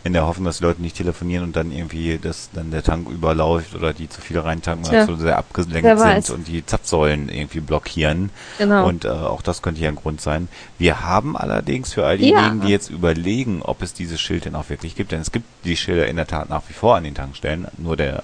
in 0.07 0.13
der 0.13 0.27
Hoffnung, 0.27 0.47
dass 0.47 0.59
die 0.59 0.65
Leute 0.65 0.81
nicht 0.81 0.97
telefonieren 0.97 1.45
und 1.45 1.57
dann 1.57 1.73
irgendwie, 1.73 2.19
dass 2.19 2.51
dann 2.53 2.71
der 2.71 2.83
Tank 2.83 3.09
überläuft 3.09 3.75
oder 3.75 3.93
die 3.93 4.09
zu 4.09 4.21
viel 4.21 4.39
reintanken 4.39 4.89
oder 4.89 5.07
so 5.07 5.17
sehr 5.17 5.37
abgelenkt 5.37 5.99
sind 5.99 6.31
und 6.31 6.49
die 6.49 6.65
Zapfsäulen 6.65 7.29
irgendwie 7.29 7.61
blockieren. 7.61 8.31
Genau. 8.59 8.87
Und 8.87 9.05
äh, 9.05 9.09
auch 9.09 9.43
das 9.43 9.63
könnte 9.63 9.81
hier 9.81 9.89
ein 9.89 9.97
Grund 9.97 10.21
sein. 10.21 10.49
Wir 10.79 11.03
haben 11.03 11.37
allerdings 11.37 11.93
für 11.93 12.07
all 12.07 12.19
diejenigen, 12.19 12.61
ja. 12.61 12.67
die 12.67 12.73
jetzt 12.73 12.91
überlegen, 12.91 13.63
ob 13.63 13.83
es 13.83 13.93
dieses 13.93 14.21
Schild 14.21 14.45
denn 14.45 14.55
auch 14.55 14.71
wirklich 14.71 14.95
gibt, 14.95 15.13
denn 15.13 15.21
es 15.21 15.33
gibt 15.33 15.47
die 15.65 15.77
Schilder 15.77 16.07
in 16.07 16.17
der 16.17 16.27
Tat 16.27 16.49
nach 16.49 16.63
wie 16.69 16.75
vor 16.75 16.97
an 16.97 17.05
den 17.05 17.15
Tankstellen, 17.15 17.67
nur 17.77 17.97
der 17.97 18.23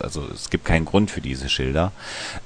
also 0.00 0.24
es 0.32 0.50
gibt 0.50 0.64
keinen 0.64 0.84
Grund 0.84 1.10
für 1.10 1.20
diese 1.20 1.48
Schilder, 1.48 1.92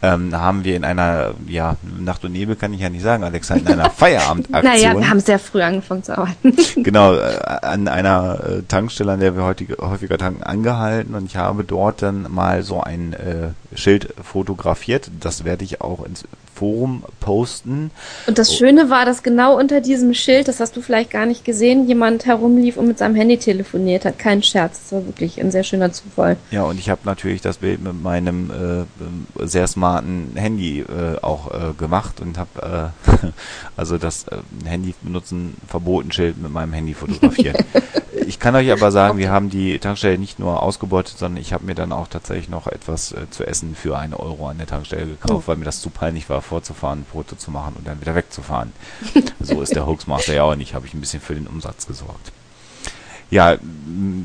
ähm, 0.02 0.34
haben 0.36 0.64
wir 0.64 0.76
in 0.76 0.84
einer, 0.84 1.34
ja, 1.46 1.76
Nacht 1.98 2.24
und 2.24 2.32
Nebel 2.32 2.56
kann 2.56 2.72
ich 2.72 2.80
ja 2.80 2.90
nicht 2.90 3.02
sagen, 3.02 3.24
Alexa, 3.24 3.54
in 3.54 3.66
einer 3.66 3.90
Feierabendaktion. 3.90 4.64
naja, 4.64 4.96
wir 4.96 5.08
haben 5.08 5.20
sehr 5.20 5.38
früh 5.38 5.62
angefangen 5.62 6.02
zu 6.02 6.16
arbeiten. 6.16 6.56
genau, 6.82 7.14
äh, 7.14 7.38
an 7.62 7.88
einer 7.88 8.40
äh, 8.44 8.62
Tankstelle, 8.62 9.12
an 9.12 9.20
der 9.20 9.36
wir 9.36 9.44
heute 9.44 9.66
häufiger 9.80 10.18
tanken, 10.18 10.42
angehalten 10.42 11.14
und 11.14 11.26
ich 11.26 11.36
habe 11.36 11.64
dort 11.64 12.02
dann 12.02 12.26
mal 12.30 12.62
so 12.62 12.80
ein 12.80 13.12
äh, 13.12 13.50
Schild 13.76 14.14
fotografiert. 14.22 15.10
Das 15.20 15.44
werde 15.44 15.64
ich 15.64 15.80
auch 15.80 16.04
ins 16.04 16.24
Forum 16.60 17.04
posten. 17.20 17.90
Und 18.26 18.36
das 18.36 18.54
Schöne 18.54 18.90
war, 18.90 19.06
dass 19.06 19.22
genau 19.22 19.58
unter 19.58 19.80
diesem 19.80 20.12
Schild, 20.12 20.46
das 20.46 20.60
hast 20.60 20.76
du 20.76 20.82
vielleicht 20.82 21.10
gar 21.10 21.24
nicht 21.24 21.42
gesehen, 21.42 21.88
jemand 21.88 22.26
herumlief 22.26 22.76
und 22.76 22.86
mit 22.86 22.98
seinem 22.98 23.14
Handy 23.14 23.38
telefoniert 23.38 24.04
hat. 24.04 24.18
Kein 24.18 24.42
Scherz, 24.42 24.82
das 24.82 24.92
war 24.92 25.06
wirklich 25.06 25.40
ein 25.40 25.50
sehr 25.50 25.64
schöner 25.64 25.90
Zufall. 25.90 26.36
Ja, 26.50 26.64
und 26.64 26.78
ich 26.78 26.90
habe 26.90 27.00
natürlich 27.04 27.39
das 27.40 27.58
Bild 27.58 27.82
mit 27.82 28.02
meinem 28.02 28.50
äh, 28.50 29.46
sehr 29.46 29.66
smarten 29.66 30.32
Handy 30.34 30.80
äh, 30.80 31.18
auch 31.22 31.52
äh, 31.52 31.72
gemacht 31.74 32.20
und 32.20 32.38
habe 32.38 32.92
äh, 33.02 33.26
also 33.76 33.98
das 33.98 34.24
äh, 34.28 34.38
Handy 34.64 34.94
benutzen 35.02 35.56
verboten 35.66 36.12
Schild 36.12 36.40
mit 36.40 36.52
meinem 36.52 36.72
Handy 36.72 36.94
fotografiert. 36.94 37.64
ich 38.26 38.38
kann 38.38 38.54
euch 38.54 38.70
aber 38.70 38.90
sagen, 38.90 39.12
okay. 39.12 39.22
wir 39.22 39.30
haben 39.30 39.50
die 39.50 39.78
Tankstelle 39.78 40.18
nicht 40.18 40.38
nur 40.38 40.62
ausgebeutet, 40.62 41.18
sondern 41.18 41.40
ich 41.40 41.52
habe 41.52 41.64
mir 41.64 41.74
dann 41.74 41.92
auch 41.92 42.08
tatsächlich 42.08 42.48
noch 42.48 42.66
etwas 42.66 43.12
äh, 43.12 43.28
zu 43.30 43.46
essen 43.46 43.74
für 43.74 43.98
einen 43.98 44.14
Euro 44.14 44.48
an 44.48 44.58
der 44.58 44.66
Tankstelle 44.66 45.06
gekauft, 45.06 45.44
oh. 45.46 45.48
weil 45.48 45.56
mir 45.56 45.64
das 45.64 45.80
zu 45.80 45.90
peinlich 45.90 46.28
war, 46.28 46.42
vorzufahren, 46.42 47.04
Brote 47.10 47.36
zu 47.36 47.50
machen 47.50 47.74
und 47.76 47.86
dann 47.86 48.00
wieder 48.00 48.14
wegzufahren. 48.14 48.72
so 49.40 49.60
ist 49.62 49.74
der 49.74 49.86
Hoaxmaster 49.86 50.34
ja 50.34 50.44
auch 50.44 50.56
nicht, 50.56 50.74
habe 50.74 50.86
ich 50.86 50.94
ein 50.94 51.00
bisschen 51.00 51.20
für 51.20 51.34
den 51.34 51.46
Umsatz 51.46 51.86
gesorgt. 51.86 52.32
Ja, 53.30 53.56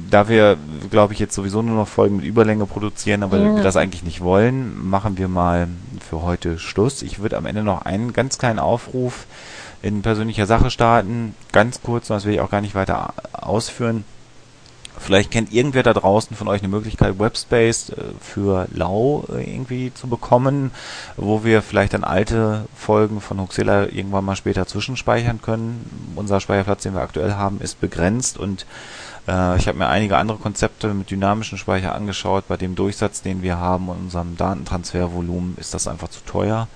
da 0.10 0.30
wir, 0.30 0.58
glaube 0.89 1.14
ich, 1.14 1.20
jetzt 1.20 1.36
sowieso 1.36 1.62
nur 1.62 1.76
noch 1.76 1.88
Folgen 1.88 2.18
mit 2.18 2.26
Überlänge 2.26 2.66
produzieren, 2.66 3.24
aber 3.24 3.38
ja. 3.38 3.56
wir 3.56 3.64
das 3.64 3.78
eigentlich 3.78 4.03
nicht 4.03 4.22
wollen, 4.22 4.88
machen 4.88 5.18
wir 5.18 5.28
mal 5.28 5.68
für 6.08 6.22
heute 6.22 6.60
Schluss. 6.60 7.01
Ich 7.01 7.20
würde 7.20 7.38
am 7.38 7.45
Ende 7.45 7.64
noch 7.64 7.84
einen 7.84 8.14
ganz 8.14 8.38
kleinen 8.38 8.60
Aufruf 8.60 9.26
in 9.82 10.01
persönlicher 10.01 10.45
Sache 10.45 10.72
starten. 10.72 11.36
Ganz 11.51 11.82
kurz, 11.82 12.08
das 12.08 12.26
will 12.26 12.34
ich 12.34 12.41
auch 12.41 12.49
gar 12.49 12.62
nicht 12.62 12.76
weiter 12.76 13.14
ausführen. 13.34 14.03
Vielleicht 15.00 15.32
kennt 15.32 15.54
irgendwer 15.54 15.84
da 15.84 15.93
draußen 15.93 16.36
von 16.36 16.48
euch 16.48 16.62
eine 16.62 16.70
Möglichkeit, 16.70 17.20
Webspace 17.20 17.89
äh, 17.89 17.96
für 18.20 18.68
Lau 18.74 19.26
äh, 19.30 19.43
irgendwie 19.43 19.93
zu 19.93 20.08
bekommen, 20.08 20.72
wo 21.18 21.43
wir 21.43 21.62
vielleicht 21.62 21.93
dann 21.93 22.04
alte 22.04 22.66
Folgen 22.76 23.22
von 23.22 23.39
Huxilla 23.39 23.86
irgendwann 23.86 24.26
mal 24.26 24.36
später 24.36 24.66
zwischenspeichern 24.68 25.41
können. 25.41 26.14
Unser 26.16 26.39
Speicherplatz, 26.39 26.84
den 26.84 26.93
wir 26.93 27.02
aktuell 27.02 27.34
haben, 27.34 27.60
ist 27.62 27.82
begrenzt 27.82 28.38
und 28.38 28.66
äh, 29.28 29.58
ich 29.58 29.68
habe 29.68 29.78
mir 29.78 29.88
einige 29.88 30.18
andere 30.18 30.38
Konzepte 30.38 30.93
mit 30.93 31.12
dynamischen 31.12 31.58
Speicher 31.58 31.96
angeschaut. 31.96 32.48
Bei 32.48 32.58
dem 32.58 32.76
Durchsatz, 32.76 33.22
den 33.22 33.41
wir 33.41 33.58
haben 33.58 33.89
und 33.89 33.98
unserem 33.98 34.38
Datentransfervolumen, 34.38 35.58
ist 35.58 35.74
das 35.74 35.88
einfach 35.88 36.10
zu 36.10 36.22
teuer. 36.26 36.68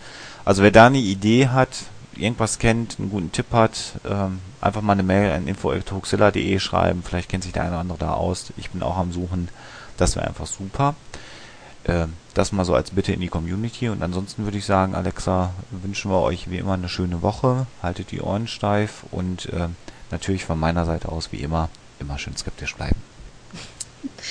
Also 0.46 0.64
wer 0.64 0.72
da 0.72 0.88
eine 0.88 0.98
Idee 0.98 1.48
hat, 1.48 1.70
irgendwas 2.20 2.60
kennt, 2.60 3.00
einen 3.00 3.10
guten 3.10 3.32
Tipp 3.32 3.48
hat, 3.52 4.00
ähm, 4.10 4.40
einfach 4.62 4.82
mal 4.82 4.94
eine 4.94 5.04
Mail 5.04 5.32
an 5.32 5.48
info.hoxilla.de 5.48 6.60
schreiben. 6.60 7.04
Vielleicht 7.04 7.30
kennt 7.30 7.44
sich 7.44 7.54
der 7.54 7.64
eine 7.64 7.72
oder 7.72 7.80
andere 7.80 7.98
da 7.98 8.14
aus. 8.14 8.54
Ich 8.58 8.72
bin 8.72 8.84
auch 8.84 8.98
am 8.98 9.12
Suchen. 9.12 9.50
Das 9.98 10.16
wäre 10.16 10.28
einfach 10.28 10.48
super. 10.48 10.96
Äh, 11.84 12.08
das 12.34 12.52
mal 12.52 12.66
so 12.66 12.76
als 12.76 12.92
Bitte 12.92 13.12
in 13.12 13.22
die 13.22 13.28
Community. 13.28 13.90
Und 13.90 14.04
ansonsten 14.04 14.44
würde 14.44 14.58
ich 14.58 14.66
sagen, 14.66 14.96
Alexa, 14.96 15.54
wünschen 15.72 16.12
wir 16.12 16.22
euch 16.22 16.50
wie 16.50 16.58
immer 16.58 16.74
eine 16.74 16.90
schöne 16.90 17.22
Woche. 17.22 17.68
Haltet 17.82 18.12
die 18.12 18.22
Ohren 18.22 18.48
steif 18.48 19.04
und 19.12 19.48
äh, 19.48 19.68
natürlich 20.12 20.46
von 20.46 20.60
meiner 20.60 20.86
Seite 20.86 21.10
aus 21.10 21.32
wie 21.32 21.38
immer, 21.38 21.70
immer 22.00 22.18
schön 22.18 22.36
skeptisch 22.36 22.76
bleiben. 22.76 23.02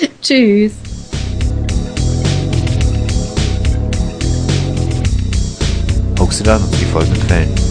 Tschüss. 0.22 0.72
Hoaxilla 6.18 6.58
nutzt 6.58 6.80
die 6.80 6.84
folgenden 6.84 7.26
Quellen. 7.26 7.67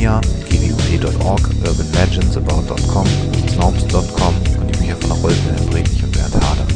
Wikipedia, 0.00 0.20
gwp.org, 0.48 1.50
urbanlegendsabout.com, 1.66 3.06
snopes.com 3.48 4.34
und 4.60 4.74
die 4.74 4.78
Bücher 4.78 4.96
von 4.96 5.12
Rolf 5.12 5.36
Wilhelm 5.46 5.66
Bredlich 5.70 6.02
und 6.02 6.12
Bernd 6.12 6.34
Hader. 6.36 6.66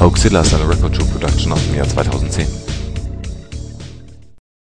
Hoaxilla 0.00 0.40
ist 0.40 0.54
eine 0.54 0.68
Record 0.68 0.96
Show 0.96 1.04
Production 1.04 1.52
aus 1.52 1.60
dem 1.66 1.74
Jahr 1.76 1.88
2010. 1.88 2.63